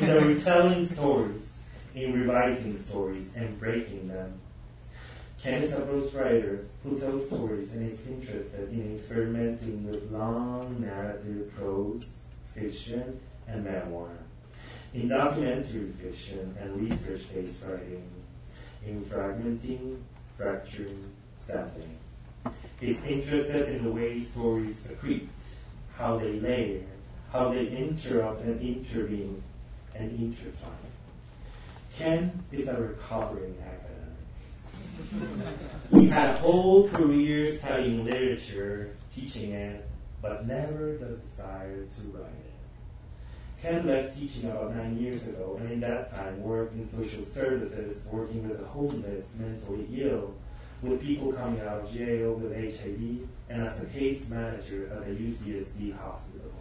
in 0.00 0.06
the 0.06 0.20
retelling 0.20 0.88
stories, 0.88 1.42
in 1.94 2.12
revising 2.12 2.78
stories 2.78 3.32
and 3.36 3.58
breaking 3.60 4.08
them. 4.08 4.40
Ken 5.42 5.62
is 5.62 5.72
a 5.72 5.80
prose 5.80 6.12
writer 6.12 6.66
who 6.82 6.98
tells 6.98 7.26
stories 7.26 7.72
and 7.72 7.86
is 7.86 8.06
interested 8.06 8.70
in 8.72 8.94
experimenting 8.94 9.88
with 9.88 10.10
long 10.10 10.80
narrative 10.80 11.50
prose, 11.56 12.04
fiction, 12.54 13.18
and 13.48 13.64
memoir, 13.64 14.10
in 14.94 15.08
documentary 15.08 15.92
fiction 16.00 16.56
and 16.60 16.90
research-based 16.90 17.62
writing, 17.66 18.08
in 18.86 19.04
fragmenting, 19.04 19.98
fracturing, 20.36 21.10
sampling. 21.46 21.96
He's 22.80 23.04
interested 23.04 23.68
in 23.68 23.84
the 23.84 23.92
way 23.92 24.18
stories 24.18 24.80
accrete, 24.88 25.28
how 25.96 26.18
they 26.18 26.40
layer, 26.40 26.82
how 27.32 27.52
they 27.52 27.68
interrupt 27.68 28.42
and 28.42 28.60
intervene 28.60 29.42
and 29.94 30.10
intertwine. 30.18 30.72
Ken 31.96 32.42
is 32.50 32.68
a 32.68 32.80
recovering 32.80 33.54
academic. 33.60 33.90
he 35.90 36.06
had 36.08 36.30
a 36.30 36.36
whole 36.38 36.88
career 36.88 37.54
studying 37.54 38.04
literature, 38.04 38.96
teaching 39.14 39.52
it, 39.52 39.86
but 40.22 40.46
never 40.46 40.96
the 40.96 41.16
desire 41.16 41.84
to 41.84 42.02
write 42.12 42.26
it. 42.26 42.49
Ken 43.62 43.86
left 43.86 44.18
teaching 44.18 44.50
about 44.50 44.74
nine 44.74 44.98
years 44.98 45.24
ago, 45.24 45.58
and 45.60 45.70
in 45.70 45.80
that 45.80 46.10
time 46.14 46.42
worked 46.42 46.74
in 46.74 46.88
social 46.88 47.26
services, 47.26 48.02
working 48.10 48.48
with 48.48 48.58
the 48.58 48.66
homeless, 48.66 49.34
mentally 49.38 49.86
ill, 50.00 50.34
with 50.82 51.02
people 51.02 51.32
coming 51.32 51.60
out 51.60 51.82
of 51.82 51.92
jail 51.92 52.32
with 52.34 52.54
HIV, 52.54 53.28
and 53.50 53.62
as 53.62 53.82
a 53.82 53.86
case 53.86 54.28
manager 54.30 54.90
at 54.94 55.02
a 55.08 55.14
UCSD 55.14 55.94
hospital. 55.98 56.52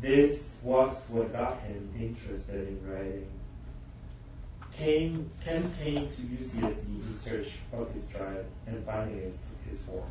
This 0.00 0.58
was 0.62 1.08
what 1.08 1.32
got 1.32 1.60
him 1.62 1.92
interested 1.98 2.68
in 2.68 2.88
writing. 2.88 3.26
Came, 4.76 5.30
Ken 5.44 5.72
came 5.82 6.08
to 6.08 6.22
UCSD 6.22 6.86
in 6.86 7.18
search 7.18 7.48
of 7.72 7.92
his 7.92 8.08
tribe 8.10 8.44
and 8.66 8.84
finding 8.84 9.36
his 9.68 9.80
form. 9.80 10.04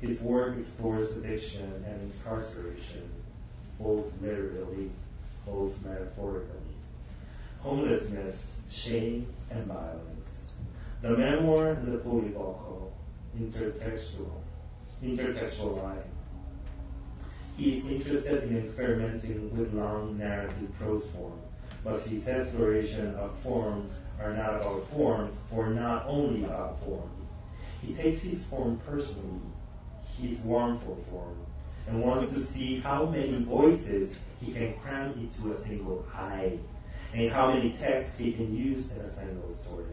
His 0.00 0.20
work 0.20 0.56
explores 0.58 1.16
addiction 1.16 1.84
and 1.84 2.12
incarceration, 2.12 3.10
both 3.80 4.12
literally, 4.20 4.90
both 5.46 5.72
metaphorically. 5.84 6.56
Homelessness, 7.60 8.54
shame, 8.70 9.26
and 9.50 9.66
violence. 9.66 10.52
The 11.00 11.10
memoir 11.10 11.74
the 11.74 11.98
polyvocal, 11.98 12.90
intertextual, 13.38 14.32
intertextual 15.02 15.82
writing. 15.82 16.10
He 17.56 17.78
is 17.78 17.86
interested 17.86 18.44
in 18.44 18.58
experimenting 18.58 19.56
with 19.56 19.74
long 19.74 20.18
narrative 20.18 20.72
prose 20.78 21.06
form, 21.06 21.40
but 21.84 22.00
his 22.02 22.26
exploration 22.28 23.14
of 23.14 23.36
form 23.38 23.88
are 24.20 24.34
not 24.34 24.56
about 24.56 24.88
form 24.90 25.32
or 25.50 25.68
not 25.68 26.04
only 26.06 26.44
about 26.44 26.80
form. 26.84 27.10
He 27.84 27.94
takes 27.94 28.22
his 28.22 28.42
form 28.44 28.80
personally, 28.86 29.40
he 30.16 30.28
his 30.28 30.40
warmful 30.40 30.98
form, 31.10 31.36
and 31.88 32.02
wants 32.02 32.32
to 32.32 32.44
see 32.44 32.80
how 32.80 33.06
many 33.06 33.42
voices 33.44 34.18
he 34.44 34.52
can 34.52 34.74
cram 34.74 35.12
into 35.14 35.52
a 35.52 35.58
single 35.58 36.06
eye, 36.14 36.58
and 37.14 37.30
how 37.30 37.50
many 37.52 37.72
texts 37.72 38.18
he 38.18 38.32
can 38.32 38.54
use 38.54 38.92
in 38.92 39.00
a 39.00 39.08
single 39.08 39.50
story. 39.50 39.86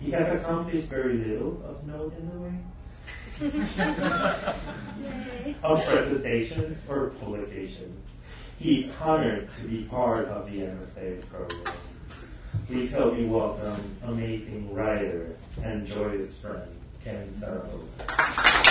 He 0.00 0.12
has 0.12 0.32
accomplished 0.32 0.88
very 0.88 1.14
little 1.14 1.60
of 1.64 1.84
note 1.86 2.16
in 2.18 2.30
the 2.30 2.38
way 2.38 2.54
of 5.62 5.84
presentation 5.84 6.78
or 6.88 7.10
publication. 7.20 7.92
He's 8.58 8.90
honored 9.00 9.48
to 9.58 9.64
be 9.66 9.82
part 9.84 10.28
of 10.28 10.50
the 10.50 10.60
MFA 10.60 11.28
program. 11.28 11.74
Please 12.68 12.92
help 12.92 13.14
me 13.14 13.26
welcome 13.26 13.96
amazing 14.04 14.72
writer 14.72 15.34
and 15.62 15.84
joyous 15.84 16.38
friend, 16.38 16.70
Ken 17.02 17.34
Saragosa. 17.40 18.70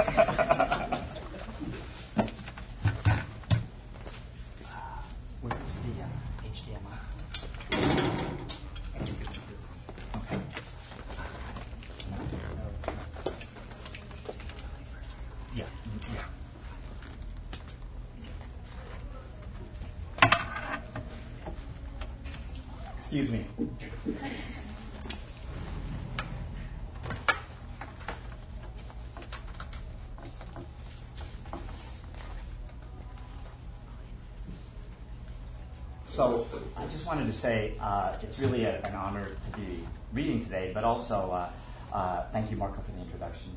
So 36.21 36.45
I 36.77 36.85
just 36.85 37.07
wanted 37.07 37.25
to 37.25 37.33
say 37.33 37.73
uh, 37.79 38.15
it's 38.21 38.37
really 38.37 38.65
a, 38.65 38.79
an 38.83 38.93
honor 38.93 39.25
to 39.25 39.59
be 39.59 39.83
reading 40.13 40.39
today, 40.43 40.69
but 40.71 40.83
also 40.83 41.31
uh, 41.31 41.49
uh, 41.91 42.25
thank 42.31 42.51
you, 42.51 42.57
Marco, 42.57 42.79
for 42.79 42.91
the 42.91 43.01
introduction. 43.01 43.49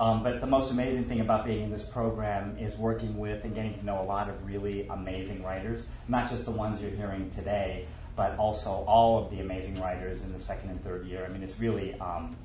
Um, 0.00 0.24
but 0.24 0.40
the 0.40 0.46
most 0.48 0.72
amazing 0.72 1.04
thing 1.04 1.20
about 1.20 1.46
being 1.46 1.62
in 1.62 1.70
this 1.70 1.84
program 1.84 2.58
is 2.58 2.76
working 2.76 3.16
with 3.18 3.44
and 3.44 3.54
getting 3.54 3.78
to 3.78 3.86
know 3.86 4.02
a 4.02 4.02
lot 4.02 4.28
of 4.28 4.34
really 4.44 4.88
amazing 4.88 5.44
writers, 5.44 5.84
not 6.08 6.28
just 6.28 6.44
the 6.44 6.50
ones 6.50 6.82
you're 6.82 6.90
hearing 6.90 7.30
today, 7.36 7.86
but 8.16 8.36
also 8.36 8.70
all 8.88 9.22
of 9.22 9.30
the 9.30 9.38
amazing 9.38 9.80
writers 9.80 10.22
in 10.22 10.32
the 10.32 10.40
second 10.40 10.70
and 10.70 10.82
third 10.82 11.06
year. 11.06 11.24
I 11.24 11.28
mean, 11.28 11.44
it's 11.44 11.60
really 11.60 11.94
um, 12.00 12.36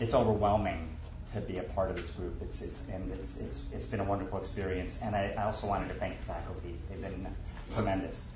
it's 0.00 0.14
overwhelming 0.14 0.88
to 1.34 1.42
be 1.42 1.58
a 1.58 1.64
part 1.64 1.90
of 1.90 1.96
this 1.96 2.08
group. 2.12 2.40
It's, 2.40 2.62
it's, 2.62 2.80
and 2.90 3.12
it's, 3.12 3.40
it's, 3.40 3.64
it's 3.74 3.86
been 3.86 4.00
a 4.00 4.04
wonderful 4.04 4.38
experience. 4.38 4.98
And 5.02 5.14
I, 5.14 5.34
I 5.36 5.44
also 5.44 5.66
wanted 5.66 5.88
to 5.88 5.94
thank 5.96 6.18
the 6.20 6.24
faculty. 6.24 6.78
They've 6.88 7.02
been 7.02 7.26
tremendous. 7.74 8.28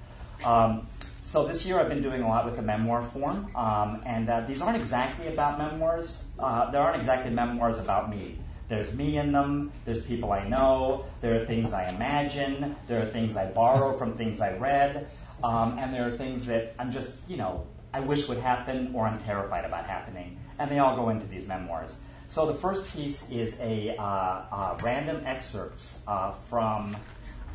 Um, 0.45 0.87
so 1.23 1.47
this 1.47 1.67
year 1.67 1.79
I've 1.81 1.89
been 1.89 2.03
doing 2.03 2.23
a 2.23 2.29
lot 2.29 2.45
with 2.45 2.57
the 2.57 2.63
memoir 2.63 3.03
form, 3.03 3.51
um, 3.57 4.01
and 4.07 4.29
uh, 4.31 4.43
these 4.43 4.63
aren't 4.63 4.77
exactly 4.77 5.27
about 5.27 5.59
memoirs. 5.59 6.25
Uh, 6.39 6.71
there 6.71 6.81
aren't 6.81 6.97
exactly 6.97 7.33
memoirs 7.33 7.79
about 7.79 8.11
me. 8.11 8.39
There's 8.69 8.95
me 8.95 9.19
in 9.19 9.33
them. 9.33 9.73
There's 9.85 10.05
people 10.05 10.33
I 10.33 10.47
know. 10.49 11.07
There 11.21 11.41
are 11.41 11.45
things 11.47 11.73
I 11.73 11.89
imagine. 11.89 12.77
There 12.89 13.03
are 13.03 13.07
things 13.07 13.37
I 13.37 13.51
borrow 13.51 13.97
from 13.97 14.15
things 14.15 14.41
I 14.41 14.57
read, 14.57 15.09
um, 15.43 15.79
and 15.79 15.93
there 15.93 16.07
are 16.07 16.17
things 16.17 16.47
that 16.47 16.75
I'm 16.79 16.93
just, 16.93 17.19
you 17.29 17.37
know, 17.37 17.67
I 17.93 18.01
wish 18.01 18.29
would 18.29 18.39
happen 18.39 18.93
or 18.95 19.07
I'm 19.07 19.21
terrified 19.21 19.65
about 19.65 19.87
happening, 19.87 20.39
and 20.59 20.71
they 20.71 20.79
all 20.79 20.97
go 20.97 21.09
into 21.09 21.27
these 21.27 21.47
memoirs. 21.47 21.95
So 22.29 22.47
the 22.47 22.55
first 22.55 22.93
piece 22.95 23.31
is 23.31 23.59
a 23.61 23.97
uh, 23.97 24.03
uh, 24.03 24.79
random 24.83 25.23
excerpts 25.27 26.01
uh, 26.07 26.33
from. 26.49 26.97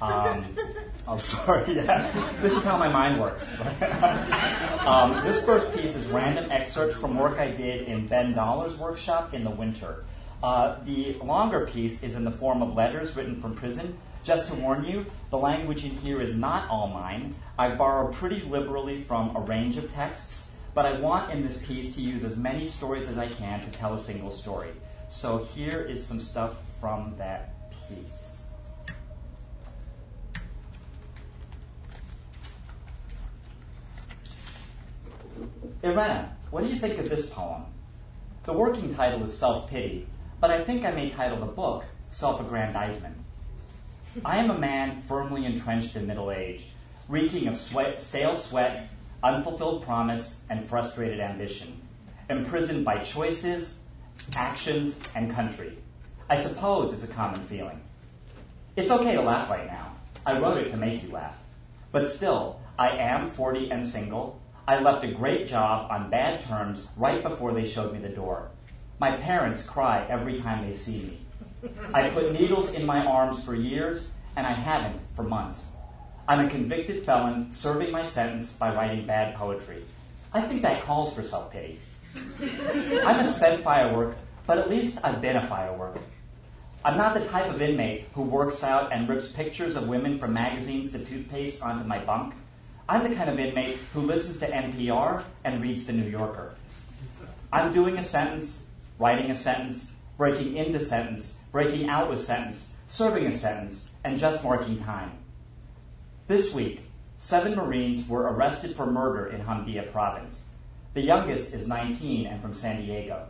Um, 0.02 0.46
I'm 1.08 1.20
sorry. 1.20 1.76
Yeah. 1.76 2.10
This 2.42 2.54
is 2.54 2.64
how 2.64 2.78
my 2.78 2.88
mind 2.88 3.22
works. 3.22 3.54
um, 4.86 5.24
this 5.24 5.44
first 5.46 5.74
piece 5.74 5.96
is 5.96 6.06
random 6.08 6.52
excerpts 6.52 6.96
from 6.96 7.18
work 7.18 7.40
I 7.40 7.52
did 7.52 7.88
in 7.88 8.08
Ben 8.08 8.34
Doller's 8.34 8.76
workshop 8.76 9.34
in 9.34 9.44
the 9.44 9.52
winter. 9.52 10.04
Uh, 10.44 10.78
the 10.86 11.14
longer 11.24 11.68
piece 11.68 12.04
is 12.04 12.16
in 12.16 12.24
the 12.24 12.32
form 12.32 12.62
of 12.62 12.76
letters 12.76 13.16
written 13.16 13.40
from 13.40 13.56
prison. 13.56 13.98
Just 14.24 14.50
to 14.50 14.56
warn 14.56 14.86
you, 14.86 15.06
the 15.30 15.38
language 15.38 15.86
in 15.86 15.92
here 15.92 16.22
is 16.22 16.36
not 16.36 16.70
all 16.70 16.88
mine. 16.88 17.36
I 17.58 17.76
borrow 17.76 18.12
pretty 18.12 18.42
liberally 18.42 19.02
from 19.02 19.36
a 19.36 19.40
range 19.40 19.78
of 19.78 19.92
texts, 19.94 20.52
but 20.74 20.86
I 20.86 21.00
want 21.00 21.32
in 21.32 21.44
this 21.44 21.62
piece 21.64 21.96
to 21.96 22.02
use 22.02 22.24
as 22.24 22.36
many 22.36 22.66
stories 22.66 23.08
as 23.08 23.18
I 23.18 23.28
can 23.28 23.62
to 23.62 23.72
tell 23.72 23.94
a 23.94 24.00
single 24.00 24.32
story. 24.32 24.70
So 25.10 25.40
here 25.40 25.82
is 25.82 26.06
some 26.06 26.20
stuff 26.20 26.56
from 26.80 27.16
that 27.18 27.54
piece. 27.88 28.31
Irena, 35.84 36.36
what 36.50 36.64
do 36.64 36.70
you 36.70 36.80
think 36.80 37.00
of 37.00 37.10
this 37.10 37.30
poem? 37.30 37.64
The 38.44 38.54
working 38.54 38.96
title 38.96 39.24
is 39.24 39.38
Self 39.38 39.70
Pity, 39.70 40.08
but 40.40 40.52
I 40.52 40.64
think 40.64 40.86
I 40.86 40.92
may 40.92 41.10
title 41.10 41.40
the 41.40 41.46
book 41.46 41.86
Self 42.10 42.40
Aggrandizement. 42.42 43.16
I 44.26 44.38
am 44.38 44.52
a 44.52 44.58
man 44.58 45.02
firmly 45.04 45.46
entrenched 45.46 45.96
in 45.96 46.08
middle 46.08 46.32
age, 46.32 46.66
reeking 47.08 47.48
of 47.48 47.58
sweat, 47.58 48.02
stale 48.02 48.36
sweat, 48.36 48.90
unfulfilled 49.24 49.84
promise, 49.84 50.40
and 50.50 50.66
frustrated 50.66 51.20
ambition, 51.20 51.82
imprisoned 52.30 52.84
by 52.84 53.04
choices, 53.04 53.80
actions, 54.36 55.00
and 55.16 55.32
country. 55.32 55.78
I 56.30 56.38
suppose 56.38 56.94
it's 56.94 57.04
a 57.04 57.08
common 57.08 57.42
feeling. 57.44 57.80
It's 58.76 58.92
okay 58.92 59.16
to 59.16 59.22
laugh 59.22 59.50
right 59.50 59.68
now. 59.68 59.94
I 60.26 60.40
wrote 60.40 60.58
it 60.58 60.72
to 60.72 60.78
make 60.78 61.04
you 61.04 61.12
laugh. 61.12 61.38
But 61.92 62.10
still, 62.10 62.60
I 62.78 62.98
am 62.98 63.28
40 63.28 63.70
and 63.72 63.88
single. 63.88 64.41
I 64.68 64.80
left 64.80 65.04
a 65.04 65.12
great 65.12 65.48
job 65.48 65.92
on 65.92 66.10
bad 66.10 66.44
terms 66.44 66.88
right 66.96 67.24
before 67.24 67.52
they 67.54 67.66
showed 67.66 67.94
me 67.94 68.00
the 68.00 68.10
door. 68.10 68.50
My 69.00 69.18
parents 69.18 69.64
cry 69.64 70.06
every 70.08 70.42
time 70.42 70.68
they 70.68 70.76
see 70.76 71.00
me. 71.00 71.22
I 71.94 72.10
put 72.10 72.32
needles 72.32 72.74
in 72.74 72.86
my 72.86 73.06
arms 73.06 73.44
for 73.44 73.56
years, 73.56 74.08
and 74.36 74.46
I 74.46 74.52
haven't 74.52 75.00
for 75.16 75.24
months. 75.24 75.72
I'm 76.28 76.46
a 76.46 76.50
convicted 76.50 77.04
felon 77.04 77.52
serving 77.52 77.92
my 77.92 78.06
sentence 78.06 78.52
by 78.52 78.74
writing 78.74 79.06
bad 79.06 79.36
poetry. 79.36 79.84
I 80.34 80.42
think 80.42 80.62
that 80.62 80.84
calls 80.84 81.14
for 81.14 81.24
self 81.24 81.52
pity. 81.52 81.80
I'm 82.16 83.20
a 83.20 83.28
spent 83.28 83.64
firework, 83.64 84.16
but 84.46 84.58
at 84.58 84.70
least 84.70 85.00
I've 85.04 85.22
been 85.22 85.38
a 85.38 85.48
firework. 85.48 85.98
I'm 86.84 86.98
not 86.98 87.14
the 87.14 87.26
type 87.28 87.50
of 87.50 87.62
inmate 87.62 88.08
who 88.14 88.24
works 88.24 88.64
out 88.64 88.92
and 88.92 89.08
rips 89.08 89.32
pictures 89.32 89.76
of 89.76 89.88
women 89.88 90.18
from 90.18 90.34
magazines 90.34 90.92
to 90.94 91.00
toothpaste 91.00 91.62
onto 91.62 91.88
my 91.88 92.00
bunk. 92.04 92.34
I'm 92.92 93.10
the 93.10 93.16
kind 93.16 93.30
of 93.30 93.40
inmate 93.40 93.78
who 93.94 94.02
listens 94.02 94.38
to 94.40 94.48
NPR 94.48 95.24
and 95.46 95.62
reads 95.62 95.86
The 95.86 95.94
New 95.94 96.10
Yorker. 96.10 96.56
I'm 97.54 97.72
doing 97.72 97.98
a 97.98 98.04
sentence, 98.04 98.66
writing 99.00 99.32
a 99.32 99.36
sentence, 99.36 99.94
breaking 100.18 100.58
into 100.58 100.84
sentence, 100.84 101.40
breaking 101.54 101.88
out 101.88 102.12
a 102.12 102.18
sentence, 102.18 102.74
serving 102.90 103.28
a 103.28 103.32
sentence, 103.32 103.90
and 104.04 104.20
just 104.20 104.44
marking 104.44 104.78
time. 104.84 105.14
This 106.28 106.54
week, 106.54 106.82
seven 107.18 107.56
Marines 107.56 108.10
were 108.10 108.24
arrested 108.24 108.76
for 108.76 108.86
murder 108.86 109.28
in 109.28 109.40
Hamdia 109.40 109.90
province. 109.94 110.48
The 110.94 111.02
youngest 111.02 111.54
is 111.54 111.70
19 111.70 112.28
and 112.28 112.42
from 112.42 112.54
San 112.54 112.82
Diego. 112.82 113.26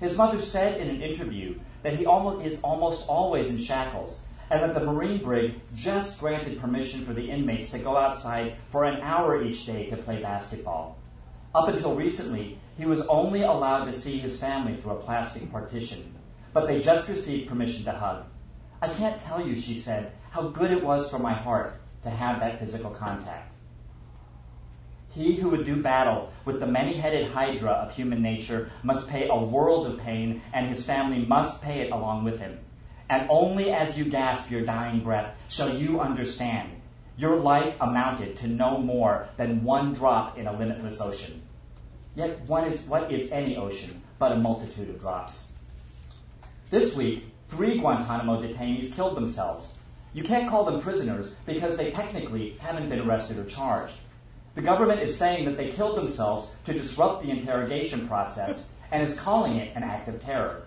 His 0.00 0.16
mother 0.16 0.40
said 0.40 0.80
in 0.80 0.90
an 0.90 1.00
interview 1.00 1.60
that 1.84 1.94
he 1.94 2.06
almost, 2.06 2.44
is 2.44 2.60
almost 2.62 3.06
always 3.06 3.50
in 3.50 3.58
shackles 3.58 4.20
and 4.50 4.62
that 4.62 4.74
the 4.74 4.84
Marine 4.84 5.22
Brig 5.22 5.54
just 5.74 6.18
granted 6.18 6.60
permission 6.60 7.04
for 7.04 7.12
the 7.12 7.30
inmates 7.30 7.70
to 7.70 7.78
go 7.78 7.96
outside 7.96 8.56
for 8.70 8.84
an 8.84 9.00
hour 9.00 9.42
each 9.42 9.64
day 9.64 9.88
to 9.88 9.96
play 9.96 10.20
basketball. 10.20 10.98
Up 11.54 11.68
until 11.68 11.94
recently, 11.94 12.58
he 12.76 12.86
was 12.86 13.00
only 13.02 13.42
allowed 13.42 13.84
to 13.84 13.92
see 13.92 14.18
his 14.18 14.40
family 14.40 14.76
through 14.76 14.92
a 14.92 15.02
plastic 15.02 15.50
partition, 15.52 16.14
but 16.52 16.66
they 16.66 16.80
just 16.80 17.08
received 17.08 17.48
permission 17.48 17.84
to 17.84 17.92
hug. 17.92 18.24
I 18.82 18.88
can't 18.88 19.20
tell 19.20 19.46
you, 19.46 19.54
she 19.54 19.74
said, 19.74 20.12
how 20.30 20.48
good 20.48 20.70
it 20.70 20.82
was 20.82 21.10
for 21.10 21.18
my 21.18 21.34
heart 21.34 21.80
to 22.02 22.10
have 22.10 22.40
that 22.40 22.58
physical 22.58 22.90
contact. 22.90 23.52
He 25.10 25.34
who 25.34 25.50
would 25.50 25.66
do 25.66 25.82
battle 25.82 26.32
with 26.44 26.60
the 26.60 26.66
many 26.66 26.94
headed 26.94 27.32
hydra 27.32 27.70
of 27.70 27.92
human 27.92 28.22
nature 28.22 28.70
must 28.82 29.08
pay 29.08 29.28
a 29.28 29.36
world 29.36 29.86
of 29.86 29.98
pain, 29.98 30.40
and 30.52 30.68
his 30.68 30.84
family 30.84 31.24
must 31.26 31.60
pay 31.60 31.80
it 31.80 31.90
along 31.90 32.24
with 32.24 32.38
him. 32.38 32.60
And 33.10 33.26
only 33.28 33.72
as 33.72 33.98
you 33.98 34.04
gasp 34.04 34.52
your 34.52 34.62
dying 34.62 35.00
breath 35.00 35.36
shall 35.48 35.76
you 35.76 36.00
understand 36.00 36.70
your 37.16 37.36
life 37.36 37.76
amounted 37.80 38.36
to 38.36 38.46
no 38.46 38.78
more 38.78 39.28
than 39.36 39.64
one 39.64 39.94
drop 39.94 40.38
in 40.38 40.46
a 40.46 40.56
limitless 40.56 41.00
ocean. 41.00 41.42
Yet, 42.14 42.40
what 42.46 42.68
is, 42.68 42.82
what 42.82 43.12
is 43.12 43.32
any 43.32 43.56
ocean 43.56 44.00
but 44.20 44.30
a 44.30 44.36
multitude 44.36 44.88
of 44.90 45.00
drops? 45.00 45.50
This 46.70 46.94
week, 46.94 47.24
three 47.48 47.80
Guantanamo 47.80 48.40
detainees 48.40 48.94
killed 48.94 49.16
themselves. 49.16 49.74
You 50.14 50.22
can't 50.22 50.48
call 50.48 50.64
them 50.64 50.80
prisoners 50.80 51.34
because 51.46 51.76
they 51.76 51.90
technically 51.90 52.52
haven't 52.60 52.88
been 52.88 53.00
arrested 53.00 53.38
or 53.38 53.44
charged. 53.44 53.94
The 54.54 54.62
government 54.62 55.00
is 55.00 55.18
saying 55.18 55.46
that 55.46 55.56
they 55.56 55.72
killed 55.72 55.96
themselves 55.96 56.52
to 56.64 56.72
disrupt 56.72 57.24
the 57.24 57.30
interrogation 57.32 58.06
process 58.06 58.68
and 58.92 59.02
is 59.02 59.18
calling 59.18 59.56
it 59.56 59.74
an 59.74 59.82
act 59.82 60.06
of 60.06 60.22
terror. 60.22 60.62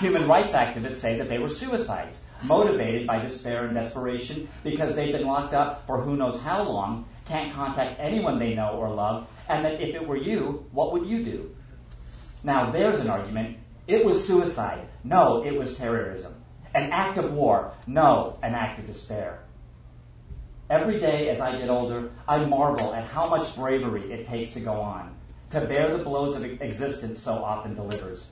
Human 0.00 0.26
rights 0.26 0.52
activists 0.52 0.94
say 0.94 1.18
that 1.18 1.28
they 1.28 1.38
were 1.38 1.48
suicides, 1.48 2.22
motivated 2.42 3.06
by 3.06 3.20
despair 3.20 3.64
and 3.64 3.74
desperation 3.74 4.48
because 4.62 4.94
they've 4.94 5.12
been 5.12 5.26
locked 5.26 5.54
up 5.54 5.86
for 5.86 6.00
who 6.00 6.16
knows 6.16 6.40
how 6.42 6.62
long, 6.62 7.06
can't 7.24 7.52
contact 7.52 7.98
anyone 8.00 8.38
they 8.38 8.54
know 8.54 8.72
or 8.72 8.90
love, 8.90 9.26
and 9.48 9.64
that 9.64 9.80
if 9.80 9.94
it 9.94 10.06
were 10.06 10.16
you, 10.16 10.66
what 10.72 10.92
would 10.92 11.06
you 11.06 11.24
do? 11.24 11.54
Now, 12.42 12.70
there's 12.70 13.00
an 13.00 13.08
argument. 13.08 13.58
It 13.86 14.04
was 14.04 14.26
suicide. 14.26 14.86
No, 15.02 15.44
it 15.44 15.58
was 15.58 15.76
terrorism. 15.76 16.34
An 16.74 16.90
act 16.92 17.18
of 17.18 17.32
war. 17.32 17.72
No, 17.86 18.38
an 18.42 18.54
act 18.54 18.78
of 18.78 18.86
despair. 18.86 19.40
Every 20.68 20.98
day 20.98 21.28
as 21.28 21.40
I 21.40 21.56
get 21.56 21.70
older, 21.70 22.10
I 22.26 22.44
marvel 22.44 22.94
at 22.94 23.04
how 23.04 23.28
much 23.28 23.54
bravery 23.54 24.10
it 24.12 24.26
takes 24.26 24.54
to 24.54 24.60
go 24.60 24.80
on, 24.80 25.14
to 25.50 25.60
bear 25.62 25.96
the 25.96 26.02
blows 26.02 26.36
of 26.36 26.44
existence 26.44 27.18
so 27.20 27.32
often 27.32 27.74
delivers. 27.74 28.30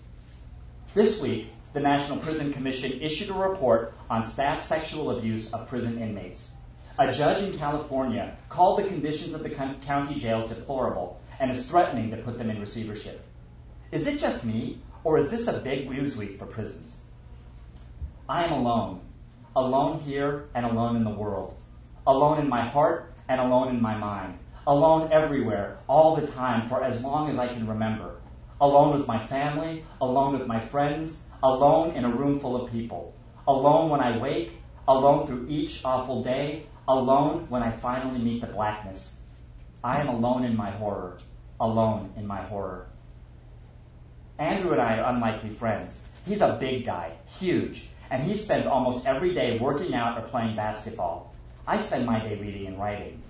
This 0.94 1.20
week, 1.20 1.48
the 1.72 1.80
National 1.80 2.18
Prison 2.18 2.52
Commission 2.52 3.00
issued 3.00 3.30
a 3.30 3.34
report 3.34 3.94
on 4.10 4.24
staff 4.24 4.64
sexual 4.66 5.16
abuse 5.16 5.52
of 5.52 5.68
prison 5.68 5.98
inmates. 5.98 6.52
A 6.98 7.10
judge 7.12 7.42
in 7.42 7.58
California 7.58 8.36
called 8.48 8.78
the 8.78 8.88
conditions 8.88 9.32
of 9.32 9.42
the 9.42 9.50
county 9.50 10.20
jails 10.20 10.50
deplorable 10.50 11.20
and 11.40 11.50
is 11.50 11.66
threatening 11.66 12.10
to 12.10 12.18
put 12.18 12.36
them 12.36 12.50
in 12.50 12.60
receivership. 12.60 13.24
Is 13.90 14.06
it 14.06 14.20
just 14.20 14.44
me, 14.44 14.80
or 15.02 15.18
is 15.18 15.30
this 15.30 15.48
a 15.48 15.60
big 15.60 15.90
news 15.90 16.16
week 16.16 16.38
for 16.38 16.46
prisons? 16.46 16.98
I 18.28 18.44
am 18.44 18.52
alone, 18.52 19.00
alone 19.56 19.98
here 20.00 20.48
and 20.54 20.66
alone 20.66 20.96
in 20.96 21.04
the 21.04 21.10
world 21.10 21.56
alone 22.06 22.40
in 22.40 22.48
my 22.48 22.66
heart 22.66 23.12
and 23.28 23.40
alone 23.40 23.68
in 23.68 23.80
my 23.80 23.96
mind, 23.96 24.38
alone 24.66 25.10
everywhere, 25.12 25.78
all 25.88 26.16
the 26.16 26.26
time, 26.26 26.68
for 26.68 26.82
as 26.82 27.02
long 27.02 27.30
as 27.30 27.38
I 27.38 27.48
can 27.48 27.66
remember, 27.66 28.16
alone 28.62 28.96
with 28.96 29.08
my 29.08 29.18
family, 29.18 29.84
alone 30.00 30.38
with 30.38 30.46
my 30.46 30.60
friends, 30.60 31.18
alone 31.42 31.96
in 31.96 32.04
a 32.04 32.08
room 32.08 32.38
full 32.38 32.54
of 32.54 32.70
people, 32.70 33.12
alone 33.48 33.90
when 33.90 34.00
I 34.00 34.18
wake, 34.18 34.52
alone 34.86 35.26
through 35.26 35.46
each 35.48 35.84
awful 35.84 36.22
day, 36.22 36.66
alone 36.86 37.46
when 37.48 37.60
I 37.60 37.72
finally 37.72 38.20
meet 38.20 38.40
the 38.40 38.46
blackness. 38.46 39.16
I 39.82 40.00
am 40.00 40.08
alone 40.08 40.44
in 40.44 40.56
my 40.56 40.70
horror, 40.70 41.18
alone 41.58 42.12
in 42.16 42.24
my 42.24 42.40
horror. 42.40 42.86
Andrew 44.38 44.70
and 44.70 44.80
I 44.80 44.98
are 44.98 45.12
unlikely 45.12 45.50
friends. 45.50 46.00
He's 46.24 46.40
a 46.40 46.56
big 46.60 46.86
guy, 46.86 47.16
huge, 47.40 47.88
and 48.12 48.22
he 48.22 48.36
spends 48.36 48.68
almost 48.68 49.06
every 49.06 49.34
day 49.34 49.58
working 49.58 49.92
out 49.92 50.16
or 50.16 50.28
playing 50.28 50.54
basketball. 50.54 51.34
I 51.66 51.80
spend 51.80 52.06
my 52.06 52.20
day 52.20 52.36
reading 52.36 52.68
and 52.68 52.78
writing. 52.78 53.20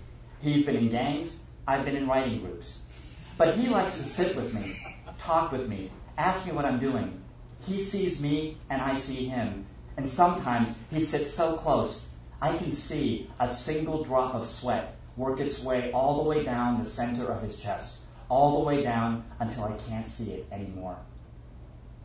He's 0.43 0.67
been 0.67 0.77
in 0.77 0.91
gangs, 0.91 1.39
I've 1.67 1.87
been 1.87 1.97
in 1.97 2.07
writing 2.07 2.41
groups. 2.41 2.83
But 3.39 3.57
he 3.57 3.69
likes 3.69 3.97
to 3.97 4.05
sit 4.05 4.37
with 4.37 4.53
me, 4.53 4.77
talk 5.25 5.53
with 5.53 5.69
me, 5.69 5.91
ask 6.19 6.47
me 6.47 6.53
what 6.53 6.65
I'm 6.65 6.81
doing. 6.81 7.21
He 7.67 7.83
sees 7.83 8.21
me 8.21 8.57
and 8.71 8.83
I 8.83 8.97
see 8.97 9.27
him. 9.27 9.67
And 9.97 10.07
sometimes 10.07 10.77
he 10.91 11.01
sits 11.01 11.33
so 11.33 11.57
close, 11.57 12.07
I 12.41 12.57
can 12.57 12.73
see 12.73 13.31
a 13.39 13.49
single 13.49 14.03
drop 14.03 14.35
of 14.35 14.49
sweat 14.49 14.97
work 15.17 15.41
its 15.41 15.63
way 15.63 15.93
all 15.93 16.23
the 16.23 16.29
way 16.29 16.43
down 16.43 16.83
the 16.83 16.89
center 16.89 17.27
of 17.27 17.43
his 17.43 17.59
chest, 17.59 17.99
all 18.29 18.59
the 18.59 18.65
way 18.65 18.83
down 18.83 19.25
until 19.41 19.65
I 19.65 19.77
can't 19.89 20.09
see 20.09 20.33
it 20.33 20.47
anymore. 20.51 20.97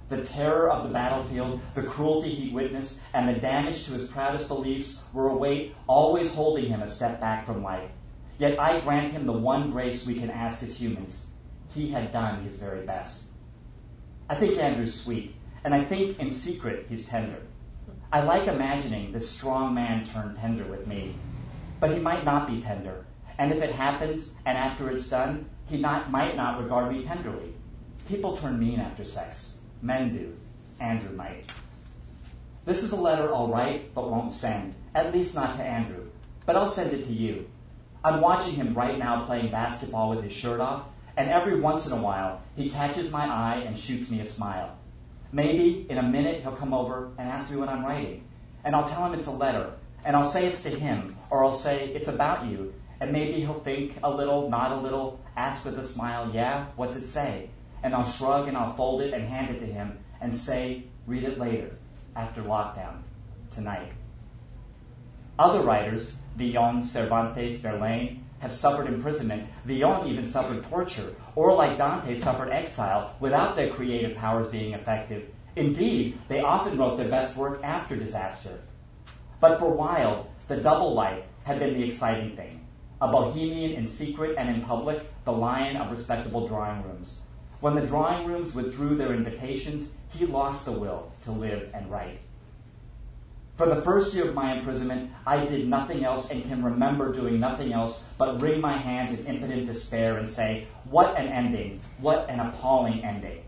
The 0.10 0.24
terror 0.24 0.70
of 0.70 0.84
the 0.84 0.94
battlefield, 0.94 1.62
the 1.74 1.84
cruelty 1.84 2.30
he 2.30 2.54
witnessed, 2.54 2.98
and 3.14 3.28
the 3.28 3.40
damage 3.40 3.86
to 3.86 3.92
his 3.92 4.08
proudest 4.10 4.48
beliefs 4.48 5.00
were 5.14 5.30
a 5.30 5.36
weight 5.36 5.76
always 5.88 6.34
holding 6.34 6.66
him 6.66 6.82
a 6.82 6.88
step 6.88 7.20
back 7.20 7.46
from 7.46 7.64
life. 7.64 7.90
Yet 8.38 8.60
I 8.60 8.82
grant 8.82 9.12
him 9.12 9.26
the 9.26 9.34
one 9.34 9.72
grace 9.72 10.06
we 10.06 10.20
can 10.20 10.30
ask 10.30 10.62
as 10.64 10.80
humans. 10.80 11.27
He 11.78 11.92
had 11.92 12.12
done 12.12 12.42
his 12.42 12.56
very 12.56 12.84
best. 12.88 13.26
I 14.28 14.34
think 14.34 14.58
Andrew's 14.58 15.00
sweet, 15.00 15.36
and 15.64 15.76
I 15.76 15.84
think 15.84 16.20
in 16.20 16.32
secret 16.32 16.88
he's 16.90 17.08
tender. 17.08 17.44
I 18.12 18.22
like 18.22 18.48
imagining 18.48 19.12
this 19.12 19.30
strong 19.30 19.76
man 19.76 20.04
turn 20.04 20.36
tender 20.36 20.64
with 20.64 20.88
me. 20.88 21.14
But 21.80 21.92
he 21.92 22.00
might 22.00 22.26
not 22.26 22.48
be 22.48 22.64
tender, 22.64 23.06
and 23.38 23.52
if 23.52 23.62
it 23.62 23.76
happens 23.76 24.34
and 24.48 24.58
after 24.58 24.90
it's 24.90 25.08
done, 25.08 25.48
he 25.68 25.78
not, 25.78 26.10
might 26.10 26.36
not 26.36 26.60
regard 26.60 26.92
me 26.92 27.04
tenderly. 27.04 27.54
People 28.08 28.36
turn 28.36 28.58
mean 28.58 28.80
after 28.80 29.04
sex. 29.04 29.54
Men 29.84 30.12
do. 30.12 30.36
Andrew 30.80 31.16
might. 31.16 31.44
This 32.66 32.82
is 32.82 32.92
a 32.92 33.00
letter 33.00 33.32
I'll 33.32 33.50
write 33.50 33.94
but 33.94 34.10
won't 34.10 34.34
send, 34.34 34.74
at 34.96 35.14
least 35.14 35.36
not 35.36 35.56
to 35.58 35.64
Andrew. 35.64 36.10
But 36.48 36.56
I'll 36.56 36.68
send 36.68 36.92
it 36.94 37.04
to 37.04 37.14
you. 37.14 37.48
I'm 38.04 38.20
watching 38.20 38.56
him 38.56 38.74
right 38.74 38.98
now 38.98 39.26
playing 39.26 39.52
basketball 39.52 40.10
with 40.10 40.24
his 40.24 40.34
shirt 40.34 40.60
off, 40.60 40.88
and 41.18 41.30
every 41.30 41.60
once 41.60 41.86
in 41.86 41.92
a 41.92 42.02
while 42.02 42.42
he 42.56 42.70
catches 42.70 43.12
my 43.12 43.26
eye 43.26 43.64
and 43.66 43.78
shoots 43.78 44.10
me 44.10 44.22
a 44.22 44.26
smile. 44.26 44.78
Maybe 45.32 45.86
in 45.90 45.98
a 45.98 46.04
minute 46.04 46.42
he'll 46.42 46.56
come 46.56 46.74
over 46.74 47.12
and 47.18 47.28
ask 47.28 47.52
me 47.52 47.58
what 47.58 47.68
I'm 47.68 47.86
writing, 47.86 48.24
and 48.64 48.76
I'll 48.76 48.88
tell 48.88 49.06
him 49.06 49.20
it's 49.20 49.28
a 49.28 49.32
letter, 49.32 49.74
and 50.06 50.16
I'll 50.16 50.30
say 50.30 50.46
it's 50.46 50.64
to 50.64 50.70
him, 50.70 51.18
or 51.30 51.44
I'll 51.44 51.54
say 51.54 51.90
it's 51.90 52.08
about 52.08 52.46
you, 52.46 52.74
and 53.02 53.12
maybe 53.12 53.42
he'll 53.42 53.60
think 53.60 53.98
a 54.04 54.10
little, 54.10 54.50
nod 54.50 54.72
a 54.72 54.80
little, 54.80 55.20
ask 55.36 55.66
with 55.66 55.78
a 55.78 55.84
smile, 55.84 56.32
yeah, 56.34 56.68
what's 56.78 56.96
it 56.96 57.08
say? 57.08 57.50
and 57.84 57.94
I'll 57.94 58.10
shrug 58.12 58.48
and 58.48 58.58
I'll 58.58 58.74
fold 58.74 59.02
it 59.02 59.14
and 59.14 59.26
hand 59.26 59.56
it 59.56 59.60
to 59.60 59.66
him 59.66 59.98
and 60.20 60.36
say, 60.36 60.84
read 61.06 61.24
it 61.24 61.40
later, 61.40 61.76
after 62.16 62.42
lockdown, 62.42 63.02
tonight. 63.54 63.92
Other 65.38 65.62
writers, 65.62 66.16
Villon, 66.36 66.84
Cervantes, 66.84 67.60
Verlaine, 67.60 68.26
have 68.40 68.52
suffered 68.52 68.88
imprisonment. 68.88 69.48
Villon 69.66 70.08
even 70.08 70.26
suffered 70.26 70.64
torture, 70.70 71.16
or 71.36 71.54
like 71.54 71.78
Dante, 71.78 72.16
suffered 72.16 72.52
exile 72.52 73.16
without 73.20 73.56
their 73.56 73.70
creative 73.70 74.16
powers 74.18 74.48
being 74.48 74.74
effective. 74.74 75.30
Indeed, 75.56 76.20
they 76.28 76.42
often 76.42 76.78
wrote 76.78 76.98
their 76.98 77.10
best 77.10 77.36
work 77.36 77.64
after 77.64 77.96
disaster. 77.96 78.60
But 79.40 79.60
for 79.60 79.74
Wilde, 79.74 80.28
the 80.48 80.58
double 80.58 80.94
life 80.94 81.24
had 81.44 81.60
been 81.60 81.74
the 81.74 81.88
exciting 81.88 82.36
thing. 82.36 82.66
A 83.02 83.12
bohemian 83.12 83.74
in 83.74 83.86
secret 83.88 84.36
and 84.38 84.50
in 84.50 84.62
public, 84.62 85.04
the 85.24 85.32
lion 85.32 85.78
of 85.78 85.92
respectable 85.92 86.48
drawing 86.48 86.84
rooms 86.84 87.20
When 87.60 87.74
the 87.74 87.86
drawing 87.86 88.28
rooms 88.28 88.54
withdrew 88.54 88.96
their 88.96 89.14
invitations, 89.14 89.92
he 90.10 90.28
lost 90.28 90.66
the 90.66 90.72
will 90.72 91.12
to 91.24 91.32
live 91.32 91.70
and 91.74 91.90
write. 91.90 92.20
For 93.58 93.66
the 93.66 93.82
first 93.82 94.14
year 94.14 94.30
of 94.30 94.36
my 94.36 94.54
imprisonment, 94.54 95.10
I 95.26 95.44
did 95.44 95.68
nothing 95.68 96.06
else 96.06 96.30
and 96.30 96.44
can 96.44 96.64
remember 96.64 97.12
doing 97.12 97.40
nothing 97.40 97.74
else 97.74 98.04
but 98.20 98.40
wring 98.40 98.62
my 98.62 98.78
hands 98.78 99.20
in 99.20 99.26
impotent 99.26 99.66
despair 99.66 100.20
and 100.20 100.30
say, 100.30 100.68
What 100.84 101.18
an 101.18 101.28
ending! 101.30 101.82
What 101.98 102.30
an 102.30 102.40
appalling 102.40 103.04
ending! 103.04 103.42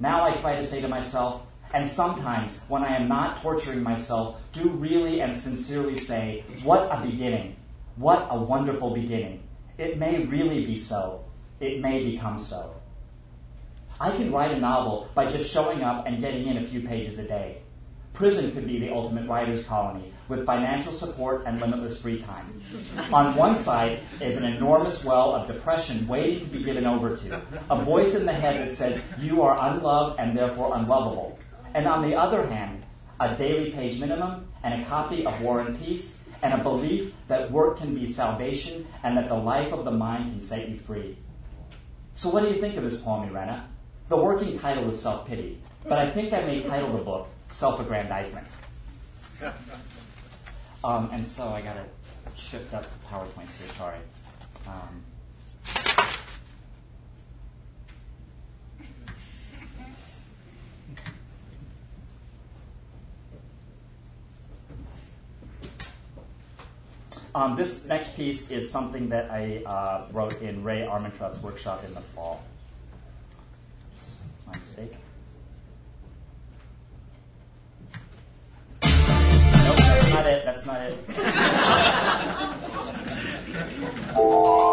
Now 0.00 0.24
I 0.24 0.32
try 0.36 0.56
to 0.56 0.62
say 0.62 0.80
to 0.80 0.88
myself, 0.88 1.42
and 1.74 1.86
sometimes 1.86 2.60
when 2.68 2.82
I 2.82 2.96
am 2.96 3.08
not 3.08 3.42
torturing 3.42 3.82
myself, 3.82 4.40
do 4.52 4.70
really 4.70 5.20
and 5.20 5.36
sincerely 5.36 5.98
say, 5.98 6.44
What 6.62 6.88
a 6.90 7.04
beginning! 7.04 7.56
What 7.96 8.28
a 8.30 8.38
wonderful 8.38 8.94
beginning! 8.94 9.42
It 9.76 9.98
may 9.98 10.24
really 10.24 10.64
be 10.64 10.76
so. 10.76 11.26
It 11.60 11.82
may 11.82 12.10
become 12.10 12.38
so. 12.38 12.76
I 14.00 14.12
can 14.12 14.32
write 14.32 14.52
a 14.52 14.58
novel 14.58 15.08
by 15.14 15.26
just 15.26 15.52
showing 15.52 15.82
up 15.82 16.06
and 16.06 16.20
getting 16.20 16.46
in 16.46 16.56
a 16.56 16.66
few 16.66 16.88
pages 16.88 17.18
a 17.18 17.24
day. 17.24 17.61
Prison 18.12 18.52
could 18.52 18.66
be 18.66 18.78
the 18.78 18.90
ultimate 18.90 19.26
writer's 19.26 19.64
colony 19.64 20.12
with 20.28 20.44
financial 20.46 20.92
support 20.92 21.44
and 21.46 21.60
limitless 21.60 22.00
free 22.00 22.20
time. 22.22 22.62
On 23.12 23.34
one 23.34 23.56
side 23.56 24.00
is 24.20 24.36
an 24.36 24.44
enormous 24.44 25.04
well 25.04 25.34
of 25.34 25.46
depression 25.46 26.06
waiting 26.06 26.40
to 26.40 26.46
be 26.46 26.62
given 26.62 26.86
over 26.86 27.16
to, 27.16 27.42
a 27.70 27.82
voice 27.82 28.14
in 28.14 28.26
the 28.26 28.32
head 28.32 28.66
that 28.66 28.74
says, 28.74 29.02
You 29.18 29.42
are 29.42 29.72
unloved 29.72 30.20
and 30.20 30.36
therefore 30.36 30.76
unlovable. 30.76 31.38
And 31.74 31.86
on 31.86 32.02
the 32.02 32.14
other 32.14 32.46
hand, 32.46 32.84
a 33.18 33.34
daily 33.34 33.70
page 33.70 33.98
minimum 33.98 34.46
and 34.62 34.82
a 34.82 34.86
copy 34.86 35.24
of 35.24 35.40
War 35.40 35.60
and 35.60 35.78
Peace 35.80 36.18
and 36.42 36.52
a 36.52 36.62
belief 36.62 37.14
that 37.28 37.50
work 37.50 37.78
can 37.78 37.94
be 37.94 38.06
salvation 38.06 38.86
and 39.04 39.16
that 39.16 39.28
the 39.28 39.34
life 39.34 39.72
of 39.72 39.84
the 39.84 39.90
mind 39.90 40.32
can 40.32 40.40
set 40.40 40.68
you 40.68 40.76
free. 40.76 41.16
So, 42.14 42.28
what 42.28 42.42
do 42.42 42.50
you 42.50 42.60
think 42.60 42.76
of 42.76 42.84
this 42.84 43.00
poem, 43.00 43.28
Irena? 43.28 43.68
The 44.08 44.16
working 44.16 44.58
title 44.58 44.90
is 44.90 45.00
Self 45.00 45.26
Pity, 45.26 45.62
but 45.84 45.98
I 45.98 46.10
think 46.10 46.32
I 46.32 46.42
may 46.42 46.62
title 46.62 46.92
the 46.92 47.02
book 47.02 47.28
self 47.52 47.80
aggrandizement. 47.80 48.46
Um, 50.84 51.10
and 51.12 51.24
so 51.24 51.48
I 51.48 51.62
got 51.62 51.74
to 51.74 51.84
shift 52.34 52.74
up 52.74 52.82
the 52.82 53.06
PowerPoints 53.06 53.56
here, 53.58 53.68
sorry. 53.68 53.98
Um, 54.66 55.04
um, 67.34 67.56
this 67.56 67.84
next 67.84 68.16
piece 68.16 68.50
is 68.50 68.70
something 68.70 69.08
that 69.10 69.30
I 69.30 69.62
uh, 69.64 70.08
wrote 70.12 70.40
in 70.42 70.64
Rae 70.64 70.80
Armantrout's 70.82 71.40
workshop 71.42 71.84
in 71.84 71.94
the 71.94 72.00
fall. 72.00 72.42
My 74.46 74.58
mistake. 74.58 74.94
Not 80.10 80.26
it. 80.26 80.44
That's 80.44 80.66
not 80.66 80.80
it. 80.82 80.98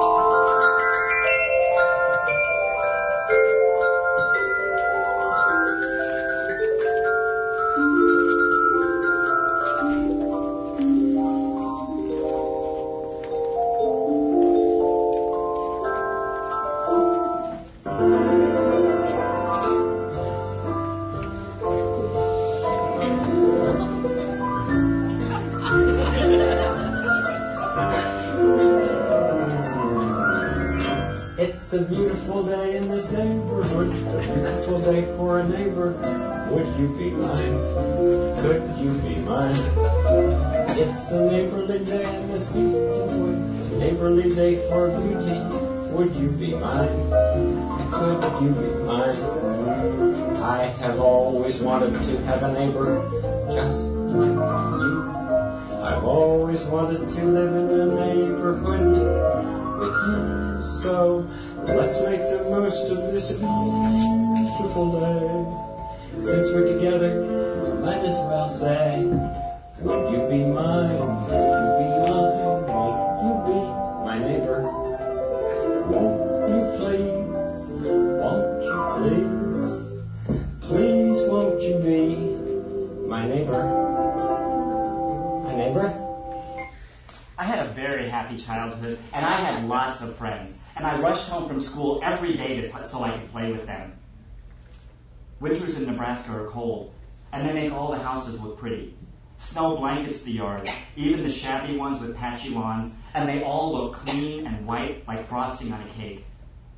every 92.11 92.35
day 92.35 92.61
to, 92.61 92.85
so 92.87 93.03
I 93.03 93.11
could 93.11 93.31
play 93.31 93.51
with 93.51 93.65
them. 93.65 93.93
Winters 95.39 95.77
in 95.77 95.85
Nebraska 95.85 96.31
are 96.31 96.47
cold, 96.47 96.93
and 97.31 97.47
they 97.47 97.53
make 97.53 97.71
all 97.71 97.91
the 97.91 97.99
houses 97.99 98.39
look 98.41 98.57
pretty. 98.57 98.95
Snow 99.37 99.77
blankets 99.77 100.23
the 100.23 100.31
yard, 100.31 100.69
even 100.97 101.23
the 101.23 101.31
shabby 101.31 101.77
ones 101.77 102.01
with 102.01 102.17
patchy 102.17 102.49
lawns, 102.49 102.93
and 103.13 103.27
they 103.27 103.41
all 103.43 103.73
look 103.73 103.93
clean 103.93 104.45
and 104.45 104.67
white 104.67 105.07
like 105.07 105.27
frosting 105.27 105.71
on 105.71 105.81
a 105.81 105.89
cake. 105.93 106.25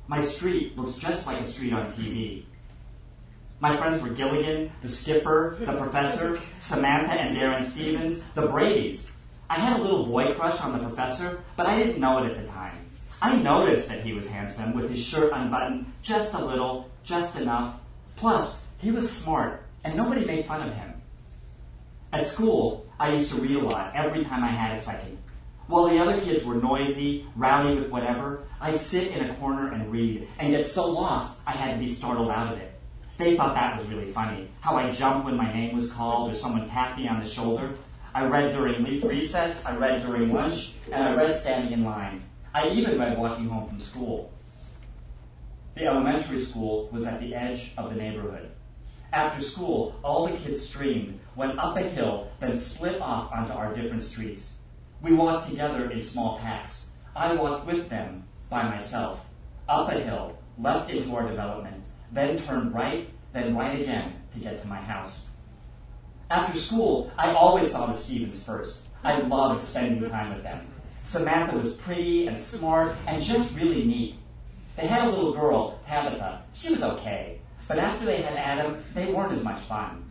My 0.06 0.20
street 0.20 0.76
looks 0.78 0.96
just 0.96 1.26
like 1.26 1.40
a 1.40 1.44
street 1.44 1.72
on 1.72 1.86
TV. 1.86 2.44
My 3.58 3.76
friends 3.76 4.00
were 4.02 4.10
Gilligan, 4.10 4.70
the 4.82 4.88
skipper, 4.88 5.56
the 5.60 5.72
professor, 5.76 6.38
Samantha 6.60 7.12
and 7.12 7.36
Darren 7.36 7.64
Stevens, 7.64 8.22
the 8.34 8.46
Brady's. 8.46 9.06
I 9.48 9.56
had 9.56 9.78
a 9.78 9.82
little 9.82 10.06
boy 10.06 10.34
crush 10.34 10.60
on 10.60 10.72
the 10.72 10.78
professor, 10.78 11.40
but 11.56 11.66
I 11.66 11.76
didn't 11.76 12.00
know 12.00 12.22
it 12.22 12.30
at 12.30 12.40
the 12.40 12.48
time. 12.50 12.61
I 13.22 13.36
noticed 13.36 13.86
that 13.86 14.02
he 14.02 14.12
was 14.12 14.26
handsome 14.26 14.74
with 14.74 14.90
his 14.90 14.98
shirt 14.98 15.30
unbuttoned 15.32 15.86
just 16.02 16.34
a 16.34 16.44
little, 16.44 16.90
just 17.04 17.36
enough. 17.36 17.78
Plus, 18.16 18.60
he 18.78 18.90
was 18.90 19.08
smart, 19.08 19.62
and 19.84 19.96
nobody 19.96 20.24
made 20.24 20.44
fun 20.44 20.66
of 20.66 20.74
him. 20.74 20.94
At 22.12 22.26
school, 22.26 22.84
I 22.98 23.14
used 23.14 23.30
to 23.30 23.40
read 23.40 23.58
a 23.58 23.64
lot 23.64 23.94
every 23.94 24.24
time 24.24 24.42
I 24.42 24.48
had 24.48 24.76
a 24.76 24.80
second. 24.80 25.18
While 25.68 25.88
the 25.88 26.00
other 26.00 26.20
kids 26.20 26.44
were 26.44 26.56
noisy, 26.56 27.24
rowdy 27.36 27.76
with 27.76 27.90
whatever, 27.90 28.42
I'd 28.60 28.80
sit 28.80 29.12
in 29.12 29.30
a 29.30 29.34
corner 29.36 29.70
and 29.70 29.92
read, 29.92 30.26
and 30.40 30.50
get 30.50 30.66
so 30.66 30.90
lost 30.90 31.38
I 31.46 31.52
had 31.52 31.74
to 31.74 31.78
be 31.78 31.88
startled 31.88 32.28
out 32.28 32.52
of 32.52 32.58
it. 32.58 32.74
They 33.18 33.36
thought 33.36 33.54
that 33.54 33.78
was 33.78 33.86
really 33.86 34.10
funny, 34.10 34.48
how 34.62 34.76
I 34.76 34.90
jumped 34.90 35.26
when 35.26 35.36
my 35.36 35.52
name 35.52 35.76
was 35.76 35.92
called 35.92 36.32
or 36.32 36.34
someone 36.34 36.68
tapped 36.68 36.98
me 36.98 37.06
on 37.06 37.20
the 37.20 37.30
shoulder. 37.30 37.70
I 38.16 38.26
read 38.26 38.50
during 38.50 38.82
recess, 38.82 39.64
I 39.64 39.76
read 39.76 40.02
during 40.02 40.32
lunch, 40.32 40.72
and 40.90 41.04
I 41.04 41.14
read 41.14 41.36
standing 41.36 41.72
in 41.72 41.84
line. 41.84 42.24
I 42.54 42.68
even 42.68 42.98
read 42.98 43.16
walking 43.16 43.48
home 43.48 43.66
from 43.66 43.80
school. 43.80 44.30
The 45.74 45.86
elementary 45.86 46.38
school 46.38 46.88
was 46.92 47.04
at 47.04 47.18
the 47.18 47.34
edge 47.34 47.72
of 47.78 47.88
the 47.88 47.96
neighborhood. 47.96 48.50
After 49.10 49.42
school, 49.42 49.98
all 50.02 50.26
the 50.26 50.36
kids 50.36 50.66
streamed, 50.66 51.18
went 51.34 51.58
up 51.58 51.78
a 51.78 51.82
hill, 51.82 52.28
then 52.40 52.54
split 52.54 53.00
off 53.00 53.32
onto 53.32 53.52
our 53.52 53.74
different 53.74 54.02
streets. 54.02 54.54
We 55.00 55.14
walked 55.14 55.48
together 55.48 55.90
in 55.90 56.02
small 56.02 56.38
packs. 56.40 56.86
I 57.16 57.34
walked 57.34 57.66
with 57.66 57.88
them 57.88 58.24
by 58.50 58.68
myself, 58.68 59.24
up 59.66 59.88
a 59.88 60.00
hill, 60.00 60.36
left 60.58 60.90
into 60.90 61.14
our 61.16 61.26
development, 61.26 61.82
then 62.12 62.38
turned 62.38 62.74
right, 62.74 63.08
then 63.32 63.56
right 63.56 63.80
again 63.80 64.12
to 64.34 64.40
get 64.40 64.60
to 64.60 64.68
my 64.68 64.76
house. 64.76 65.24
After 66.30 66.58
school, 66.58 67.10
I 67.16 67.32
always 67.32 67.72
saw 67.72 67.86
the 67.86 67.94
Stevens 67.94 68.42
first. 68.44 68.78
I 69.04 69.20
loved 69.20 69.62
spending 69.62 70.08
time 70.10 70.34
with 70.34 70.42
them. 70.42 70.71
Samantha 71.04 71.56
was 71.56 71.74
pretty 71.74 72.26
and 72.26 72.38
smart 72.38 72.94
and 73.06 73.22
just 73.22 73.54
really 73.56 73.84
neat. 73.84 74.16
They 74.76 74.86
had 74.86 75.06
a 75.06 75.10
little 75.10 75.32
girl, 75.32 75.78
Tabitha. 75.86 76.42
She 76.54 76.72
was 76.72 76.82
okay. 76.82 77.40
But 77.68 77.78
after 77.78 78.04
they 78.04 78.22
had 78.22 78.36
Adam, 78.36 78.82
they 78.94 79.06
weren't 79.06 79.32
as 79.32 79.42
much 79.42 79.60
fun. 79.60 80.08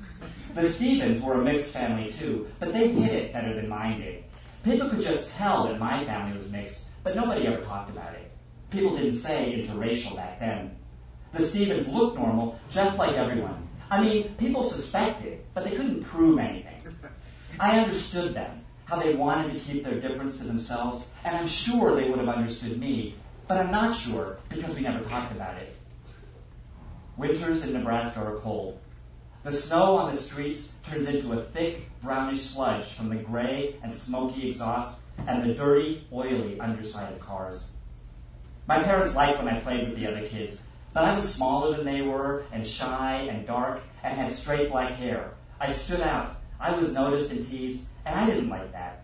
The 0.53 0.63
Stevens 0.63 1.21
were 1.21 1.41
a 1.41 1.43
mixed 1.43 1.71
family 1.71 2.09
too, 2.09 2.47
but 2.59 2.73
they 2.73 2.89
hid 2.89 3.15
it 3.15 3.33
better 3.33 3.53
than 3.55 3.69
mine 3.69 4.01
did. 4.01 4.23
People 4.63 4.89
could 4.89 5.01
just 5.01 5.29
tell 5.31 5.63
that 5.65 5.79
my 5.79 6.03
family 6.05 6.37
was 6.37 6.51
mixed, 6.51 6.81
but 7.03 7.15
nobody 7.15 7.47
ever 7.47 7.63
talked 7.63 7.89
about 7.89 8.13
it. 8.13 8.31
People 8.69 8.95
didn't 8.95 9.15
say 9.15 9.53
interracial 9.57 10.15
back 10.15 10.39
then. 10.39 10.77
The 11.33 11.43
Stevens 11.43 11.87
looked 11.87 12.17
normal, 12.17 12.59
just 12.69 12.97
like 12.97 13.15
everyone. 13.15 13.67
I 13.89 14.01
mean, 14.01 14.35
people 14.35 14.63
suspected, 14.63 15.39
but 15.53 15.63
they 15.63 15.71
couldn't 15.71 16.03
prove 16.03 16.37
anything. 16.39 16.81
I 17.59 17.79
understood 17.79 18.33
them, 18.33 18.60
how 18.91 18.99
they 18.99 19.15
wanted 19.15 19.53
to 19.53 19.59
keep 19.59 19.85
their 19.85 20.01
difference 20.01 20.37
to 20.37 20.43
themselves, 20.43 21.07
and 21.23 21.33
I'm 21.33 21.47
sure 21.47 21.95
they 21.95 22.09
would 22.09 22.19
have 22.19 22.27
understood 22.27 22.77
me, 22.77 23.15
but 23.47 23.57
I'm 23.57 23.71
not 23.71 23.95
sure 23.95 24.39
because 24.49 24.75
we 24.75 24.81
never 24.81 25.01
talked 25.05 25.31
about 25.31 25.57
it. 25.61 25.77
Winters 27.15 27.63
in 27.63 27.71
Nebraska 27.71 28.19
are 28.19 28.35
cold. 28.39 28.79
The 29.43 29.51
snow 29.53 29.95
on 29.95 30.11
the 30.11 30.17
streets 30.17 30.73
turns 30.83 31.07
into 31.07 31.31
a 31.31 31.41
thick, 31.41 31.89
brownish 32.03 32.41
sludge 32.41 32.93
from 32.93 33.07
the 33.07 33.15
gray 33.15 33.77
and 33.81 33.93
smoky 33.93 34.49
exhaust 34.49 34.99
and 35.25 35.41
the 35.41 35.53
dirty, 35.53 36.05
oily 36.11 36.59
underside 36.59 37.13
of 37.13 37.19
cars. 37.21 37.69
My 38.67 38.83
parents 38.83 39.15
liked 39.15 39.37
when 39.37 39.47
I 39.47 39.61
played 39.61 39.87
with 39.87 39.97
the 39.97 40.07
other 40.07 40.27
kids, 40.27 40.63
but 40.91 41.05
I 41.05 41.15
was 41.15 41.33
smaller 41.33 41.77
than 41.77 41.85
they 41.85 42.01
were, 42.01 42.43
and 42.51 42.67
shy 42.67 43.21
and 43.29 43.47
dark, 43.47 43.79
and 44.03 44.17
had 44.17 44.33
straight 44.33 44.69
black 44.69 44.91
hair. 44.91 45.31
I 45.61 45.71
stood 45.71 46.01
out. 46.01 46.41
I 46.59 46.75
was 46.75 46.91
noticed 46.91 47.31
and 47.31 47.49
teased, 47.49 47.85
and 48.05 48.19
I 48.19 48.25
didn't 48.25 48.49
like 48.49 48.71
that. 48.71 49.03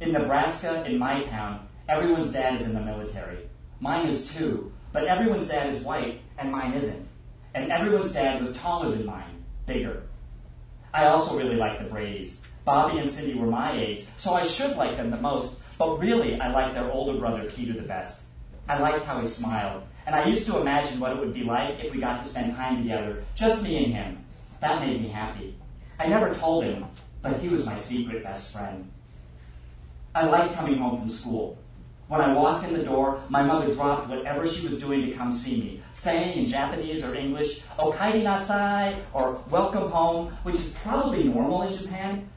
In 0.00 0.12
Nebraska, 0.12 0.84
in 0.86 0.98
my 0.98 1.22
town, 1.24 1.68
everyone's 1.88 2.32
dad 2.32 2.60
is 2.60 2.66
in 2.66 2.74
the 2.74 2.80
military. 2.80 3.38
Mine 3.80 4.06
is 4.06 4.28
too, 4.28 4.72
but 4.92 5.06
everyone's 5.06 5.48
dad 5.48 5.72
is 5.72 5.82
white, 5.82 6.20
and 6.38 6.50
mine 6.50 6.72
isn't. 6.74 7.06
And 7.54 7.70
everyone's 7.70 8.12
dad 8.12 8.40
was 8.40 8.56
taller 8.56 8.90
than 8.90 9.06
mine, 9.06 9.44
bigger. 9.66 10.02
I 10.92 11.06
also 11.06 11.36
really 11.36 11.56
liked 11.56 11.82
the 11.82 11.88
Bradys. 11.88 12.36
Bobby 12.64 12.98
and 12.98 13.10
Cindy 13.10 13.34
were 13.34 13.46
my 13.46 13.72
age, 13.72 14.06
so 14.18 14.34
I 14.34 14.44
should 14.44 14.76
like 14.76 14.96
them 14.96 15.10
the 15.10 15.16
most, 15.16 15.60
but 15.78 15.98
really 15.98 16.40
I 16.40 16.52
liked 16.52 16.74
their 16.74 16.90
older 16.90 17.18
brother 17.18 17.50
Peter 17.50 17.72
the 17.72 17.86
best. 17.86 18.22
I 18.68 18.78
liked 18.78 19.04
how 19.04 19.20
he 19.20 19.26
smiled, 19.26 19.82
and 20.06 20.14
I 20.14 20.26
used 20.26 20.46
to 20.46 20.58
imagine 20.58 21.00
what 21.00 21.12
it 21.12 21.18
would 21.18 21.34
be 21.34 21.42
like 21.42 21.82
if 21.82 21.92
we 21.92 22.00
got 22.00 22.22
to 22.22 22.28
spend 22.28 22.54
time 22.54 22.82
together, 22.82 23.24
just 23.34 23.62
me 23.62 23.84
and 23.84 23.94
him. 23.94 24.24
That 24.60 24.80
made 24.80 25.00
me 25.00 25.08
happy. 25.08 25.56
I 25.98 26.06
never 26.06 26.34
told 26.34 26.64
him, 26.64 26.84
but 27.22 27.38
he 27.38 27.48
was 27.48 27.66
my 27.66 27.76
secret 27.76 28.22
best 28.22 28.50
friend. 28.52 28.90
I 30.14 30.26
liked 30.26 30.54
coming 30.54 30.78
home 30.78 30.98
from 30.98 31.10
school. 31.10 31.58
When 32.08 32.20
I 32.20 32.34
walked 32.34 32.66
in 32.66 32.72
the 32.72 32.82
door, 32.82 33.22
my 33.28 33.42
mother 33.42 33.72
dropped 33.72 34.08
whatever 34.08 34.44
she 34.44 34.66
was 34.66 34.80
doing 34.80 35.06
to 35.06 35.12
come 35.12 35.32
see 35.32 35.60
me, 35.60 35.82
saying 35.92 36.36
in 36.36 36.50
Japanese 36.50 37.04
or 37.04 37.14
English, 37.14 37.60
Okaeri 37.78 38.24
nasai, 38.24 38.96
or 39.12 39.40
welcome 39.48 39.90
home, 39.90 40.36
which 40.42 40.56
is 40.56 40.72
probably 40.82 41.24
normal 41.24 41.62
in 41.62 41.72
Japan. 41.72 42.28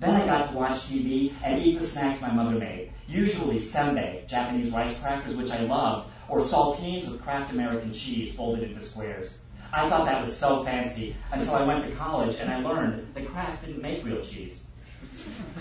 Then 0.00 0.20
I 0.20 0.26
got 0.26 0.48
to 0.48 0.56
watch 0.56 0.88
TV 0.88 1.32
and 1.44 1.62
eat 1.62 1.78
the 1.78 1.86
snacks 1.86 2.20
my 2.20 2.32
mother 2.32 2.58
made, 2.58 2.90
usually 3.06 3.60
senbei, 3.60 4.26
Japanese 4.26 4.72
rice 4.72 4.98
crackers, 4.98 5.36
which 5.36 5.52
I 5.52 5.60
loved, 5.60 6.10
or 6.28 6.40
saltines 6.40 7.08
with 7.08 7.22
Kraft 7.22 7.52
American 7.52 7.92
cheese 7.92 8.34
folded 8.34 8.72
into 8.72 8.84
squares. 8.84 9.38
I 9.74 9.88
thought 9.88 10.04
that 10.04 10.20
was 10.20 10.36
so 10.36 10.62
fancy 10.64 11.16
until 11.32 11.54
I 11.54 11.64
went 11.64 11.82
to 11.84 11.90
college 11.92 12.36
and 12.36 12.50
I 12.50 12.60
learned 12.60 13.14
that 13.14 13.26
Kraft 13.26 13.64
didn't 13.64 13.80
make 13.80 14.04
real 14.04 14.20
cheese. 14.20 14.64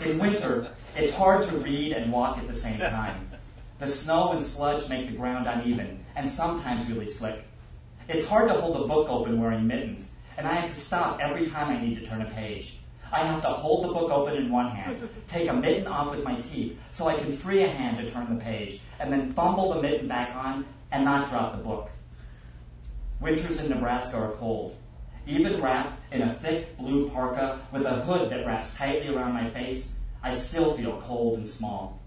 In 0.03 0.19
winter, 0.19 0.71
it's 0.97 1.15
hard 1.15 1.47
to 1.47 1.57
read 1.57 1.93
and 1.93 2.11
walk 2.11 2.37
at 2.37 2.47
the 2.47 2.53
same 2.53 2.79
time. 2.79 3.29
The 3.79 3.87
snow 3.87 4.33
and 4.33 4.43
sludge 4.43 4.89
make 4.89 5.09
the 5.09 5.15
ground 5.15 5.47
uneven 5.47 6.03
and 6.17 6.27
sometimes 6.27 6.89
really 6.89 7.09
slick. 7.09 7.45
It's 8.09 8.27
hard 8.27 8.49
to 8.49 8.55
hold 8.55 8.75
a 8.75 8.87
book 8.87 9.07
open 9.09 9.39
wearing 9.39 9.65
mittens, 9.65 10.09
and 10.37 10.45
I 10.45 10.55
have 10.55 10.69
to 10.69 10.75
stop 10.75 11.21
every 11.21 11.47
time 11.47 11.69
I 11.69 11.81
need 11.81 11.95
to 11.99 12.05
turn 12.05 12.21
a 12.21 12.29
page. 12.31 12.79
I 13.13 13.19
have 13.23 13.41
to 13.43 13.49
hold 13.49 13.85
the 13.85 13.93
book 13.93 14.11
open 14.11 14.35
in 14.35 14.51
one 14.51 14.71
hand, 14.71 15.07
take 15.29 15.47
a 15.47 15.53
mitten 15.53 15.87
off 15.87 16.11
with 16.11 16.25
my 16.25 16.41
teeth 16.41 16.77
so 16.91 17.07
I 17.07 17.17
can 17.17 17.31
free 17.31 17.63
a 17.63 17.69
hand 17.69 17.97
to 17.97 18.11
turn 18.11 18.37
the 18.37 18.43
page, 18.43 18.81
and 18.99 19.11
then 19.11 19.31
fumble 19.31 19.73
the 19.73 19.81
mitten 19.81 20.07
back 20.09 20.35
on 20.35 20.65
and 20.91 21.05
not 21.05 21.29
drop 21.29 21.55
the 21.55 21.63
book. 21.63 21.90
Winters 23.21 23.59
in 23.59 23.69
Nebraska 23.69 24.17
are 24.17 24.31
cold. 24.31 24.75
Even 25.27 25.61
wrapped 25.61 25.93
in 26.11 26.23
a 26.23 26.33
thick 26.33 26.75
blue 26.77 27.07
parka 27.11 27.59
with 27.71 27.85
a 27.85 28.01
hood 28.01 28.31
that 28.31 28.47
wraps 28.47 28.73
tightly 28.73 29.13
around 29.13 29.33
my 29.33 29.47
face, 29.51 29.93
I 30.23 30.33
still 30.33 30.73
feel 30.73 30.99
cold 30.99 31.37
and 31.37 31.47
small. 31.47 31.99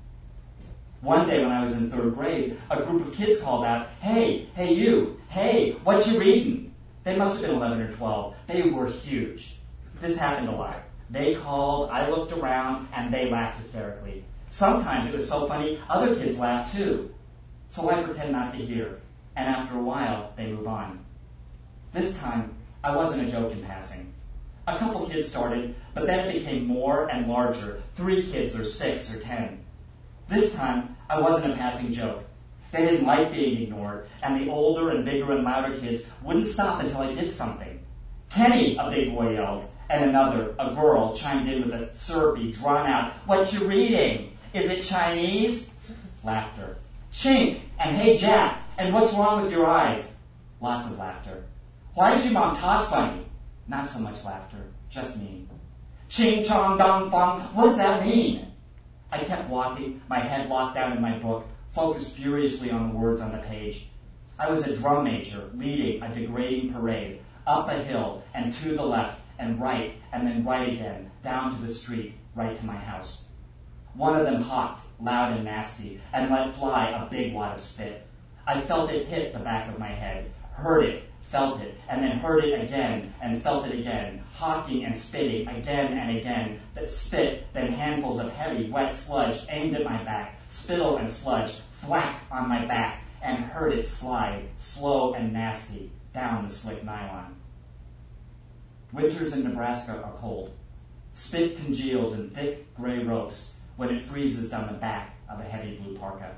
One 1.02 1.28
day 1.28 1.40
when 1.40 1.52
I 1.52 1.62
was 1.62 1.76
in 1.76 1.88
third 1.88 2.16
grade, 2.16 2.58
a 2.68 2.82
group 2.82 3.06
of 3.06 3.14
kids 3.14 3.40
called 3.40 3.64
out, 3.64 3.90
Hey, 4.00 4.48
hey 4.56 4.74
you, 4.74 5.20
hey, 5.28 5.76
what 5.84 6.04
you 6.08 6.18
reading? 6.18 6.74
They 7.04 7.16
must 7.16 7.34
have 7.34 7.42
been 7.42 7.54
11 7.54 7.80
or 7.80 7.92
12. 7.92 8.34
They 8.48 8.62
were 8.62 8.88
huge. 8.88 9.58
This 10.00 10.18
happened 10.18 10.48
a 10.48 10.52
lot. 10.52 10.82
They 11.10 11.36
called, 11.36 11.90
I 11.90 12.08
looked 12.08 12.32
around, 12.32 12.88
and 12.92 13.14
they 13.14 13.30
laughed 13.30 13.58
hysterically. 13.58 14.24
Sometimes 14.50 15.06
it 15.06 15.14
was 15.14 15.28
so 15.28 15.46
funny, 15.46 15.80
other 15.88 16.16
kids 16.16 16.38
laughed 16.38 16.74
too. 16.74 17.14
So 17.68 17.88
I 17.88 18.02
pretend 18.02 18.32
not 18.32 18.52
to 18.52 18.58
hear, 18.58 18.98
and 19.37 19.49
after 19.49 19.76
a 19.76 19.82
while, 19.82 20.32
they 20.37 20.47
move 20.47 20.66
on. 20.66 21.05
This 21.93 22.18
time, 22.18 22.55
I 22.82 22.95
wasn't 22.95 23.28
a 23.28 23.30
joke 23.30 23.53
in 23.53 23.62
passing. 23.62 24.12
A 24.66 24.78
couple 24.78 25.09
kids 25.09 25.28
started, 25.28 25.74
but 25.93 26.07
then 26.07 26.28
it 26.28 26.39
became 26.39 26.66
more 26.66 27.09
and 27.09 27.28
larger 27.28 27.82
three 27.95 28.30
kids, 28.30 28.59
or 28.59 28.64
six, 28.64 29.12
or 29.12 29.20
ten. 29.20 29.61
This 30.28 30.55
time, 30.55 30.97
I 31.09 31.20
wasn't 31.20 31.53
a 31.53 31.57
passing 31.57 31.93
joke. 31.93 32.24
They 32.72 32.87
didn't 32.87 33.07
like 33.07 33.32
being 33.32 33.62
ignored, 33.62 34.09
and 34.22 34.41
the 34.41 34.51
older 34.51 34.91
and 34.91 35.05
bigger 35.05 35.32
and 35.32 35.45
louder 35.45 35.78
kids 35.78 36.03
wouldn't 36.22 36.47
stop 36.47 36.80
until 36.80 37.03
I 37.03 37.12
did 37.12 37.32
something. 37.32 37.80
Kenny, 38.30 38.76
a 38.76 38.91
big 38.91 39.16
boy 39.16 39.35
yelled, 39.35 39.68
and 39.91 40.11
another, 40.11 40.55
a 40.59 40.74
girl, 40.74 41.14
chimed 41.14 41.49
in 41.49 41.62
with 41.62 41.80
a 41.80 41.97
syrupy, 41.97 42.53
drawn 42.53 42.87
out, 42.87 43.12
What 43.26 43.53
you 43.53 43.61
reading? 43.68 44.37
Is 44.53 44.70
it 44.70 44.82
Chinese? 44.82 45.70
Laughter. 46.24 46.78
Chink, 47.12 47.61
and 47.78 47.97
hey 47.97 48.16
Jack, 48.16 48.63
and 48.78 48.92
what's 48.92 49.14
wrong 49.14 49.42
with 49.42 49.52
your 49.52 49.66
eyes? 49.66 50.12
Lots 50.60 50.90
of 50.90 50.98
laughter. 50.98 51.44
Why 51.94 52.14
does 52.14 52.24
your 52.24 52.34
mom 52.34 52.56
talk 52.56 52.88
funny? 52.88 53.24
Not 53.68 53.88
so 53.88 54.00
much 54.00 54.24
laughter, 54.24 54.58
just 54.90 55.16
mean. 55.16 55.48
Ching 56.08 56.44
chong 56.44 56.78
dong 56.78 57.10
fong, 57.10 57.40
what 57.54 57.66
does 57.66 57.76
that 57.78 58.04
mean? 58.04 58.46
I 59.10 59.18
kept 59.18 59.48
walking, 59.48 60.00
my 60.08 60.18
head 60.18 60.48
locked 60.48 60.74
down 60.74 60.92
in 60.96 61.02
my 61.02 61.18
book, 61.18 61.46
focused 61.72 62.16
furiously 62.16 62.70
on 62.70 62.88
the 62.88 62.98
words 62.98 63.20
on 63.20 63.32
the 63.32 63.38
page. 63.38 63.88
I 64.38 64.50
was 64.50 64.66
a 64.66 64.76
drum 64.76 65.04
major 65.04 65.50
leading 65.54 66.02
a 66.02 66.12
degrading 66.12 66.72
parade 66.72 67.20
up 67.46 67.68
a 67.68 67.74
hill 67.74 68.24
and 68.34 68.52
to 68.52 68.74
the 68.74 68.84
left 68.84 69.20
and 69.38 69.60
right 69.60 69.94
and 70.12 70.26
then 70.26 70.44
right 70.44 70.72
again, 70.72 71.10
down 71.22 71.54
to 71.54 71.62
the 71.62 71.72
street, 71.72 72.14
right 72.34 72.56
to 72.56 72.66
my 72.66 72.76
house. 72.76 73.24
One 73.94 74.18
of 74.18 74.26
them 74.26 74.42
hopped, 74.42 74.84
loud 75.00 75.34
and 75.34 75.44
nasty, 75.44 76.00
and 76.12 76.30
let 76.30 76.54
fly 76.54 76.88
a 76.88 77.08
big 77.08 77.32
wad 77.32 77.56
of 77.56 77.60
spit. 77.60 78.03
I 78.47 78.61
felt 78.61 78.90
it 78.90 79.07
hit 79.07 79.32
the 79.32 79.38
back 79.38 79.68
of 79.72 79.78
my 79.78 79.88
head, 79.88 80.30
heard 80.53 80.84
it, 80.84 81.05
felt 81.22 81.61
it, 81.62 81.78
and 81.88 82.03
then 82.03 82.18
heard 82.18 82.45
it 82.45 82.61
again 82.61 83.14
and 83.22 83.42
felt 83.42 83.66
it 83.66 83.78
again, 83.78 84.22
hawking 84.34 84.84
and 84.84 84.97
spitting 84.97 85.49
again 85.49 85.97
and 85.97 86.18
again, 86.18 86.61
that 86.74 86.90
spit, 86.90 87.47
then 87.55 87.72
handfuls 87.72 88.20
of 88.20 88.32
heavy, 88.32 88.70
wet 88.70 88.95
sludge 88.95 89.47
aimed 89.49 89.74
at 89.74 89.84
my 89.84 90.03
back, 90.05 90.38
spittle 90.51 90.99
and 90.99 91.11
sludge, 91.11 91.61
thwack 91.80 92.20
on 92.30 92.49
my 92.49 92.66
back, 92.66 93.03
and 93.22 93.42
heard 93.42 93.72
it 93.72 93.88
slide, 93.88 94.45
slow 94.59 95.14
and 95.14 95.32
nasty, 95.32 95.90
down 96.12 96.47
the 96.47 96.53
slick 96.53 96.84
nylon. 96.84 97.34
Winters 98.92 99.32
in 99.32 99.42
Nebraska 99.42 100.03
are 100.03 100.12
cold. 100.20 100.53
Spit 101.14 101.57
congeals 101.57 102.12
in 102.12 102.30
thick 102.30 102.72
gray 102.76 103.03
ropes 103.03 103.55
when 103.76 103.88
it 103.88 104.03
freezes 104.03 104.51
down 104.51 104.66
the 104.66 104.78
back 104.78 105.16
of 105.28 105.40
a 105.40 105.45
heavy 105.45 105.76
blue 105.76 105.97
parka. 105.97 106.32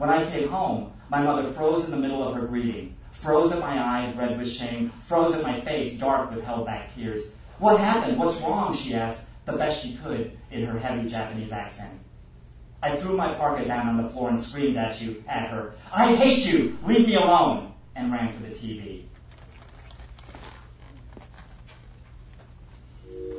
When 0.00 0.08
I 0.08 0.24
came 0.30 0.48
home, 0.48 0.94
my 1.10 1.22
mother 1.22 1.42
froze 1.52 1.84
in 1.84 1.90
the 1.90 1.98
middle 1.98 2.26
of 2.26 2.34
her 2.34 2.46
greeting, 2.46 2.96
froze 3.12 3.52
at 3.52 3.60
my 3.60 3.78
eyes 3.78 4.16
red 4.16 4.38
with 4.38 4.50
shame, 4.50 4.88
froze 5.06 5.34
at 5.34 5.42
my 5.42 5.60
face 5.60 5.98
dark 5.98 6.34
with 6.34 6.42
held 6.42 6.64
back 6.64 6.94
tears. 6.94 7.32
What 7.58 7.78
happened? 7.78 8.18
What's 8.18 8.40
wrong? 8.40 8.74
she 8.74 8.94
asked, 8.94 9.26
the 9.44 9.52
best 9.52 9.84
she 9.84 9.96
could 9.96 10.38
in 10.50 10.64
her 10.64 10.78
heavy 10.78 11.06
Japanese 11.06 11.52
accent. 11.52 11.92
I 12.82 12.96
threw 12.96 13.14
my 13.14 13.34
parka 13.34 13.66
down 13.66 13.88
on 13.88 14.02
the 14.02 14.08
floor 14.08 14.30
and 14.30 14.40
screamed 14.40 14.78
at 14.78 15.02
you, 15.02 15.22
at 15.28 15.50
her, 15.50 15.74
I 15.92 16.14
hate 16.14 16.50
you! 16.50 16.78
Leave 16.86 17.06
me 17.06 17.16
alone! 17.16 17.74
and 17.94 18.10
ran 18.10 18.32
for 18.32 18.42
the 18.42 18.54
TV. 18.54 19.02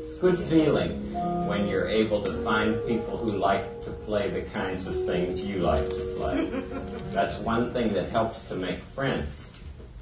It's 0.05 0.15
a 0.15 0.19
good 0.19 0.37
feeling 0.37 1.11
when 1.47 1.65
you're 1.65 1.87
able 1.87 2.21
to 2.21 2.31
find 2.43 2.85
people 2.85 3.17
who 3.17 3.31
like 3.31 3.80
play 4.11 4.29
the 4.29 4.41
kinds 4.49 4.87
of 4.87 5.05
things 5.05 5.41
you 5.41 5.59
like 5.59 5.89
to 5.89 6.13
play. 6.17 6.45
That's 7.13 7.39
one 7.39 7.71
thing 7.71 7.93
that 7.93 8.09
helps 8.09 8.43
to 8.49 8.55
make 8.55 8.83
friends, 8.93 9.51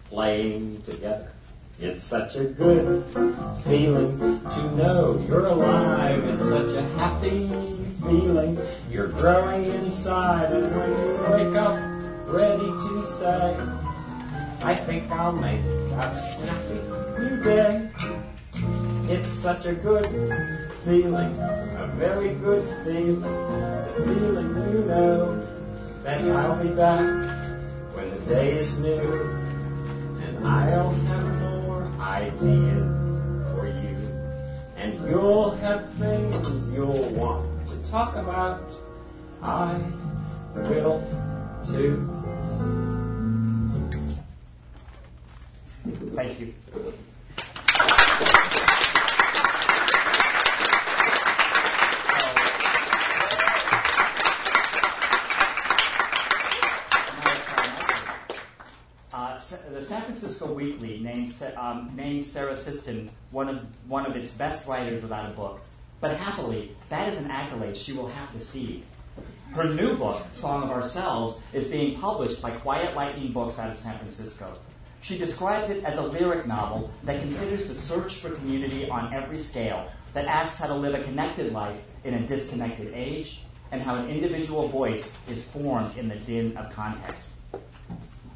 playing 0.06 0.82
together. 0.82 1.32
It's 1.80 2.06
such 2.06 2.36
a 2.36 2.46
good 2.46 3.06
feeling 3.62 4.18
to 4.18 4.76
know 4.76 5.24
you're 5.28 5.46
alive. 5.46 6.24
It's 6.26 6.42
such 6.42 6.76
a 6.76 6.82
happy 6.98 7.50
feeling. 8.02 8.58
You're 8.90 9.10
growing 9.10 9.66
inside, 9.66 10.54
and 10.54 10.76
when 10.76 10.90
you 10.90 11.46
wake 11.46 11.56
up 11.56 11.78
ready 12.26 12.66
to 12.66 13.04
say, 13.04 13.56
I 14.64 14.74
think 14.74 15.12
I'll 15.12 15.34
make 15.34 15.62
a 15.62 16.10
snappy 16.10 16.82
new 17.20 17.44
day. 17.44 17.92
It's 19.08 19.30
such 19.30 19.68
a 19.68 19.74
good 19.74 20.08
feeling, 20.84 21.36
a 21.78 21.92
very 21.98 22.34
good 22.36 22.68
feeling, 22.84 23.79
feeling 24.04 24.50
you 24.74 24.84
know 24.86 25.42
that 26.04 26.22
I'll 26.32 26.62
be 26.64 26.70
back 26.70 27.06
when 27.96 28.10
the 28.12 28.20
day 28.34 28.52
is 28.54 28.80
new, 28.80 29.24
and 30.24 30.48
I'll 30.48 30.92
have 30.92 31.42
more 31.42 31.92
ideas 32.00 33.22
for 33.52 33.68
you, 33.68 33.98
and 34.78 34.94
you'll 35.10 35.52
have 35.58 35.90
things 35.96 36.70
you'll 36.72 37.10
want 37.14 37.68
to 37.68 37.78
talk 37.90 38.16
about. 38.16 38.72
I 39.42 39.80
will 40.56 41.04
too. 41.66 42.06
Thank 46.16 46.40
you. 46.40 46.54
Uh, 59.12 59.40
the 59.74 59.82
San 59.82 60.04
Weekly 60.60 61.00
named, 61.00 61.34
um, 61.56 61.90
named 61.96 62.26
Sarah 62.26 62.58
Ciston 62.58 63.10
one 63.32 63.48
of, 63.48 63.60
one 63.88 64.06
of 64.06 64.18
its 64.18 64.32
best 64.32 64.68
writers 64.68 65.02
without 65.02 65.32
a 65.32 65.34
book. 65.34 65.62
But 66.02 66.18
happily, 66.18 66.76
that 66.90 67.08
is 67.08 67.18
an 67.18 67.32
accolade 67.32 67.78
she 67.78 67.94
will 67.94 68.08
have 68.08 68.30
to 68.34 68.40
cede. 68.40 68.84
Her 69.54 69.64
new 69.64 69.96
book, 69.96 70.22
Song 70.34 70.64
of 70.64 70.70
Ourselves, 70.70 71.42
is 71.54 71.66
being 71.66 71.98
published 71.98 72.42
by 72.42 72.52
Quiet 72.52 72.94
Lightning 72.94 73.32
Books 73.32 73.58
out 73.58 73.72
of 73.72 73.78
San 73.80 73.98
Francisco. 74.00 74.54
She 75.00 75.18
describes 75.18 75.70
it 75.70 75.86
as 75.86 75.98
a 75.98 76.02
lyric 76.02 76.46
novel 76.46 76.92
that 77.04 77.22
considers 77.22 77.70
the 77.70 77.74
search 77.74 78.16
for 78.16 78.32
community 78.32 78.90
on 78.90 79.14
every 79.14 79.42
scale, 79.42 79.90
that 80.14 80.26
asks 80.26 80.58
how 80.58 80.68
to 80.68 80.76
live 80.76 80.94
a 80.94 81.04
connected 81.04 81.54
life 81.54 81.80
in 82.04 82.16
a 82.16 82.28
disconnected 82.28 82.94
age, 82.94 83.42
and 83.72 83.82
how 83.82 83.96
an 83.96 84.10
individual 84.10 84.68
voice 84.68 85.14
is 85.30 85.44
formed 85.46 85.98
in 85.98 86.10
the 86.10 86.16
din 86.16 86.58
of 86.58 86.70
context. 86.72 87.32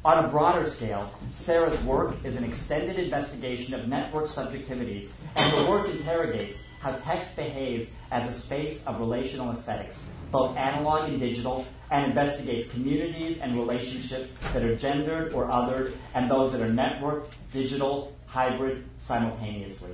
On 0.04 0.22
a 0.22 0.28
broader 0.28 0.66
scale, 0.66 1.10
Sarah's 1.34 1.82
work 1.82 2.16
is 2.24 2.36
an 2.36 2.44
extended 2.44 2.98
investigation 2.98 3.72
of 3.72 3.88
network 3.88 4.26
subjectivities, 4.26 5.08
and 5.34 5.50
her 5.54 5.66
work 5.66 5.88
interrogates 5.88 6.58
how 6.80 6.92
text 6.96 7.36
behaves 7.36 7.90
as 8.10 8.28
a 8.28 8.38
space 8.38 8.86
of 8.86 9.00
relational 9.00 9.50
aesthetics, 9.50 10.04
both 10.30 10.58
analog 10.58 11.08
and 11.08 11.18
digital, 11.18 11.64
and 11.90 12.04
investigates 12.04 12.70
communities 12.70 13.40
and 13.40 13.56
relationships 13.56 14.36
that 14.52 14.62
are 14.62 14.76
gendered 14.76 15.32
or 15.32 15.46
othered, 15.46 15.94
and 16.12 16.30
those 16.30 16.52
that 16.52 16.60
are 16.60 16.70
networked, 16.70 17.28
digital, 17.50 18.14
hybrid, 18.26 18.84
simultaneously. 18.98 19.92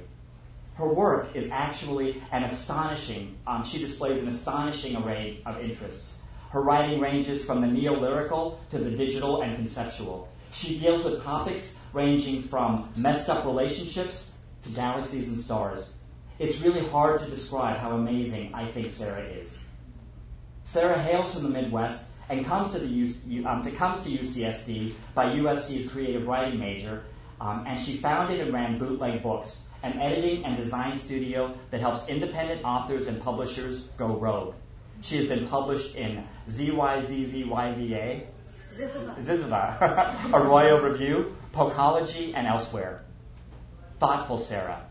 Her 0.75 0.93
work 0.93 1.37
is 1.37 1.53
actually 1.53 2.21
an 2.33 2.43
astonishing, 2.43 3.37
um, 3.47 3.63
she 3.63 3.79
displays 3.79 4.21
an 4.25 4.29
astonishing 4.29 4.97
array 4.97 5.41
of 5.47 5.61
interests 5.61 6.20
her 6.51 6.63
writing 6.63 7.01
ranges 7.01 7.45
from 7.45 7.61
the 7.61 7.67
neo-lyrical 7.67 8.61
to 8.71 8.79
the 8.79 8.91
digital 8.91 9.43
and 9.43 9.57
conceptual. 9.57 10.29
She 10.53 10.79
deals 10.79 11.05
with 11.05 11.23
topics 11.23 11.79
ranging 11.93 12.43
from 12.43 12.93
messed 12.97 13.29
up 13.29 13.45
relationships 13.45 14.33
to 14.63 14.71
galaxies 14.71 15.29
and 15.29 15.39
stars. 15.39 15.95
It's 16.41 16.61
really 16.61 16.87
hard 16.89 17.21
to 17.21 17.31
describe 17.31 17.77
how 17.79 17.93
amazing 17.93 18.53
I 18.55 18.67
think 18.67 18.91
Sarah 18.91 19.23
is. 19.23 19.57
Sarah 20.65 20.99
hails 20.99 21.35
from 21.35 21.45
the 21.45 21.51
Midwest 21.51 22.07
and 22.29 22.45
comes 22.45 22.73
to, 22.73 22.79
the 22.79 23.45
um, 23.45 23.63
to, 23.63 23.71
comes 23.71 24.05
to 24.05 24.11
UCSD 24.11 24.95
by 25.15 25.27
USC's 25.27 25.91
creative 25.91 26.27
writing 26.27 26.59
major, 26.59 27.05
um, 27.41 27.65
and 27.67 27.79
she 27.79 27.97
founded 27.97 28.41
and 28.41 28.53
ran 28.53 28.79
Bootleg 28.79 29.23
Books, 29.23 29.67
an 29.83 29.99
editing 30.01 30.45
and 30.45 30.57
design 30.57 30.97
studio 30.97 31.55
that 31.71 31.81
helps 31.81 32.09
independent 32.09 32.65
authors 32.65 33.07
and 33.07 33.21
publishers 33.21 33.89
go 33.97 34.17
rogue. 34.17 34.55
She 35.03 35.17
has 35.17 35.27
been 35.27 35.49
published 35.49 35.95
in 35.97 36.25
ZYZZYVA, 36.49 38.27
Ziziva, 39.21 40.33
Arroyo 40.33 40.81
Review, 40.89 41.37
Poecology, 41.53 42.35
and 42.35 42.47
elsewhere. 42.47 43.03
Thoughtful 43.99 44.39
Sarah, 44.39 44.83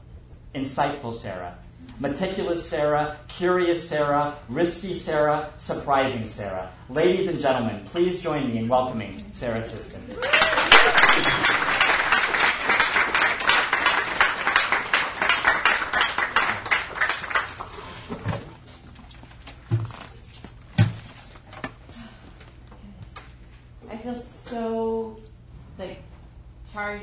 Insightful 0.53 1.13
Sarah, 1.13 1.57
Meticulous 1.99 2.67
Sarah, 2.67 3.17
Curious 3.27 3.87
Sarah, 3.87 4.35
Risky 4.47 4.93
Sarah, 4.93 5.51
Surprising 5.57 6.27
Sarah. 6.27 6.71
Ladies 6.89 7.27
and 7.27 7.39
gentlemen, 7.39 7.85
please 7.85 8.21
join 8.21 8.49
me 8.49 8.57
in 8.59 8.67
welcoming 8.67 9.23
Sarah 9.33 9.63
Ciston. 9.63 11.58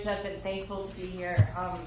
Charged 0.06 0.20
up 0.20 0.32
and 0.32 0.42
thankful 0.44 0.86
to 0.86 0.94
be 1.00 1.06
here. 1.06 1.48
Um, 1.56 1.80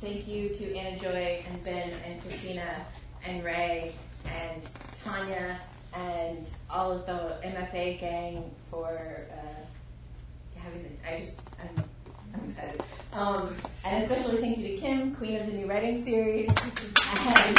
thank 0.00 0.26
you 0.26 0.48
to 0.48 0.74
Anna 0.74 0.98
Joy 0.98 1.44
and 1.46 1.62
Ben 1.62 1.92
and 2.06 2.18
Christina 2.22 2.86
and 3.26 3.44
Rae 3.44 3.92
and 4.24 4.62
Tanya 5.04 5.60
and 5.92 6.46
all 6.70 6.92
of 6.92 7.04
the 7.04 7.36
MFA 7.46 8.00
gang 8.00 8.50
for 8.70 9.26
uh, 9.30 10.58
having 10.58 10.84
the, 10.84 10.88
I 11.06 11.20
just, 11.20 11.42
I'm, 11.60 11.84
I'm 12.32 12.48
excited. 12.48 12.82
Um, 13.12 13.54
and 13.84 14.02
especially 14.02 14.40
thank 14.40 14.56
you 14.56 14.68
to 14.68 14.76
Kim, 14.78 15.14
Queen 15.16 15.38
of 15.38 15.46
the 15.46 15.52
New 15.52 15.66
Writing 15.66 16.02
Series. 16.02 16.48
And 16.48 17.58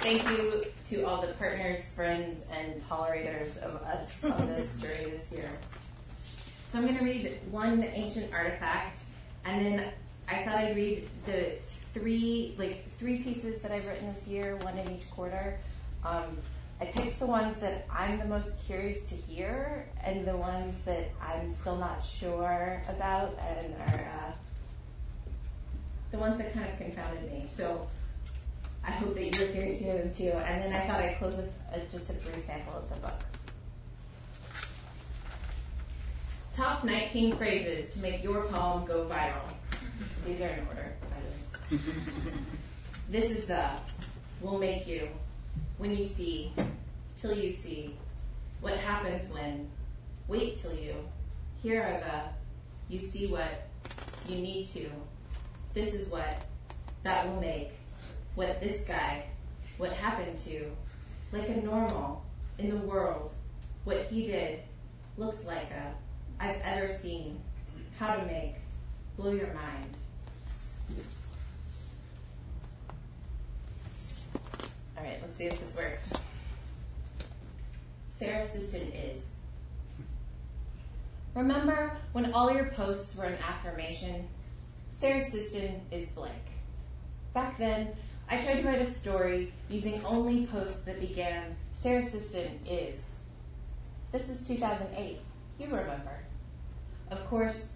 thank 0.00 0.26
you 0.30 0.64
to 0.88 1.02
all 1.02 1.20
the 1.20 1.34
partners, 1.34 1.92
friends, 1.92 2.40
and 2.50 2.82
tolerators 2.88 3.58
of 3.58 3.74
us 3.82 4.14
on 4.24 4.46
this 4.46 4.80
journey 4.80 5.10
this 5.10 5.30
year. 5.30 5.50
So 6.76 6.82
I'm 6.82 6.88
going 6.88 6.98
to 6.98 7.04
read 7.06 7.38
one 7.50 7.82
ancient 7.82 8.34
artifact, 8.34 9.00
and 9.46 9.64
then 9.64 9.92
I 10.28 10.44
thought 10.44 10.56
I'd 10.56 10.76
read 10.76 11.08
the 11.24 11.52
three 11.94 12.54
like 12.58 12.84
three 12.98 13.20
pieces 13.20 13.62
that 13.62 13.70
I've 13.70 13.86
written 13.86 14.12
this 14.12 14.28
year, 14.28 14.56
one 14.56 14.76
in 14.76 14.90
each 14.90 15.10
quarter. 15.10 15.58
Um, 16.04 16.36
I 16.78 16.84
picked 16.84 17.18
the 17.18 17.24
ones 17.24 17.58
that 17.62 17.86
I'm 17.90 18.18
the 18.18 18.26
most 18.26 18.62
curious 18.66 19.04
to 19.04 19.14
hear, 19.14 19.88
and 20.04 20.26
the 20.26 20.36
ones 20.36 20.74
that 20.84 21.12
I'm 21.18 21.50
still 21.50 21.76
not 21.76 22.04
sure 22.04 22.82
about, 22.90 23.38
and 23.38 23.74
are 23.88 24.10
uh, 24.28 24.32
the 26.10 26.18
ones 26.18 26.36
that 26.36 26.52
kind 26.52 26.68
of 26.68 26.76
confounded 26.76 27.32
me. 27.32 27.48
So 27.50 27.88
I 28.84 28.90
hope 28.90 29.14
that 29.14 29.22
you're 29.24 29.48
curious 29.48 29.78
to 29.78 29.84
hear 29.84 29.96
them 29.96 30.14
too. 30.14 30.32
And 30.32 30.62
then 30.62 30.74
I 30.74 30.86
thought 30.86 31.00
I'd 31.00 31.16
close 31.16 31.36
with 31.36 31.50
a, 31.72 31.80
just 31.90 32.10
a 32.10 32.12
brief 32.12 32.44
sample 32.44 32.74
of 32.74 32.86
the 32.90 32.96
book. 32.96 33.22
Top 36.56 36.84
19 36.84 37.36
phrases 37.36 37.92
to 37.92 37.98
make 37.98 38.24
your 38.24 38.44
poem 38.44 38.86
go 38.86 39.04
viral. 39.04 39.44
These 40.26 40.40
are 40.40 40.46
in 40.46 40.66
order, 40.66 40.96
by 41.02 41.16
the 41.68 41.76
way. 41.76 41.82
this 43.10 43.30
is 43.30 43.44
the 43.44 43.68
will 44.40 44.58
make 44.58 44.86
you. 44.86 45.06
When 45.76 45.94
you 45.94 46.06
see, 46.06 46.54
till 47.20 47.36
you 47.36 47.52
see, 47.52 47.94
what 48.62 48.78
happens 48.78 49.30
when, 49.34 49.68
wait 50.28 50.58
till 50.62 50.72
you, 50.72 50.94
here 51.62 51.82
are 51.82 52.00
the, 52.00 52.94
you 52.94 53.00
see 53.00 53.26
what, 53.26 53.68
you 54.26 54.36
need 54.36 54.68
to, 54.68 54.88
this 55.74 55.92
is 55.92 56.08
what, 56.08 56.42
that 57.02 57.28
will 57.28 57.38
make, 57.38 57.72
what 58.34 58.62
this 58.62 58.80
guy, 58.86 59.26
what 59.76 59.92
happened 59.92 60.42
to, 60.46 60.70
like 61.32 61.50
a 61.50 61.56
normal, 61.60 62.24
in 62.56 62.70
the 62.70 62.80
world, 62.86 63.30
what 63.84 64.06
he 64.06 64.28
did, 64.28 64.60
looks 65.18 65.44
like 65.44 65.70
a, 65.70 65.92
I've 66.38 66.60
ever 66.62 66.92
seen 66.92 67.40
how 67.98 68.14
to 68.16 68.26
make 68.26 68.54
blow 69.16 69.32
your 69.32 69.52
mind. 69.54 69.86
All 74.96 75.04
right, 75.04 75.18
let's 75.22 75.36
see 75.36 75.44
if 75.44 75.58
this 75.60 75.74
works. 75.74 76.12
Sarah 78.10 78.46
Ciston 78.46 78.92
is. 78.94 79.24
Remember 81.34 81.98
when 82.12 82.32
all 82.32 82.50
your 82.50 82.70
posts 82.70 83.14
were 83.14 83.24
an 83.24 83.38
affirmation? 83.46 84.26
Sarah 84.92 85.20
Ciston 85.20 85.80
is 85.90 86.08
blank. 86.08 86.34
Back 87.34 87.58
then, 87.58 87.94
I 88.30 88.38
tried 88.38 88.62
to 88.62 88.66
write 88.66 88.80
a 88.80 88.90
story 88.90 89.52
using 89.68 90.02
only 90.04 90.46
posts 90.46 90.84
that 90.84 90.98
began, 90.98 91.54
Sarah 91.78 92.02
Ciston 92.02 92.58
is. 92.66 92.98
This 94.12 94.30
is 94.30 94.46
2008. 94.48 95.18
You 95.58 95.66
remember. 95.66 96.25
Of 97.10 97.24
course, 97.28 97.70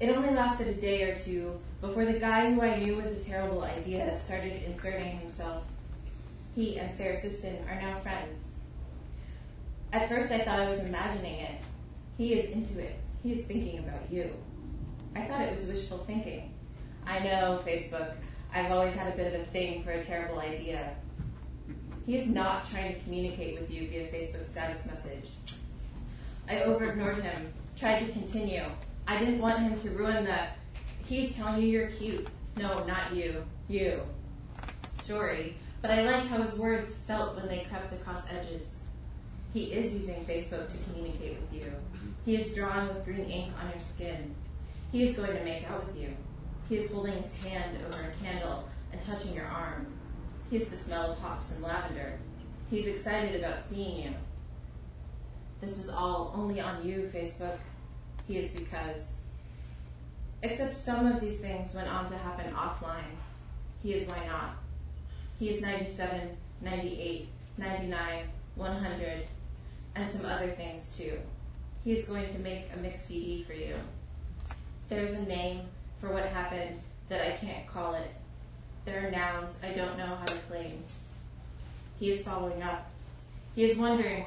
it 0.00 0.10
only 0.10 0.30
lasted 0.30 0.68
a 0.68 0.74
day 0.74 1.10
or 1.10 1.18
two 1.18 1.58
before 1.80 2.04
the 2.04 2.18
guy 2.18 2.52
who 2.52 2.60
I 2.60 2.78
knew 2.78 2.96
was 2.96 3.12
a 3.12 3.24
terrible 3.24 3.62
idea 3.64 4.18
started 4.18 4.62
inserting 4.64 5.18
himself. 5.18 5.64
He 6.54 6.78
and 6.78 6.94
Sarah 6.96 7.20
Ciston 7.20 7.58
are 7.68 7.80
now 7.80 8.00
friends. 8.00 8.52
At 9.92 10.08
first, 10.08 10.32
I 10.32 10.40
thought 10.40 10.60
I 10.60 10.70
was 10.70 10.80
imagining 10.80 11.40
it. 11.40 11.54
He 12.18 12.34
is 12.34 12.50
into 12.50 12.80
it. 12.80 12.96
He 13.22 13.32
is 13.32 13.46
thinking 13.46 13.78
about 13.78 14.10
you. 14.10 14.34
I 15.16 15.22
thought 15.22 15.42
it 15.42 15.56
was 15.56 15.68
wishful 15.68 15.98
thinking. 15.98 16.52
I 17.06 17.20
know, 17.20 17.62
Facebook. 17.66 18.14
I've 18.52 18.70
always 18.70 18.94
had 18.94 19.12
a 19.12 19.16
bit 19.16 19.34
of 19.34 19.40
a 19.40 19.44
thing 19.46 19.82
for 19.82 19.92
a 19.92 20.04
terrible 20.04 20.40
idea. 20.40 20.94
He 22.06 22.16
is 22.16 22.28
not 22.28 22.68
trying 22.68 22.94
to 22.94 23.00
communicate 23.00 23.58
with 23.58 23.70
you 23.70 23.88
via 23.88 24.08
Facebook 24.08 24.48
status 24.48 24.84
message. 24.86 25.30
I 26.48 26.56
overignored 26.56 27.22
him, 27.22 27.52
tried 27.76 28.00
to 28.00 28.12
continue. 28.12 28.64
I 29.06 29.18
didn't 29.18 29.40
want 29.40 29.58
him 29.58 29.78
to 29.80 29.90
ruin 29.90 30.24
the 30.24 30.38
he's 31.06 31.36
telling 31.36 31.62
you 31.62 31.68
you're 31.68 31.88
cute. 31.88 32.28
No, 32.56 32.84
not 32.84 33.14
you. 33.14 33.44
You. 33.68 34.00
Story. 34.94 35.56
But 35.82 35.90
I 35.90 36.02
liked 36.02 36.28
how 36.28 36.40
his 36.40 36.54
words 36.54 36.94
felt 37.06 37.36
when 37.36 37.48
they 37.48 37.66
crept 37.70 37.92
across 37.92 38.26
edges. 38.30 38.76
He 39.52 39.64
is 39.64 39.92
using 39.94 40.24
Facebook 40.24 40.70
to 40.70 40.76
communicate 40.84 41.38
with 41.40 41.52
you. 41.52 41.72
He 42.24 42.36
is 42.36 42.54
drawing 42.54 42.88
with 42.88 43.04
green 43.04 43.30
ink 43.30 43.52
on 43.60 43.70
your 43.70 43.80
skin. 43.80 44.34
He 44.90 45.08
is 45.08 45.16
going 45.16 45.36
to 45.36 45.44
make 45.44 45.68
out 45.70 45.86
with 45.86 46.00
you. 46.00 46.16
He 46.68 46.76
is 46.76 46.90
holding 46.90 47.22
his 47.22 47.32
hand 47.44 47.76
over 47.86 48.02
a 48.02 48.24
candle 48.24 48.68
and 48.92 49.02
touching 49.02 49.34
your 49.34 49.46
arm. 49.46 49.86
He 50.50 50.56
is 50.56 50.68
the 50.68 50.78
smell 50.78 51.12
of 51.12 51.18
hops 51.18 51.50
and 51.50 51.62
lavender. 51.62 52.18
He's 52.70 52.86
excited 52.86 53.36
about 53.36 53.66
seeing 53.66 54.04
you. 54.04 54.14
This 55.64 55.78
is 55.78 55.88
all 55.88 56.30
only 56.36 56.60
on 56.60 56.86
you, 56.86 57.10
Facebook. 57.12 57.56
He 58.28 58.36
is 58.36 58.52
because. 58.52 59.16
Except 60.42 60.76
some 60.76 61.06
of 61.06 61.22
these 61.22 61.40
things 61.40 61.72
went 61.74 61.88
on 61.88 62.06
to 62.10 62.18
happen 62.18 62.52
offline. 62.52 63.16
He 63.82 63.94
is 63.94 64.06
why 64.06 64.26
not. 64.26 64.56
He 65.38 65.48
is 65.48 65.62
97, 65.62 66.36
98, 66.60 67.28
99, 67.56 68.24
100, 68.56 69.26
and 69.94 70.12
some 70.12 70.26
other 70.26 70.50
things 70.50 70.94
too. 70.98 71.18
He 71.82 71.94
is 71.94 72.06
going 72.06 72.30
to 72.34 72.40
make 72.40 72.68
a 72.74 72.78
mix 72.78 73.06
CD 73.06 73.42
for 73.44 73.54
you. 73.54 73.76
There's 74.90 75.14
a 75.14 75.22
name 75.22 75.62
for 75.98 76.12
what 76.12 76.26
happened 76.26 76.78
that 77.08 77.26
I 77.26 77.38
can't 77.38 77.66
call 77.66 77.94
it. 77.94 78.10
There 78.84 79.08
are 79.08 79.10
nouns 79.10 79.54
I 79.62 79.68
don't 79.68 79.96
know 79.96 80.14
how 80.14 80.26
to 80.26 80.36
claim. 80.50 80.84
He 81.98 82.10
is 82.10 82.22
following 82.22 82.62
up. 82.62 82.90
He 83.54 83.64
is 83.64 83.78
wondering 83.78 84.26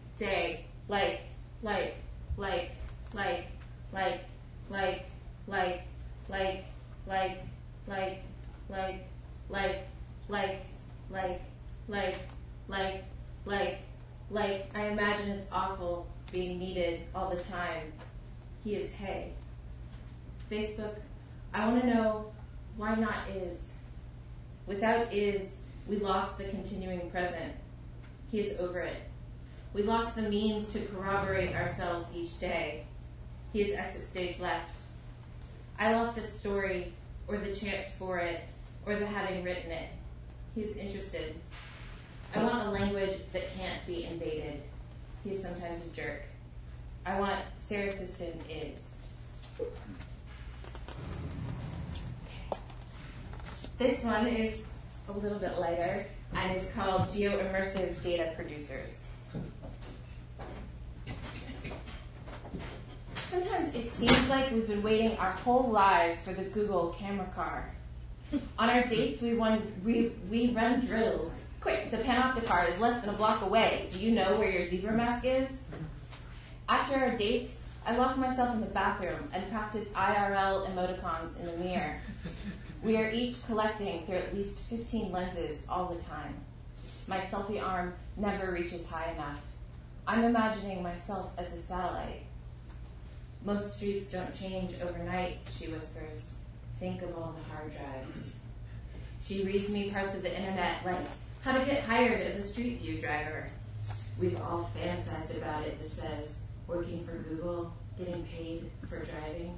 day, 0.21 0.65
like, 0.87 1.21
like, 1.63 1.95
like, 2.37 2.71
like, 3.13 3.47
like, 3.91 4.25
like, 4.69 5.05
like, 5.47 5.85
like, 6.27 6.63
like, 7.07 7.43
like, 7.87 8.23
like, 8.69 9.03
like, 9.49 9.85
like, 10.29 10.65
like, 11.09 11.41
like, 11.87 12.19
like, 12.67 13.03
like, 13.45 13.79
like, 14.29 14.71
I 14.75 14.85
imagine 14.87 15.31
it's 15.31 15.47
awful 15.51 16.07
being 16.31 16.59
needed 16.59 17.01
all 17.13 17.29
the 17.29 17.41
time. 17.43 17.91
He 18.63 18.75
is 18.75 18.91
hay. 18.93 19.33
Facebook, 20.49 20.95
I 21.53 21.67
want 21.67 21.81
to 21.81 21.87
know 21.87 22.31
why 22.77 22.95
not 22.95 23.27
is. 23.33 23.57
Without 24.67 25.11
is, 25.11 25.55
we 25.87 25.97
lost 25.97 26.37
the 26.37 26.43
continuing 26.45 27.09
present. 27.09 27.53
He 28.31 28.39
is 28.39 28.57
over 28.59 28.79
it. 28.79 29.10
We 29.73 29.83
lost 29.83 30.15
the 30.15 30.23
means 30.23 30.71
to 30.73 30.79
corroborate 30.87 31.55
ourselves 31.55 32.07
each 32.13 32.37
day. 32.39 32.83
He 33.53 33.61
is 33.61 33.77
exit 33.77 34.09
stage 34.09 34.39
left. 34.39 34.69
I 35.79 35.93
lost 35.93 36.17
a 36.17 36.21
story, 36.21 36.93
or 37.27 37.37
the 37.37 37.55
chance 37.55 37.89
for 37.97 38.17
it, 38.17 38.41
or 38.85 38.97
the 38.97 39.05
having 39.05 39.43
written 39.43 39.71
it. 39.71 39.89
He's 40.55 40.75
interested. 40.75 41.35
I 42.35 42.43
want 42.43 42.67
a 42.67 42.71
language 42.71 43.17
that 43.31 43.55
can't 43.57 43.85
be 43.87 44.05
invaded. 44.05 44.61
He 45.23 45.31
is 45.31 45.41
sometimes 45.41 45.85
a 45.85 45.95
jerk. 45.95 46.23
I 47.05 47.19
want 47.19 47.39
Sarah 47.59 47.91
Ciston 47.91 48.37
is. 48.49 48.77
This 53.77 54.03
one 54.03 54.27
is 54.27 54.59
a 55.07 55.11
little 55.13 55.39
bit 55.39 55.57
lighter 55.57 56.05
and 56.35 56.57
is 56.57 56.69
called 56.71 57.11
Geo 57.13 57.39
Immersive 57.39 58.01
Data 58.03 58.33
Producers. 58.35 59.00
Sometimes 63.31 63.73
it 63.73 63.93
seems 63.93 64.27
like 64.27 64.51
we've 64.51 64.67
been 64.67 64.83
waiting 64.83 65.15
our 65.17 65.31
whole 65.31 65.71
lives 65.71 66.21
for 66.21 66.33
the 66.33 66.43
Google 66.43 66.93
camera 66.99 67.31
car. 67.33 67.71
On 68.59 68.69
our 68.69 68.83
dates, 68.83 69.21
we, 69.21 69.35
run, 69.35 69.71
we, 69.85 70.11
we 70.29 70.49
run 70.49 70.85
drills. 70.85 71.31
Quick, 71.61 71.91
the 71.91 71.97
panopticon 71.99 72.67
is 72.67 72.77
less 72.81 72.99
than 72.99 73.09
a 73.09 73.17
block 73.17 73.41
away. 73.41 73.87
Do 73.89 73.99
you 73.99 74.11
know 74.11 74.37
where 74.37 74.51
your 74.51 74.67
zebra 74.67 74.91
mask 74.91 75.23
is? 75.23 75.47
After 76.67 76.97
our 76.97 77.17
dates, 77.17 77.57
I 77.85 77.95
lock 77.95 78.17
myself 78.17 78.53
in 78.53 78.59
the 78.59 78.67
bathroom 78.67 79.29
and 79.31 79.49
practice 79.49 79.87
IRL 79.95 80.69
emoticons 80.69 81.39
in 81.39 81.45
the 81.45 81.55
mirror. 81.55 82.01
We 82.83 82.97
are 82.97 83.09
each 83.11 83.45
collecting 83.45 84.05
through 84.05 84.15
at 84.15 84.35
least 84.35 84.59
15 84.69 85.09
lenses 85.09 85.61
all 85.69 85.85
the 85.85 86.01
time. 86.01 86.35
My 87.07 87.21
selfie 87.21 87.63
arm 87.63 87.93
never 88.17 88.51
reaches 88.51 88.85
high 88.89 89.13
enough. 89.13 89.39
I'm 90.05 90.25
imagining 90.25 90.83
myself 90.83 91.31
as 91.37 91.55
a 91.55 91.61
satellite. 91.61 92.23
Most 93.43 93.77
streets 93.77 94.11
don't 94.11 94.33
change 94.35 94.75
overnight, 94.83 95.39
she 95.51 95.67
whispers. 95.67 96.33
Think 96.79 97.01
of 97.01 97.15
all 97.17 97.35
the 97.35 97.53
hard 97.53 97.71
drives. 97.71 98.27
She 99.19 99.43
reads 99.43 99.69
me 99.69 99.89
parts 99.89 100.13
of 100.13 100.21
the 100.21 100.35
internet 100.35 100.85
like 100.85 101.07
how 101.41 101.57
to 101.57 101.65
get 101.65 101.83
hired 101.83 102.21
as 102.21 102.37
a 102.37 102.47
Street 102.47 102.79
View 102.81 102.99
driver. 102.99 103.47
We've 104.19 104.39
all 104.39 104.69
fantasized 104.77 105.35
about 105.35 105.63
it 105.63 105.81
that 105.81 105.89
says 105.89 106.39
working 106.67 107.03
for 107.03 107.13
Google, 107.13 107.73
getting 107.97 108.23
paid 108.25 108.69
for 108.87 108.99
driving. 108.99 109.57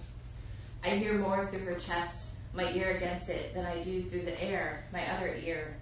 I 0.83 0.91
hear 0.91 1.15
more 1.15 1.49
through 1.51 1.65
her 1.65 1.79
chest, 1.79 2.27
my 2.53 2.71
ear 2.71 2.95
against 2.95 3.29
it, 3.29 3.53
than 3.53 3.65
I 3.65 3.81
do 3.81 4.03
through 4.03 4.23
the 4.23 4.41
air, 4.41 4.85
my 4.93 5.05
other 5.11 5.35
ear. 5.43 5.75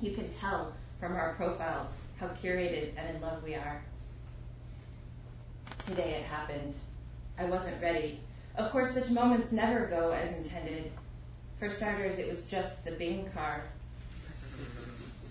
You 0.00 0.12
can 0.12 0.28
tell 0.32 0.72
from 0.98 1.12
our 1.14 1.34
profiles 1.34 1.94
how 2.18 2.28
curated 2.28 2.92
and 2.96 3.14
in 3.14 3.22
love 3.22 3.44
we 3.44 3.54
are. 3.54 3.80
Today 5.86 6.14
it 6.20 6.24
happened. 6.24 6.74
I 7.38 7.44
wasn't 7.44 7.80
ready. 7.80 8.20
Of 8.56 8.70
course, 8.72 8.94
such 8.94 9.10
moments 9.10 9.52
never 9.52 9.86
go 9.86 10.10
as 10.10 10.36
intended. 10.36 10.90
For 11.58 11.70
starters, 11.70 12.18
it 12.18 12.28
was 12.28 12.46
just 12.46 12.84
the 12.84 12.90
Bing 12.92 13.30
car. 13.34 13.62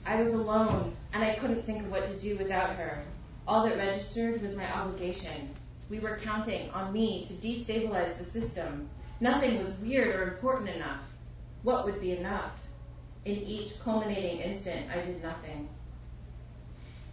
I 0.05 0.21
was 0.21 0.33
alone, 0.33 0.95
and 1.13 1.21
I 1.23 1.35
couldn't 1.35 1.65
think 1.65 1.83
of 1.83 1.91
what 1.91 2.05
to 2.05 2.13
do 2.19 2.37
without 2.37 2.75
her. 2.77 3.03
All 3.45 3.65
that 3.65 3.77
registered 3.77 4.41
was 4.41 4.55
my 4.55 4.73
obligation. 4.73 5.49
We 5.89 5.99
were 5.99 6.19
counting 6.23 6.69
on 6.71 6.93
me 6.93 7.25
to 7.25 7.33
destabilize 7.33 8.17
the 8.17 8.25
system. 8.25 8.89
Nothing 9.19 9.57
was 9.57 9.73
weird 9.75 10.15
or 10.15 10.33
important 10.33 10.69
enough. 10.69 11.01
What 11.63 11.85
would 11.85 11.99
be 11.99 12.11
enough? 12.11 12.51
In 13.25 13.35
each 13.35 13.79
culminating 13.81 14.39
instant, 14.39 14.89
I 14.89 15.01
did 15.01 15.21
nothing. 15.21 15.67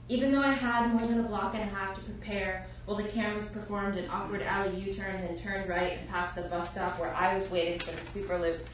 Even 0.08 0.32
though 0.32 0.42
I 0.42 0.52
had 0.52 0.92
more 0.92 1.06
than 1.06 1.20
a 1.20 1.28
block 1.28 1.54
and 1.54 1.62
a 1.62 1.74
half 1.74 1.94
to 1.96 2.00
prepare, 2.02 2.66
while 2.84 2.96
the 2.96 3.04
cameras 3.04 3.46
performed 3.46 3.96
an 3.96 4.08
awkward 4.10 4.42
alley 4.42 4.78
U-turn 4.80 5.16
and 5.16 5.38
turned 5.38 5.68
right 5.68 5.98
and 5.98 6.08
passed 6.08 6.36
the 6.36 6.42
bus 6.42 6.70
stop 6.70 6.98
where 6.98 7.14
I 7.14 7.36
was 7.36 7.50
waiting 7.50 7.78
for 7.78 7.92
the 7.92 8.04
super 8.06 8.38
loop, 8.38 8.66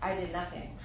I 0.00 0.14
did 0.14 0.32
nothing. 0.32 0.76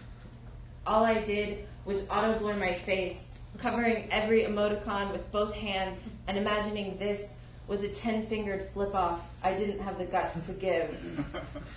All 0.86 1.04
I 1.04 1.20
did 1.22 1.68
was 1.86 2.08
auto 2.10 2.38
blur 2.38 2.56
my 2.56 2.74
face, 2.74 3.30
covering 3.58 4.08
every 4.12 4.44
emoticon 4.44 5.12
with 5.12 5.32
both 5.32 5.54
hands 5.54 5.98
and 6.28 6.38
imagining 6.38 6.98
this 6.98 7.32
was 7.68 7.84
a 7.84 7.90
ten 7.90 8.26
fingered 8.28 8.70
flip 8.70 8.94
off 8.94 9.28
I 9.44 9.54
didn't 9.54 9.80
have 9.80 9.98
the 9.98 10.06
guts 10.06 10.46
to 10.46 10.54
give. 10.54 10.96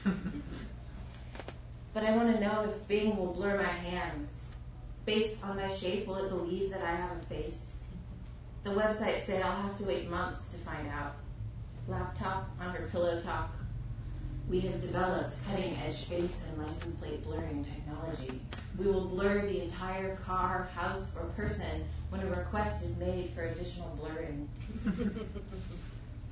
but 1.94 2.04
I 2.04 2.16
want 2.16 2.34
to 2.34 2.40
know 2.40 2.64
if 2.68 2.86
Bing 2.86 3.16
will 3.16 3.32
blur 3.32 3.56
my 3.56 3.64
hands. 3.64 4.28
Based 5.06 5.42
on 5.42 5.56
my 5.56 5.68
shape, 5.68 6.06
will 6.06 6.16
it 6.16 6.28
believe 6.28 6.70
that 6.70 6.82
I 6.82 6.94
have 6.94 7.16
a 7.16 7.20
face? 7.24 7.69
The 8.62 8.70
website 8.70 9.24
say 9.24 9.40
I'll 9.40 9.62
have 9.62 9.76
to 9.78 9.84
wait 9.84 10.10
months 10.10 10.50
to 10.50 10.58
find 10.58 10.86
out. 10.88 11.16
Laptop 11.88 12.50
on 12.60 12.74
her 12.74 12.88
pillow 12.92 13.18
talk. 13.20 13.50
We 14.50 14.60
have 14.60 14.80
developed 14.80 15.34
cutting 15.48 15.76
edge 15.78 16.04
face 16.04 16.36
and 16.46 16.66
license 16.66 16.96
plate 16.98 17.24
blurring 17.24 17.64
technology. 17.64 18.40
We 18.78 18.84
will 18.86 19.06
blur 19.06 19.42
the 19.42 19.62
entire 19.62 20.16
car, 20.16 20.68
house, 20.74 21.14
or 21.18 21.26
person 21.28 21.86
when 22.10 22.20
a 22.20 22.26
request 22.26 22.84
is 22.84 22.98
made 22.98 23.30
for 23.34 23.42
additional 23.42 23.88
blurring. 23.98 24.48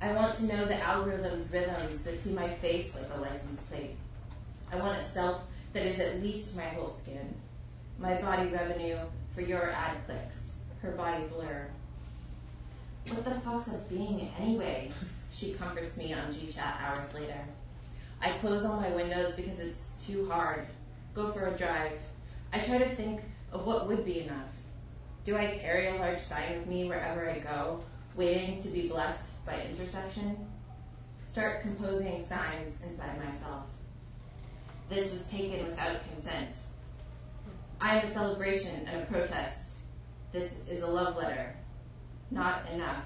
I 0.01 0.13
want 0.13 0.35
to 0.35 0.43
know 0.43 0.65
the 0.65 0.75
algorithm's 0.75 1.51
rhythms 1.51 2.03
that 2.03 2.23
see 2.23 2.31
my 2.31 2.49
face 2.55 2.93
like 2.93 3.09
a 3.15 3.21
license 3.21 3.61
plate. 3.63 3.95
I 4.71 4.75
want 4.75 5.01
a 5.01 5.03
self 5.03 5.41
that 5.73 5.85
is 5.85 5.99
at 5.99 6.21
least 6.21 6.55
my 6.55 6.65
whole 6.65 6.89
skin. 6.89 7.33
My 7.97 8.21
body 8.21 8.49
revenue 8.49 8.97
for 9.33 9.41
your 9.41 9.71
ad 9.71 9.97
clicks. 10.05 10.53
Her 10.81 10.91
body 10.91 11.23
blur. 11.25 11.69
What 13.07 13.23
the 13.23 13.39
fuck's 13.39 13.71
a 13.73 13.77
being 13.89 14.31
anyway? 14.39 14.91
she 15.31 15.53
comforts 15.53 15.97
me 15.97 16.13
on 16.13 16.33
GChat 16.33 16.81
hours 16.81 17.13
later. 17.13 17.39
I 18.21 18.31
close 18.39 18.65
all 18.65 18.79
my 18.79 18.89
windows 18.89 19.33
because 19.35 19.59
it's 19.59 19.95
too 20.05 20.29
hard. 20.29 20.67
Go 21.13 21.31
for 21.31 21.47
a 21.47 21.57
drive. 21.57 21.93
I 22.51 22.59
try 22.59 22.77
to 22.79 22.89
think 22.95 23.21
of 23.51 23.65
what 23.65 23.87
would 23.87 24.05
be 24.05 24.21
enough. 24.21 24.49
Do 25.23 25.37
I 25.37 25.57
carry 25.61 25.87
a 25.87 25.95
large 25.95 26.21
sign 26.21 26.57
with 26.57 26.67
me 26.67 26.87
wherever 26.87 27.29
I 27.29 27.39
go, 27.39 27.81
waiting 28.15 28.61
to 28.63 28.67
be 28.69 28.87
blessed 28.87 29.29
by 29.45 29.61
intersection? 29.61 30.47
Start 31.27 31.61
composing 31.61 32.25
signs 32.25 32.81
inside 32.81 33.17
myself. 33.19 33.63
This 34.89 35.11
was 35.11 35.27
taken 35.27 35.67
without 35.67 35.97
consent. 36.11 36.49
I 37.79 37.99
am 37.99 38.07
a 38.07 38.13
celebration 38.13 38.87
and 38.87 39.03
a 39.03 39.05
protest. 39.05 39.75
This 40.31 40.57
is 40.67 40.81
a 40.81 40.87
love 40.87 41.15
letter. 41.15 41.55
Not 42.31 42.69
enough. 42.71 43.03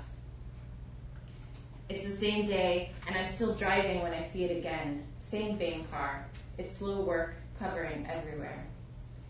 It's 1.90 2.08
the 2.08 2.16
same 2.16 2.48
day, 2.48 2.92
and 3.08 3.16
I'm 3.16 3.34
still 3.36 3.56
driving 3.56 4.02
when 4.02 4.14
I 4.14 4.28
see 4.28 4.44
it 4.44 4.58
again. 4.58 5.04
Same 5.30 5.58
Bing 5.58 5.86
car. 5.92 6.28
It's 6.58 6.78
slow 6.78 7.02
work, 7.02 7.36
covering 7.60 8.08
everywhere. 8.08 8.66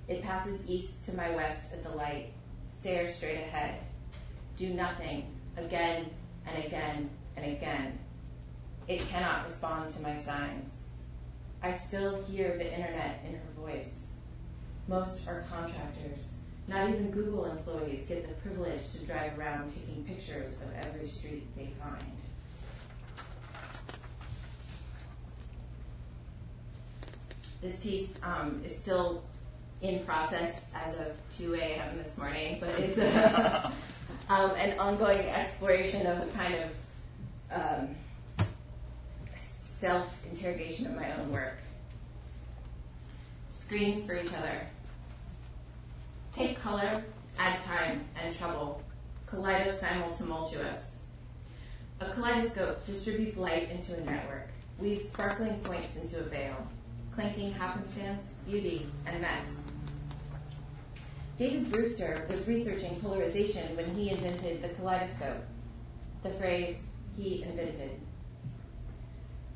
It 0.07 0.23
passes 0.23 0.65
east 0.67 1.05
to 1.05 1.15
my 1.15 1.29
west 1.31 1.71
at 1.71 1.83
the 1.83 1.89
light, 1.89 2.33
stares 2.73 3.15
straight 3.15 3.37
ahead. 3.37 3.79
Do 4.57 4.73
nothing, 4.73 5.33
again 5.57 6.09
and 6.45 6.65
again 6.65 7.09
and 7.35 7.45
again. 7.45 7.99
It 8.87 8.99
cannot 9.07 9.45
respond 9.45 9.93
to 9.95 10.01
my 10.01 10.21
signs. 10.21 10.83
I 11.61 11.71
still 11.71 12.21
hear 12.23 12.57
the 12.57 12.73
internet 12.73 13.23
in 13.25 13.35
her 13.35 13.51
voice. 13.57 14.07
Most 14.87 15.27
are 15.27 15.45
contractors. 15.49 16.32
Not 16.67 16.89
even 16.89 17.11
Google 17.11 17.45
employees 17.45 18.05
get 18.07 18.27
the 18.27 18.33
privilege 18.35 18.91
to 18.93 19.05
drive 19.05 19.37
around 19.37 19.73
taking 19.73 20.03
pictures 20.05 20.53
of 20.61 20.85
every 20.85 21.07
street 21.07 21.45
they 21.57 21.69
find. 21.81 22.03
This 27.61 27.79
piece 27.79 28.17
um, 28.23 28.61
is 28.65 28.77
still 28.77 29.23
in 29.81 30.03
process 30.05 30.69
as 30.73 30.97
of 30.99 31.07
2 31.37 31.55
a.m. 31.55 31.97
this 31.97 32.17
morning, 32.17 32.57
but 32.59 32.69
it's 32.79 32.97
a, 32.97 33.71
um, 34.29 34.51
an 34.51 34.79
ongoing 34.79 35.19
exploration 35.19 36.07
of 36.07 36.23
a 36.23 36.31
kind 36.31 36.55
of 36.55 36.69
um, 37.51 37.95
self 39.79 40.25
interrogation 40.31 40.87
of 40.87 40.95
my 40.95 41.13
own 41.19 41.31
work. 41.31 41.57
Screens 43.49 44.05
for 44.05 44.15
each 44.15 44.33
other. 44.33 44.67
Take 46.33 46.59
color, 46.59 47.03
add 47.37 47.63
time 47.63 48.05
and 48.21 48.35
trouble. 48.35 48.81
Kaleido 49.27 49.77
simultumultuous. 49.77 50.95
A 51.99 52.05
kaleidoscope 52.09 52.85
distributes 52.85 53.37
light 53.37 53.69
into 53.69 53.95
a 53.95 54.01
network, 54.01 54.49
weaves 54.79 55.07
sparkling 55.07 55.59
points 55.59 55.95
into 55.95 56.19
a 56.19 56.23
veil 56.23 56.67
clanking 57.15 57.53
happenstance, 57.53 58.25
beauty, 58.47 58.87
and 59.05 59.21
mess. 59.21 59.45
David 61.37 61.71
Brewster 61.71 62.25
was 62.29 62.47
researching 62.47 62.99
polarization 63.01 63.75
when 63.75 63.93
he 63.93 64.09
invented 64.09 64.61
the 64.61 64.69
kaleidoscope, 64.69 65.43
the 66.23 66.31
phrase 66.31 66.77
he 67.17 67.43
invented. 67.43 67.99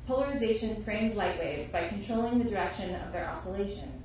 Polarization 0.06 0.82
frames 0.84 1.16
light 1.16 1.38
waves 1.38 1.70
by 1.70 1.88
controlling 1.88 2.38
the 2.38 2.50
direction 2.50 2.94
of 2.96 3.12
their 3.12 3.28
oscillation. 3.28 4.02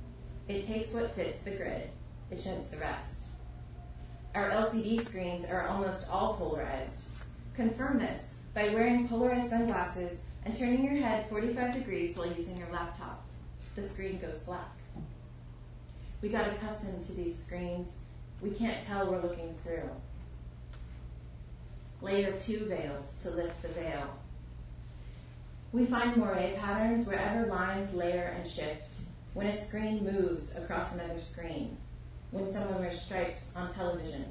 It 0.48 0.66
takes 0.66 0.92
what 0.92 1.14
fits 1.14 1.42
the 1.42 1.52
grid, 1.52 1.90
it 2.30 2.40
shunts 2.40 2.68
the 2.68 2.78
rest. 2.78 3.20
Our 4.34 4.50
LCD 4.50 5.04
screens 5.04 5.44
are 5.44 5.68
almost 5.68 6.08
all 6.08 6.34
polarized. 6.34 7.02
Confirm 7.54 7.98
this 7.98 8.30
by 8.54 8.68
wearing 8.70 9.08
polarized 9.08 9.50
sunglasses 9.50 10.18
and 10.44 10.56
turning 10.56 10.84
your 10.84 10.96
head 11.02 11.28
45 11.28 11.72
degrees 11.72 12.16
while 12.16 12.32
using 12.32 12.56
your 12.56 12.70
laptop 12.72 13.24
the 13.74 13.86
screen 13.86 14.18
goes 14.18 14.38
black. 14.40 14.70
We 16.22 16.28
got 16.28 16.46
accustomed 16.46 17.04
to 17.06 17.12
these 17.12 17.36
screens. 17.36 17.90
We 18.40 18.50
can't 18.50 18.84
tell 18.84 19.10
we're 19.10 19.20
looking 19.20 19.54
through. 19.62 19.90
Layer 22.00 22.32
two 22.38 22.66
veils 22.66 23.16
to 23.22 23.30
lift 23.30 23.60
the 23.62 23.68
veil. 23.68 24.08
We 25.72 25.86
find 25.86 26.16
moire 26.16 26.52
patterns 26.56 27.06
wherever 27.06 27.46
lines 27.46 27.92
layer 27.94 28.36
and 28.38 28.48
shift, 28.48 28.82
when 29.32 29.48
a 29.48 29.56
screen 29.56 30.04
moves 30.04 30.54
across 30.54 30.94
another 30.94 31.18
screen, 31.18 31.76
when 32.34 32.52
someone 32.52 32.80
wears 32.80 33.00
stripes 33.00 33.52
on 33.54 33.72
television. 33.74 34.24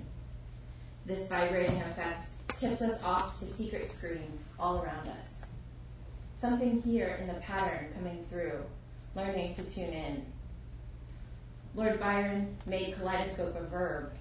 This 1.05 1.29
vibrating 1.29 1.81
effect 1.83 2.27
tips 2.59 2.81
us 2.81 3.01
off 3.01 3.39
to 3.39 3.45
secret 3.45 3.89
screens 3.89 4.41
all 4.59 4.83
around 4.83 5.07
us. 5.07 5.45
Something 6.35 6.81
here 6.81 7.17
in 7.21 7.27
the 7.27 7.35
pattern 7.35 7.93
coming 7.95 8.25
through 8.29 8.61
learning 9.15 9.55
to 9.55 9.63
tune 9.63 9.93
in. 9.93 10.25
Lord 11.75 11.97
Byron 11.97 12.57
made 12.65 12.93
kaleidoscope 12.95 13.55
a 13.55 13.63
verb, 13.63 14.11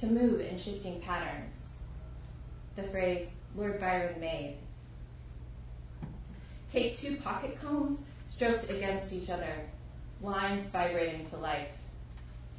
to 0.00 0.06
move 0.06 0.40
in 0.40 0.58
shifting 0.58 1.00
patterns. 1.00 1.56
The 2.74 2.82
phrase 2.82 3.28
Lord 3.56 3.78
Byron 3.78 4.18
made. 4.18 4.56
Take 6.72 6.98
two 6.98 7.16
pocket 7.18 7.60
combs 7.62 8.06
stroked 8.26 8.70
against 8.70 9.12
each 9.12 9.30
other, 9.30 9.54
lines 10.20 10.68
vibrating 10.70 11.26
to 11.30 11.36
life. 11.36 11.68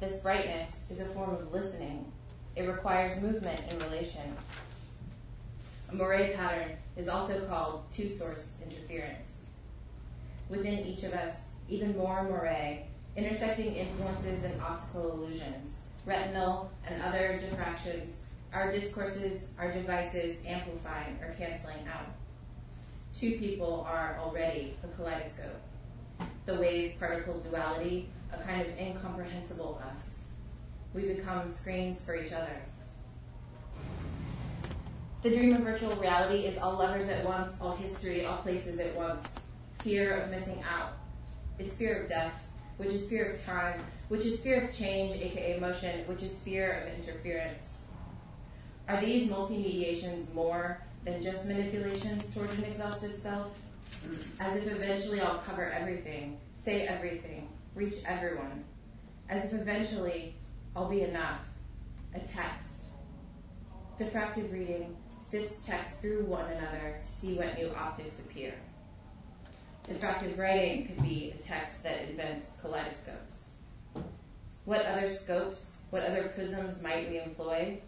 This 0.02 0.18
brightness 0.18 0.80
is 0.90 0.98
a 0.98 1.04
form 1.04 1.30
of 1.30 1.52
listening. 1.52 2.10
It 2.56 2.62
requires 2.62 3.22
movement 3.22 3.60
in 3.70 3.78
relation. 3.78 4.36
A 5.90 5.94
moire 5.94 6.32
pattern 6.34 6.72
is 6.96 7.06
also 7.06 7.46
called 7.46 7.84
two 7.92 8.12
source 8.12 8.54
interference. 8.68 9.42
Within 10.48 10.80
each 10.80 11.04
of 11.04 11.12
us 11.12 11.44
even 11.68 11.96
more 11.96 12.24
moire, 12.24 12.78
intersecting 13.14 13.76
influences 13.76 14.42
and 14.42 14.60
optical 14.60 15.12
illusions, 15.12 15.70
retinal 16.04 16.72
and 16.84 17.00
other 17.00 17.40
diffractions, 17.40 18.16
our 18.52 18.72
discourses, 18.72 19.50
our 19.56 19.70
devices 19.70 20.38
amplifying 20.44 21.16
or 21.22 21.32
canceling 21.38 21.86
out. 21.86 22.08
Two 23.16 23.38
people 23.38 23.86
are 23.88 24.18
already 24.20 24.74
a 24.82 24.88
kaleidoscope. 24.96 25.60
The 26.46 26.54
wave 26.54 26.98
particle 26.98 27.38
duality, 27.38 28.08
a 28.32 28.38
kind 28.38 28.60
of 28.60 28.78
incomprehensible 28.78 29.80
us. 29.90 30.10
We 30.94 31.02
become 31.02 31.50
screens 31.50 32.04
for 32.04 32.16
each 32.16 32.32
other. 32.32 32.62
The 35.22 35.30
dream 35.30 35.54
of 35.54 35.62
virtual 35.62 35.94
reality 35.96 36.46
is 36.46 36.58
all 36.58 36.74
lovers 36.74 37.08
at 37.08 37.24
once, 37.24 37.52
all 37.60 37.72
history, 37.72 38.26
all 38.26 38.38
places 38.38 38.80
at 38.80 38.94
once. 38.96 39.28
Fear 39.78 40.18
of 40.18 40.30
missing 40.30 40.62
out, 40.68 40.92
it's 41.58 41.76
fear 41.76 42.02
of 42.02 42.08
death, 42.08 42.48
which 42.76 42.90
is 42.90 43.08
fear 43.08 43.32
of 43.32 43.44
time, 43.44 43.80
which 44.08 44.24
is 44.24 44.40
fear 44.42 44.64
of 44.64 44.72
change, 44.76 45.20
aka 45.20 45.58
motion, 45.60 46.00
which 46.06 46.22
is 46.22 46.38
fear 46.40 46.82
of 46.82 46.98
interference. 46.98 47.78
Are 48.88 49.00
these 49.00 49.30
multi-mediations 49.30 50.32
more 50.34 50.82
than 51.04 51.22
just 51.22 51.46
manipulations 51.46 52.24
toward 52.34 52.50
an 52.50 52.64
exhaustive 52.64 53.14
self? 53.14 53.56
As 54.40 54.56
if 54.56 54.66
eventually 54.66 55.20
I'll 55.20 55.38
cover 55.38 55.70
everything, 55.70 56.38
say 56.54 56.86
everything, 56.86 57.41
reach 57.74 57.94
everyone. 58.06 58.64
As 59.28 59.44
if 59.44 59.54
eventually 59.54 60.34
I'll 60.76 60.88
be 60.88 61.02
enough. 61.02 61.40
A 62.14 62.20
text. 62.20 62.84
Diffractive 63.98 64.52
reading 64.52 64.96
sifts 65.22 65.64
text 65.64 66.00
through 66.00 66.24
one 66.24 66.50
another 66.50 67.00
to 67.02 67.10
see 67.10 67.34
what 67.34 67.56
new 67.58 67.70
optics 67.74 68.18
appear. 68.20 68.54
Diffractive 69.88 70.38
writing 70.38 70.86
could 70.86 71.02
be 71.02 71.34
a 71.38 71.42
text 71.42 71.82
that 71.82 72.08
invents 72.08 72.50
kaleidoscopes. 72.60 73.50
What 74.64 74.86
other 74.86 75.10
scopes, 75.10 75.76
what 75.90 76.04
other 76.04 76.30
prisms 76.34 76.82
might 76.82 77.10
we 77.10 77.18
employ? 77.20 77.80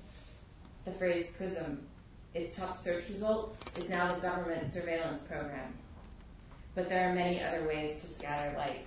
The 0.84 0.90
phrase 0.90 1.28
prism, 1.36 1.86
its 2.34 2.56
top 2.56 2.76
search 2.76 3.08
result, 3.10 3.56
is 3.76 3.88
now 3.88 4.12
the 4.12 4.20
government 4.20 4.68
surveillance 4.68 5.22
program. 5.22 5.72
But 6.74 6.88
there 6.88 7.08
are 7.08 7.14
many 7.14 7.42
other 7.42 7.64
ways 7.66 8.00
to 8.00 8.08
scatter 8.08 8.52
light. 8.58 8.86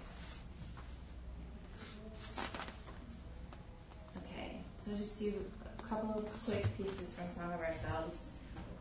Okay, 4.17 4.57
so 4.87 4.95
just 4.95 5.19
do 5.19 5.33
a 5.79 5.83
couple 5.83 6.17
of 6.17 6.45
quick 6.45 6.65
pieces 6.77 7.09
from 7.15 7.29
Song 7.35 7.51
of 7.51 7.59
Ourselves. 7.59 8.29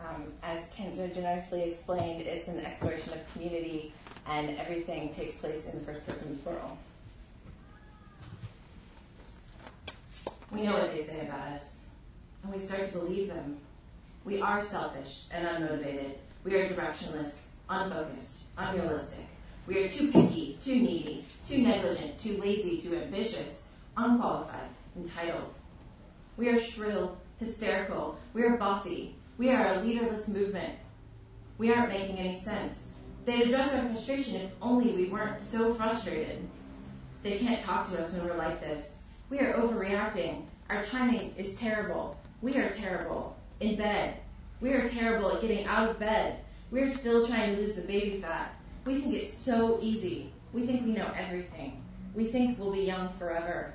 Um, 0.01 0.25
as 0.43 0.65
Kenzo 0.69 1.13
generously 1.13 1.63
explained, 1.63 2.21
it's 2.21 2.47
an 2.47 2.61
exploration 2.61 3.15
of 3.15 3.33
community 3.33 3.93
and 4.29 4.57
everything 4.57 5.13
takes 5.13 5.35
place 5.35 5.67
in 5.67 5.79
the 5.79 5.85
first 5.85 6.07
person 6.07 6.39
plural. 6.45 6.79
We 10.53 10.63
know 10.63 10.75
what 10.75 10.93
they 10.93 11.03
say 11.03 11.27
about 11.27 11.41
us, 11.49 11.65
and 12.45 12.55
we 12.55 12.61
start 12.61 12.93
to 12.93 12.99
believe 12.99 13.29
them. 13.29 13.57
We 14.25 14.41
are 14.41 14.63
selfish 14.63 15.25
and 15.33 15.45
unmotivated. 15.45 16.13
We 16.45 16.55
are 16.55 16.69
directionless, 16.69 17.47
unfocused, 17.69 18.39
unrealistic. 18.57 19.27
We 19.67 19.83
are 19.83 19.89
too 19.89 20.13
picky, 20.13 20.57
too 20.63 20.77
needy, 20.77 21.25
too 21.49 21.63
negligent, 21.63 22.21
too 22.21 22.41
lazy, 22.41 22.81
too 22.81 22.95
ambitious, 22.95 23.63
unqualified, 23.97 24.69
entitled. 24.97 25.56
We 26.37 26.51
are 26.51 26.61
shrill, 26.61 27.17
hysterical. 27.39 28.19
We 28.35 28.43
are 28.43 28.59
bossy. 28.59 29.15
We 29.39 29.51
are 29.51 29.69
a 29.69 29.81
leaderless 29.81 30.29
movement. 30.29 30.75
We 31.57 31.73
aren't 31.73 31.89
making 31.89 32.19
any 32.19 32.39
sense. 32.41 32.89
They'd 33.25 33.43
address 33.43 33.73
our 33.75 33.89
frustration 33.89 34.43
if 34.43 34.51
only 34.61 34.93
we 34.93 35.07
weren't 35.07 35.43
so 35.43 35.73
frustrated. 35.73 36.47
They 37.23 37.39
can't 37.39 37.65
talk 37.65 37.91
to 37.91 38.01
us 38.01 38.13
when 38.13 38.27
we're 38.27 38.37
like 38.37 38.61
this. 38.61 38.97
We 39.31 39.41
are 39.41 39.55
overreacting. 39.55 40.43
Our 40.69 40.83
timing 40.83 41.35
is 41.39 41.57
terrible. 41.57 42.19
We 42.43 42.57
are 42.57 42.69
terrible. 42.71 43.37
In 43.61 43.77
bed. 43.77 44.19
We 44.61 44.73
are 44.75 44.87
terrible 44.89 45.33
at 45.33 45.41
getting 45.41 45.65
out 45.65 45.89
of 45.89 45.99
bed. 45.99 46.41
We're 46.71 46.91
still 46.91 47.27
trying 47.27 47.57
to 47.57 47.63
lose 47.63 47.77
the 47.77 47.83
baby 47.83 48.21
fat. 48.21 48.55
We 48.85 49.01
think 49.01 49.15
it's 49.15 49.37
so 49.37 49.79
easy. 49.81 50.33
We 50.53 50.67
think 50.67 50.85
we 50.85 50.93
know 50.93 51.11
everything. 51.17 51.83
We 52.15 52.27
think 52.27 52.59
we'll 52.59 52.73
be 52.73 52.83
young 52.83 53.09
forever. 53.19 53.75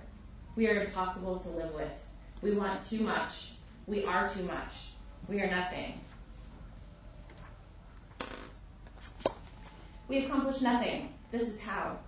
We 0.55 0.69
are 0.69 0.85
impossible 0.85 1.39
to 1.39 1.49
live 1.49 1.73
with. 1.73 2.00
We 2.41 2.51
want 2.53 2.83
too 2.83 3.01
much. 3.01 3.53
We 3.85 4.03
are 4.05 4.29
too 4.29 4.43
much. 4.43 4.73
We 5.27 5.41
are 5.41 5.49
nothing. 5.49 5.99
We 10.07 10.25
accomplish 10.25 10.61
nothing. 10.61 11.13
This 11.31 11.47
is 11.47 11.61
how. 11.61 11.99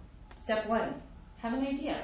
Step 0.41 0.68
one, 0.68 1.01
have 1.38 1.53
an 1.53 1.65
idea. 1.65 1.97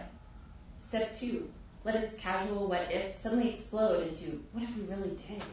Step 0.87 1.17
two, 1.17 1.51
let 1.83 1.95
its 1.95 2.17
casual 2.17 2.67
what 2.67 2.87
if 2.91 3.19
suddenly 3.19 3.53
explode 3.53 4.07
into 4.07 4.43
what 4.53 4.63
if 4.63 4.77
we 4.77 4.83
really 4.83 5.09
did? 5.09 5.43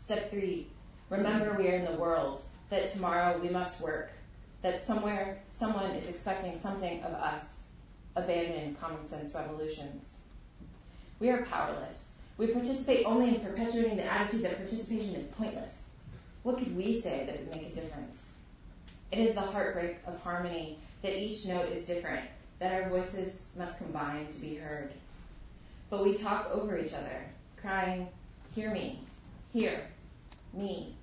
Step 0.00 0.30
three, 0.30 0.66
remember 1.10 1.54
we 1.56 1.68
are 1.68 1.76
in 1.76 1.84
the 1.84 1.98
world, 1.98 2.42
that 2.70 2.92
tomorrow 2.92 3.38
we 3.38 3.50
must 3.50 3.80
work, 3.80 4.10
that 4.62 4.84
somewhere 4.84 5.42
someone 5.50 5.92
is 5.92 6.08
expecting 6.08 6.58
something 6.60 7.02
of 7.02 7.12
us. 7.12 7.60
Abandon 8.16 8.74
common 8.80 9.08
sense 9.08 9.32
revolutions. 9.34 10.04
We 11.22 11.30
are 11.30 11.42
powerless. 11.42 12.10
We 12.36 12.48
participate 12.48 13.06
only 13.06 13.36
in 13.36 13.40
perpetuating 13.42 13.96
the 13.96 14.12
attitude 14.12 14.42
that 14.42 14.56
participation 14.56 15.14
is 15.14 15.32
pointless. 15.36 15.82
What 16.42 16.58
could 16.58 16.76
we 16.76 17.00
say 17.00 17.26
that 17.26 17.38
would 17.38 17.54
make 17.54 17.70
a 17.70 17.74
difference? 17.76 18.20
It 19.12 19.20
is 19.20 19.36
the 19.36 19.42
heartbreak 19.42 19.98
of 20.04 20.20
harmony 20.20 20.80
that 21.02 21.16
each 21.16 21.46
note 21.46 21.70
is 21.70 21.86
different, 21.86 22.24
that 22.58 22.72
our 22.72 22.88
voices 22.90 23.44
must 23.56 23.78
combine 23.78 24.26
to 24.32 24.40
be 24.40 24.56
heard. 24.56 24.90
But 25.90 26.02
we 26.02 26.14
talk 26.14 26.50
over 26.52 26.76
each 26.76 26.92
other, 26.92 27.26
crying, 27.56 28.08
Hear 28.52 28.72
me, 28.72 28.98
hear, 29.52 29.80
me. 30.52 30.96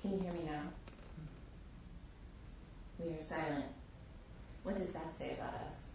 Can 0.00 0.12
you 0.12 0.20
hear 0.20 0.32
me 0.34 0.40
now? 0.46 0.62
We 3.00 3.12
are 3.12 3.20
silent. 3.20 3.66
What 4.62 4.78
does 4.78 4.94
that 4.94 5.18
say 5.18 5.32
about 5.32 5.54
us? 5.68 5.88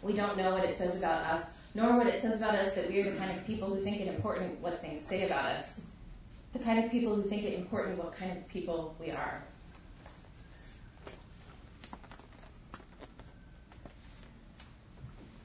We 0.00 0.14
don't 0.14 0.38
know 0.38 0.54
what 0.54 0.64
it 0.64 0.78
says 0.78 0.96
about 0.96 1.26
us, 1.26 1.48
nor 1.74 1.96
what 1.96 2.06
it 2.06 2.22
says 2.22 2.40
about 2.40 2.54
us 2.54 2.74
that 2.74 2.88
we 2.88 3.00
are 3.00 3.10
the 3.10 3.16
kind 3.16 3.36
of 3.36 3.44
people 3.46 3.68
who 3.68 3.82
think 3.82 4.00
it 4.00 4.06
important 4.06 4.60
what 4.60 4.80
things 4.80 5.04
say 5.04 5.26
about 5.26 5.46
us. 5.46 5.80
The 6.52 6.60
kind 6.60 6.84
of 6.84 6.90
people 6.90 7.16
who 7.16 7.22
think 7.22 7.42
it 7.42 7.54
important 7.54 7.98
what 7.98 8.16
kind 8.16 8.30
of 8.30 8.46
people 8.48 8.94
we 9.00 9.10
are. 9.10 9.42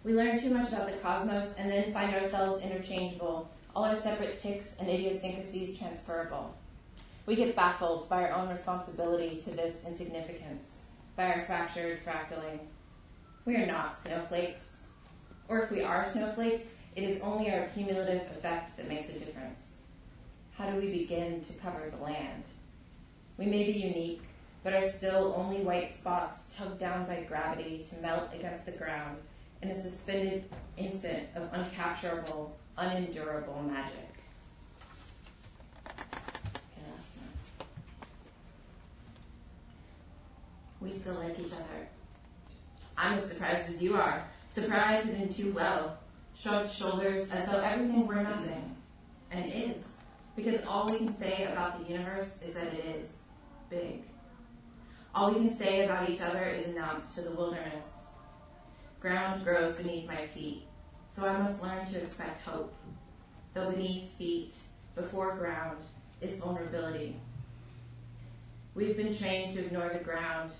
We 0.03 0.13
learn 0.13 0.39
too 0.39 0.51
much 0.51 0.69
about 0.69 0.89
the 0.89 0.97
cosmos 0.97 1.55
and 1.57 1.69
then 1.69 1.91
find 1.91 2.13
ourselves 2.15 2.63
interchangeable, 2.63 3.49
all 3.75 3.83
our 3.83 3.95
separate 3.95 4.39
ticks 4.39 4.75
and 4.79 4.87
idiosyncrasies 4.87 5.77
transferable. 5.77 6.55
We 7.25 7.35
get 7.35 7.55
baffled 7.55 8.07
by 8.07 8.23
our 8.23 8.33
own 8.33 8.49
responsibility 8.49 9.41
to 9.45 9.51
this 9.51 9.83
insignificance, 9.85 10.83
by 11.15 11.33
our 11.33 11.45
fractured 11.45 11.99
fractaling. 12.05 12.59
We 13.45 13.55
are 13.55 13.65
not 13.65 13.99
snowflakes. 13.99 14.78
Or 15.49 15.63
if 15.63 15.71
we 15.71 15.81
are 15.81 16.07
snowflakes, 16.07 16.63
it 16.95 17.03
is 17.03 17.21
only 17.21 17.51
our 17.51 17.65
cumulative 17.73 18.21
effect 18.31 18.77
that 18.77 18.87
makes 18.87 19.09
a 19.09 19.13
difference. 19.13 19.73
How 20.55 20.69
do 20.69 20.79
we 20.79 20.91
begin 20.91 21.43
to 21.45 21.53
cover 21.53 21.89
the 21.89 22.03
land? 22.03 22.43
We 23.37 23.47
may 23.47 23.63
be 23.63 23.79
unique, 23.79 24.21
but 24.63 24.73
are 24.73 24.87
still 24.87 25.33
only 25.35 25.61
white 25.61 25.97
spots 25.97 26.51
tugged 26.55 26.79
down 26.79 27.07
by 27.07 27.23
gravity 27.27 27.87
to 27.89 27.99
melt 27.99 28.29
against 28.33 28.67
the 28.67 28.73
ground 28.73 29.17
in 29.63 29.71
a 29.71 29.75
suspended 29.75 30.45
instant 30.77 31.27
of 31.35 31.51
uncapturable, 31.51 32.51
unendurable 32.77 33.63
magic. 33.63 34.05
We 40.79 40.93
still 40.93 41.15
like 41.15 41.37
each 41.39 41.51
other. 41.51 41.87
I'm 42.97 43.17
as 43.19 43.29
surprised 43.29 43.69
as 43.69 43.81
you 43.81 43.95
are. 43.95 44.23
Surprised 44.49 45.09
and 45.09 45.31
too 45.31 45.53
well. 45.53 45.97
Shrugged 46.33 46.71
shoulders 46.71 47.29
as 47.31 47.47
though 47.47 47.59
everything 47.59 48.07
were 48.07 48.23
nothing. 48.23 48.75
And 49.31 49.51
is, 49.51 49.83
Because 50.35 50.65
all 50.65 50.87
we 50.87 50.97
can 50.97 51.15
say 51.17 51.47
about 51.51 51.79
the 51.79 51.91
universe 51.91 52.39
is 52.45 52.55
that 52.55 52.73
it 52.73 52.85
is 52.85 53.09
big. 53.69 54.03
All 55.13 55.31
we 55.31 55.47
can 55.47 55.57
say 55.57 55.85
about 55.85 56.09
each 56.09 56.21
other 56.21 56.43
is 56.43 56.67
announced 56.67 57.15
to 57.15 57.21
the 57.21 57.31
wilderness. 57.31 58.03
Ground 58.99 59.43
grows 59.43 59.75
beneath 59.75 60.07
my 60.07 60.25
feet, 60.27 60.63
so 61.09 61.27
I 61.27 61.37
must 61.37 61.61
learn 61.61 61.85
to 61.87 62.01
expect 62.01 62.43
hope. 62.43 62.73
Though 63.53 63.71
beneath 63.71 64.11
feet, 64.17 64.53
before 64.95 65.35
ground, 65.35 65.77
is 66.21 66.39
vulnerability. 66.39 67.19
We've 68.75 68.95
been 68.95 69.15
trained 69.15 69.55
to 69.55 69.65
ignore 69.65 69.89
the 69.89 70.03
ground, 70.03 70.51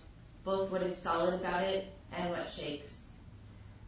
both 0.44 0.72
what 0.72 0.84
is 0.84 0.98
solid 0.98 1.36
about 1.36 1.64
it 1.64 1.94
and 2.12 2.32
what 2.32 2.50
shakes. 2.50 2.99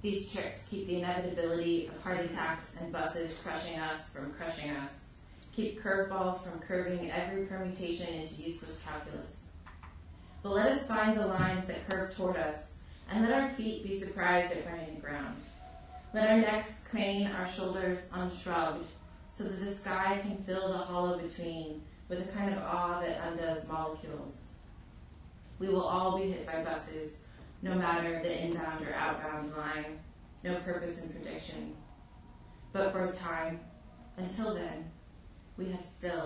These 0.01 0.31
tricks 0.31 0.65
keep 0.67 0.87
the 0.87 0.97
inevitability 0.97 1.87
of 1.87 2.01
heart 2.01 2.21
attacks 2.21 2.75
and 2.79 2.91
buses 2.91 3.37
crushing 3.43 3.77
us 3.77 4.09
from 4.09 4.33
crushing 4.33 4.71
us, 4.71 5.09
keep 5.55 5.79
curveballs 5.79 6.41
from 6.41 6.59
curving 6.59 7.11
every 7.11 7.45
permutation 7.45 8.11
into 8.15 8.41
useless 8.41 8.81
calculus. 8.83 9.41
But 10.41 10.53
let 10.53 10.71
us 10.71 10.87
find 10.87 11.19
the 11.19 11.27
lines 11.27 11.67
that 11.67 11.87
curve 11.87 12.15
toward 12.15 12.37
us 12.37 12.73
and 13.11 13.23
let 13.23 13.39
our 13.39 13.49
feet 13.49 13.83
be 13.83 13.99
surprised 13.99 14.51
at 14.53 14.65
finding 14.65 14.95
the 14.95 15.01
ground. 15.01 15.35
Let 16.15 16.31
our 16.31 16.37
necks 16.37 16.85
crane, 16.89 17.27
our 17.27 17.47
shoulders 17.47 18.09
unshrugged, 18.11 18.87
so 19.31 19.43
that 19.43 19.63
the 19.63 19.73
sky 19.73 20.19
can 20.23 20.43
fill 20.45 20.69
the 20.69 20.79
hollow 20.79 21.19
between 21.19 21.83
with 22.09 22.21
a 22.21 22.31
kind 22.33 22.51
of 22.51 22.63
awe 22.63 22.99
that 23.01 23.21
undoes 23.27 23.67
molecules. 23.67 24.41
We 25.59 25.67
will 25.67 25.83
all 25.83 26.17
be 26.17 26.31
hit 26.31 26.47
by 26.47 26.63
buses, 26.63 27.19
no 27.61 27.75
matter 27.75 28.19
the 28.23 28.43
inbound 28.43 28.85
or 28.87 28.93
outbound 28.93 29.51
line, 29.55 29.99
no 30.43 30.55
purpose 30.61 31.01
in 31.01 31.09
prediction. 31.09 31.75
But 32.73 32.91
for 32.91 33.05
a 33.05 33.11
time, 33.11 33.59
until 34.17 34.55
then, 34.55 34.89
we 35.57 35.69
have 35.71 35.85
still, 35.85 36.25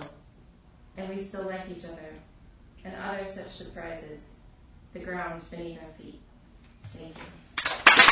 and 0.96 1.08
we 1.08 1.22
still 1.22 1.44
like 1.44 1.68
each 1.70 1.84
other, 1.84 2.14
and 2.84 2.94
other 2.96 3.26
such 3.30 3.50
surprises, 3.50 4.20
the 4.92 5.00
ground 5.00 5.42
beneath 5.50 5.78
our 5.82 5.92
feet. 5.98 6.20
Thank 6.96 7.16
you. 7.16 8.05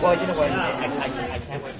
Well, 0.00 0.20
you 0.20 0.26
know 0.26 0.38
what? 0.38 0.50
I, 0.50 0.54
I, 0.58 1.34
I 1.34 1.38
can't 1.38 1.62
wait 1.62 1.74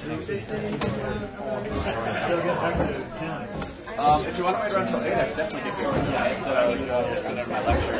to. 2.98 3.07
Um, 3.18 4.24
if 4.26 4.38
you 4.38 4.44
want 4.44 4.56
to 4.56 4.62
wait 4.62 4.72
around 4.72 4.86
until 4.86 5.02
8, 5.02 5.12
I 5.12 5.24
could 5.26 5.36
definitely 5.36 5.70
give 5.70 5.80
you 5.80 5.88
a 5.88 5.92
tonight, 6.04 6.40
so 6.40 6.72
you 6.72 6.86
know, 6.86 7.14
just 7.14 7.26
sit 7.26 7.38
in 7.38 7.48
my 7.48 7.66
lecture. 7.66 7.98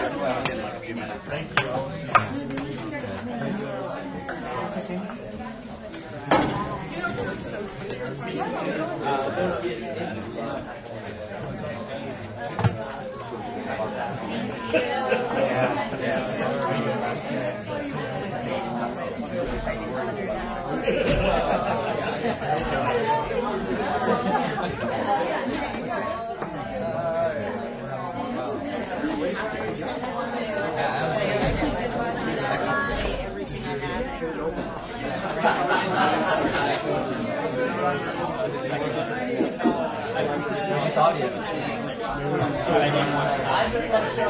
audio. 41.08 41.30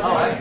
Oh, 0.01 0.39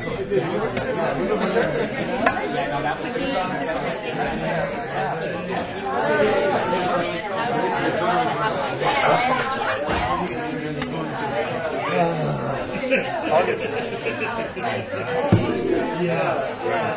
August. 13.32 13.74
yeah. 16.02 16.97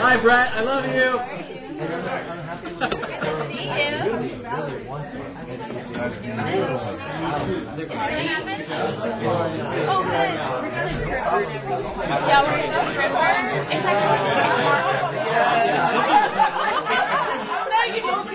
Hi, 0.00 0.16
Brett. 0.16 0.52
I 0.52 0.60
love 0.60 0.84
you. 0.94 1.20
Oh, 9.90 10.02
good. 10.04 10.34
Yeah, 12.08 12.42
we're 12.42 12.56
gonna 12.56 12.72
go 12.72 12.80
strip. 12.90 13.12
It's 13.70 13.84
actually 13.84 14.18
No, 17.68 17.78
you 17.94 18.00
don't. 18.02 18.28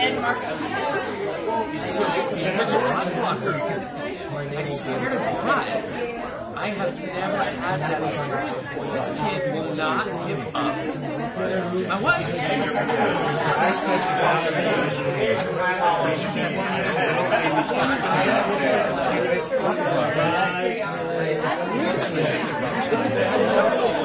And 0.00 0.10
Marcus. 0.10 0.16
He's 1.72 2.52
such 2.54 2.70
a 2.70 2.78
rock 2.78 3.12
blocker. 3.14 3.54
I 3.54 4.62
swear 4.62 5.10
to 5.10 5.16
God, 5.16 5.66
I 6.56 6.68
have 6.70 7.00
never 7.00 7.42
had 7.42 7.80
that 7.80 8.02
experience. 8.02 8.58
This 8.92 9.08
kid 9.18 9.54
will 9.54 9.74
not 9.74 10.06
give 10.28 10.54
up. 10.54 10.74
My 11.88 12.00
wife. 12.00 12.28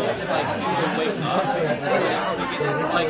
It's 0.07 0.25
like 0.29 0.47
he 0.55 0.63
will 0.63 0.97
wake 0.97 1.19
up 1.25 2.44
like 2.95 3.09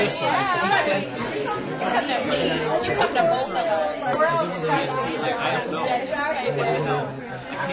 he 0.00 0.08
senses. 0.10 1.16
You 1.16 1.78
come 1.78 2.06
to 2.06 2.16
me. 2.28 2.88
You 2.88 2.94
come 2.94 3.12
to 3.14 3.22
both 3.22 3.50
of 3.50 3.56
us. 3.56 4.16
We're 4.16 4.26
all 4.26 4.46
special. 4.46 5.22
Like 5.22 5.34
I 5.34 5.64
don't 5.64 5.72
know. 5.72 7.31
I 7.62 7.70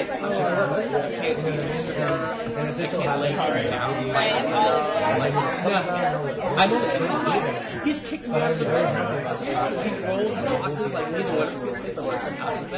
don't 5.27 5.63
know. 5.63 5.89
I 6.57 6.67
know 6.67 7.83
he's 7.83 7.99
kicked 8.01 8.27
me 8.27 8.35
out 8.35 8.51
of 8.51 8.59
the 8.59 8.65
bed. 8.65 9.27
He 9.83 9.91
rolls 10.05 10.35
tosses 10.35 10.93
like 10.93 11.11
neither 11.11 11.35
one 11.35 11.47
of 11.47 11.57
sleep 11.57 11.97
unless 11.97 12.23
I'm 12.23 12.37
out 12.37 12.63
of 12.63 12.69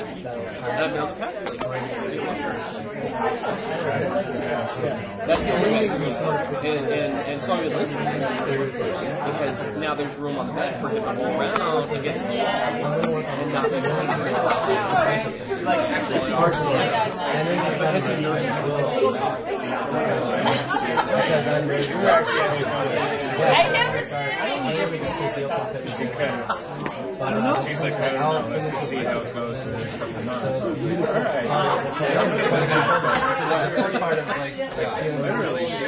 That's 5.28 5.44
the 5.44 5.52
only 5.54 5.70
to 5.72 5.96
and, 6.60 6.86
and, 6.92 7.14
and 7.14 7.42
so 7.42 7.54
I 7.54 7.64
would 7.64 7.74
listen 7.74 8.04
because 8.04 9.80
now 9.80 9.94
there's 9.96 10.16
room 10.16 10.38
on 10.38 10.48
the 10.48 10.54
bed 10.54 10.80
for 10.80 10.90
him 10.90 11.04
to 11.04 11.10
roll 11.10 11.42
around 11.42 11.96
against 11.98 12.26
the 12.28 12.34
and 12.34 13.54
not 13.54 13.72
Like 15.64 15.80
actually 15.80 17.01
charge 17.10 17.36
and 17.36 17.48
then 17.48 17.58
because 17.80 18.06
he 18.08 18.16
knows 18.22 18.42
it's 18.42 18.58
will. 18.60 18.78
Because 20.92 21.48
I'm 21.48 21.68
ready. 21.68 21.94
I 21.94 23.70
never 23.72 24.02
said 24.06 24.32
I 24.32 24.50
anything. 24.50 24.78
never 24.78 24.98
just 24.98 25.18
take 25.20 25.34
the 25.36 25.44
open 25.46 25.82
pit. 25.82 25.84
Because 26.00 26.48
But 27.20 27.34
uh, 27.34 27.68
she's 27.68 27.82
like, 27.82 27.94
I 27.94 28.14
don't 28.14 28.22
know, 28.22 28.50
let's 28.50 28.70
just 28.72 28.90
see 28.90 28.98
how 28.98 29.20
it 29.20 29.34
goes 29.34 29.58
for 29.62 29.70
the 29.70 29.78
next 29.78 29.96
couple 29.98 30.24
months. 30.24 30.60
the 30.60 30.68
first 33.76 34.00
part 34.00 34.18
of 34.18 34.28
like, 34.28 34.58
like 34.58 35.04
Literally, 35.22 35.66
she 35.68 35.86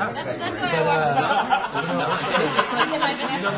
That's, 0.00 0.24
that's 0.24 0.56
why 0.58 0.70
I 0.70 0.80
watched 0.80 1.12
uh, 1.12 1.92
you 1.92 1.98
know, 2.00 2.08
It's 2.56 2.72
like, 2.72 2.88
you 2.88 2.96
know, 2.96 3.52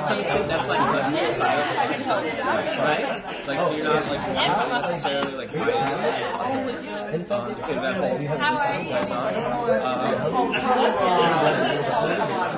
that's 0.49 0.67
like 0.67 0.83
the 1.13 1.35
side, 1.39 2.67
right? 2.83 3.07
Like, 3.47 3.61
so 3.61 3.71
you're 3.77 3.85
not 3.85 4.09
like 4.09 4.23
not 4.35 4.69
necessarily 4.83 5.35
like 5.37 5.51
fighting, 5.53 6.33
possibly, 6.33 6.75
in 7.15 7.23
fact, 7.23 7.69
in 7.71 7.77
that 7.77 7.95
whole 7.97 8.21
you 8.21 8.27
have 8.27 8.41
How 8.41 8.57
are 8.57 8.83
you? 8.83 8.89
going 8.89 9.13
on. 9.13 9.35
Um, 9.83 10.03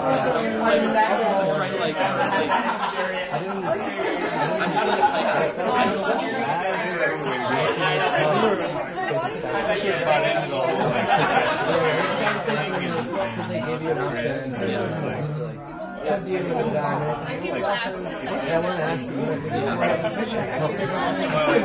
I'm 0.05 1.49
trying 1.55 1.73
to 1.73 1.79
like, 1.79 1.95
like, 1.95 2.01
I 2.01 3.39
didn't. 3.39 3.65
I'm 3.65 4.73
trying 4.73 4.97
to 4.97 5.05
like, 5.13 5.29
I 5.29 5.81
don't 10.35 10.51
know. 10.51 10.85
Because 13.35 13.49
they 13.49 13.61
give 13.61 13.69
you 13.69 13.79
an 13.97 14.03
option. 14.03 14.53
Yeah. 14.53 15.55
Have 16.05 16.29
you 16.29 16.43
still 16.43 16.71
done 16.71 17.03
it? 17.03 17.43
People 17.43 17.65
ask 17.65 17.99
me. 17.99 18.03
Yeah, 18.05 18.55
I 18.55 18.61
want 18.61 18.77
to 18.77 18.85
ask 18.85 19.07
you 19.07 19.17
what 19.17 19.29
I 19.29 19.39
think 19.39 20.33
you 20.33 20.39
have. 20.39 20.71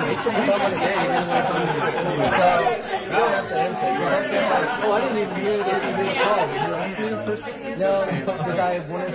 It's 0.09 0.23
your 0.23 0.33
phone 0.33 0.49
of 0.49 0.71
the 0.71 0.77
day. 0.79 0.95
You 0.95 1.07
didn't 1.09 1.27
want 1.27 1.39
to 1.39 1.43
come 1.49 1.59
to 1.59 1.73
the 1.73 1.91
school. 1.91 2.15
So, 2.19 2.53
you 2.99 3.11
don't 3.11 3.33
have 3.35 3.47
to 3.49 3.55
answer. 3.59 3.89
You 3.89 3.99
have 3.99 4.23
to 4.23 4.29
say, 4.29 4.43
like, 4.49 4.69
oh, 4.79 4.91
I 4.91 4.95
didn't 5.01 5.17
even 5.19 5.35
hear 5.35 5.57
that 5.57 5.79
you 5.83 5.91
did 6.03 6.15
call. 6.21 6.43
Did 6.47 6.55
you 6.55 6.73
ask 6.75 6.93
me 6.99 7.05
in 7.07 7.13
person? 7.25 7.53
No, 7.79 7.91
because 8.15 8.59
I 8.59 8.79
wanted 8.79 9.11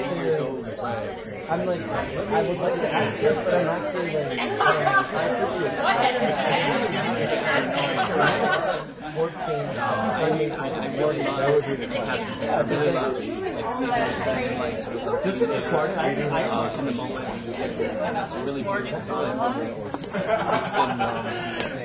to. 1.24 1.34
I'm 1.50 1.66
like, 1.66 1.80
I 1.80 2.42
would 2.48 2.58
like 2.58 2.74
to 2.74 2.92
ask 2.92 3.20
you, 3.20 3.28
but 3.28 3.54
I'm 3.54 3.68
actually 3.68 4.14
like, 4.14 4.40
I 4.40 5.24
appreciate 5.28 5.74
14, 9.14 9.38
I 9.48 10.38
mean, 10.38 10.52
I 10.52 10.96
really 10.96 11.22
I 11.22 11.46
really 12.62 12.92
love 12.92 13.14
like 13.14 13.68
sleeping 13.70 14.58
like 14.58 14.78
sort 14.78 14.96
of 14.96 15.24
this 15.24 15.40
is 15.40 15.48
the 15.48 15.60
smart 15.68 15.90
uh, 15.90 16.76
in 16.78 16.84
the 16.86 16.92
moment. 16.94 17.28
It's 17.46 17.78
a 18.32 18.44
really 18.44 18.62
beautiful 18.62 19.00
feeling. 19.00 19.38
It's 19.86 20.08
been 20.08 21.00
um, 21.00 21.84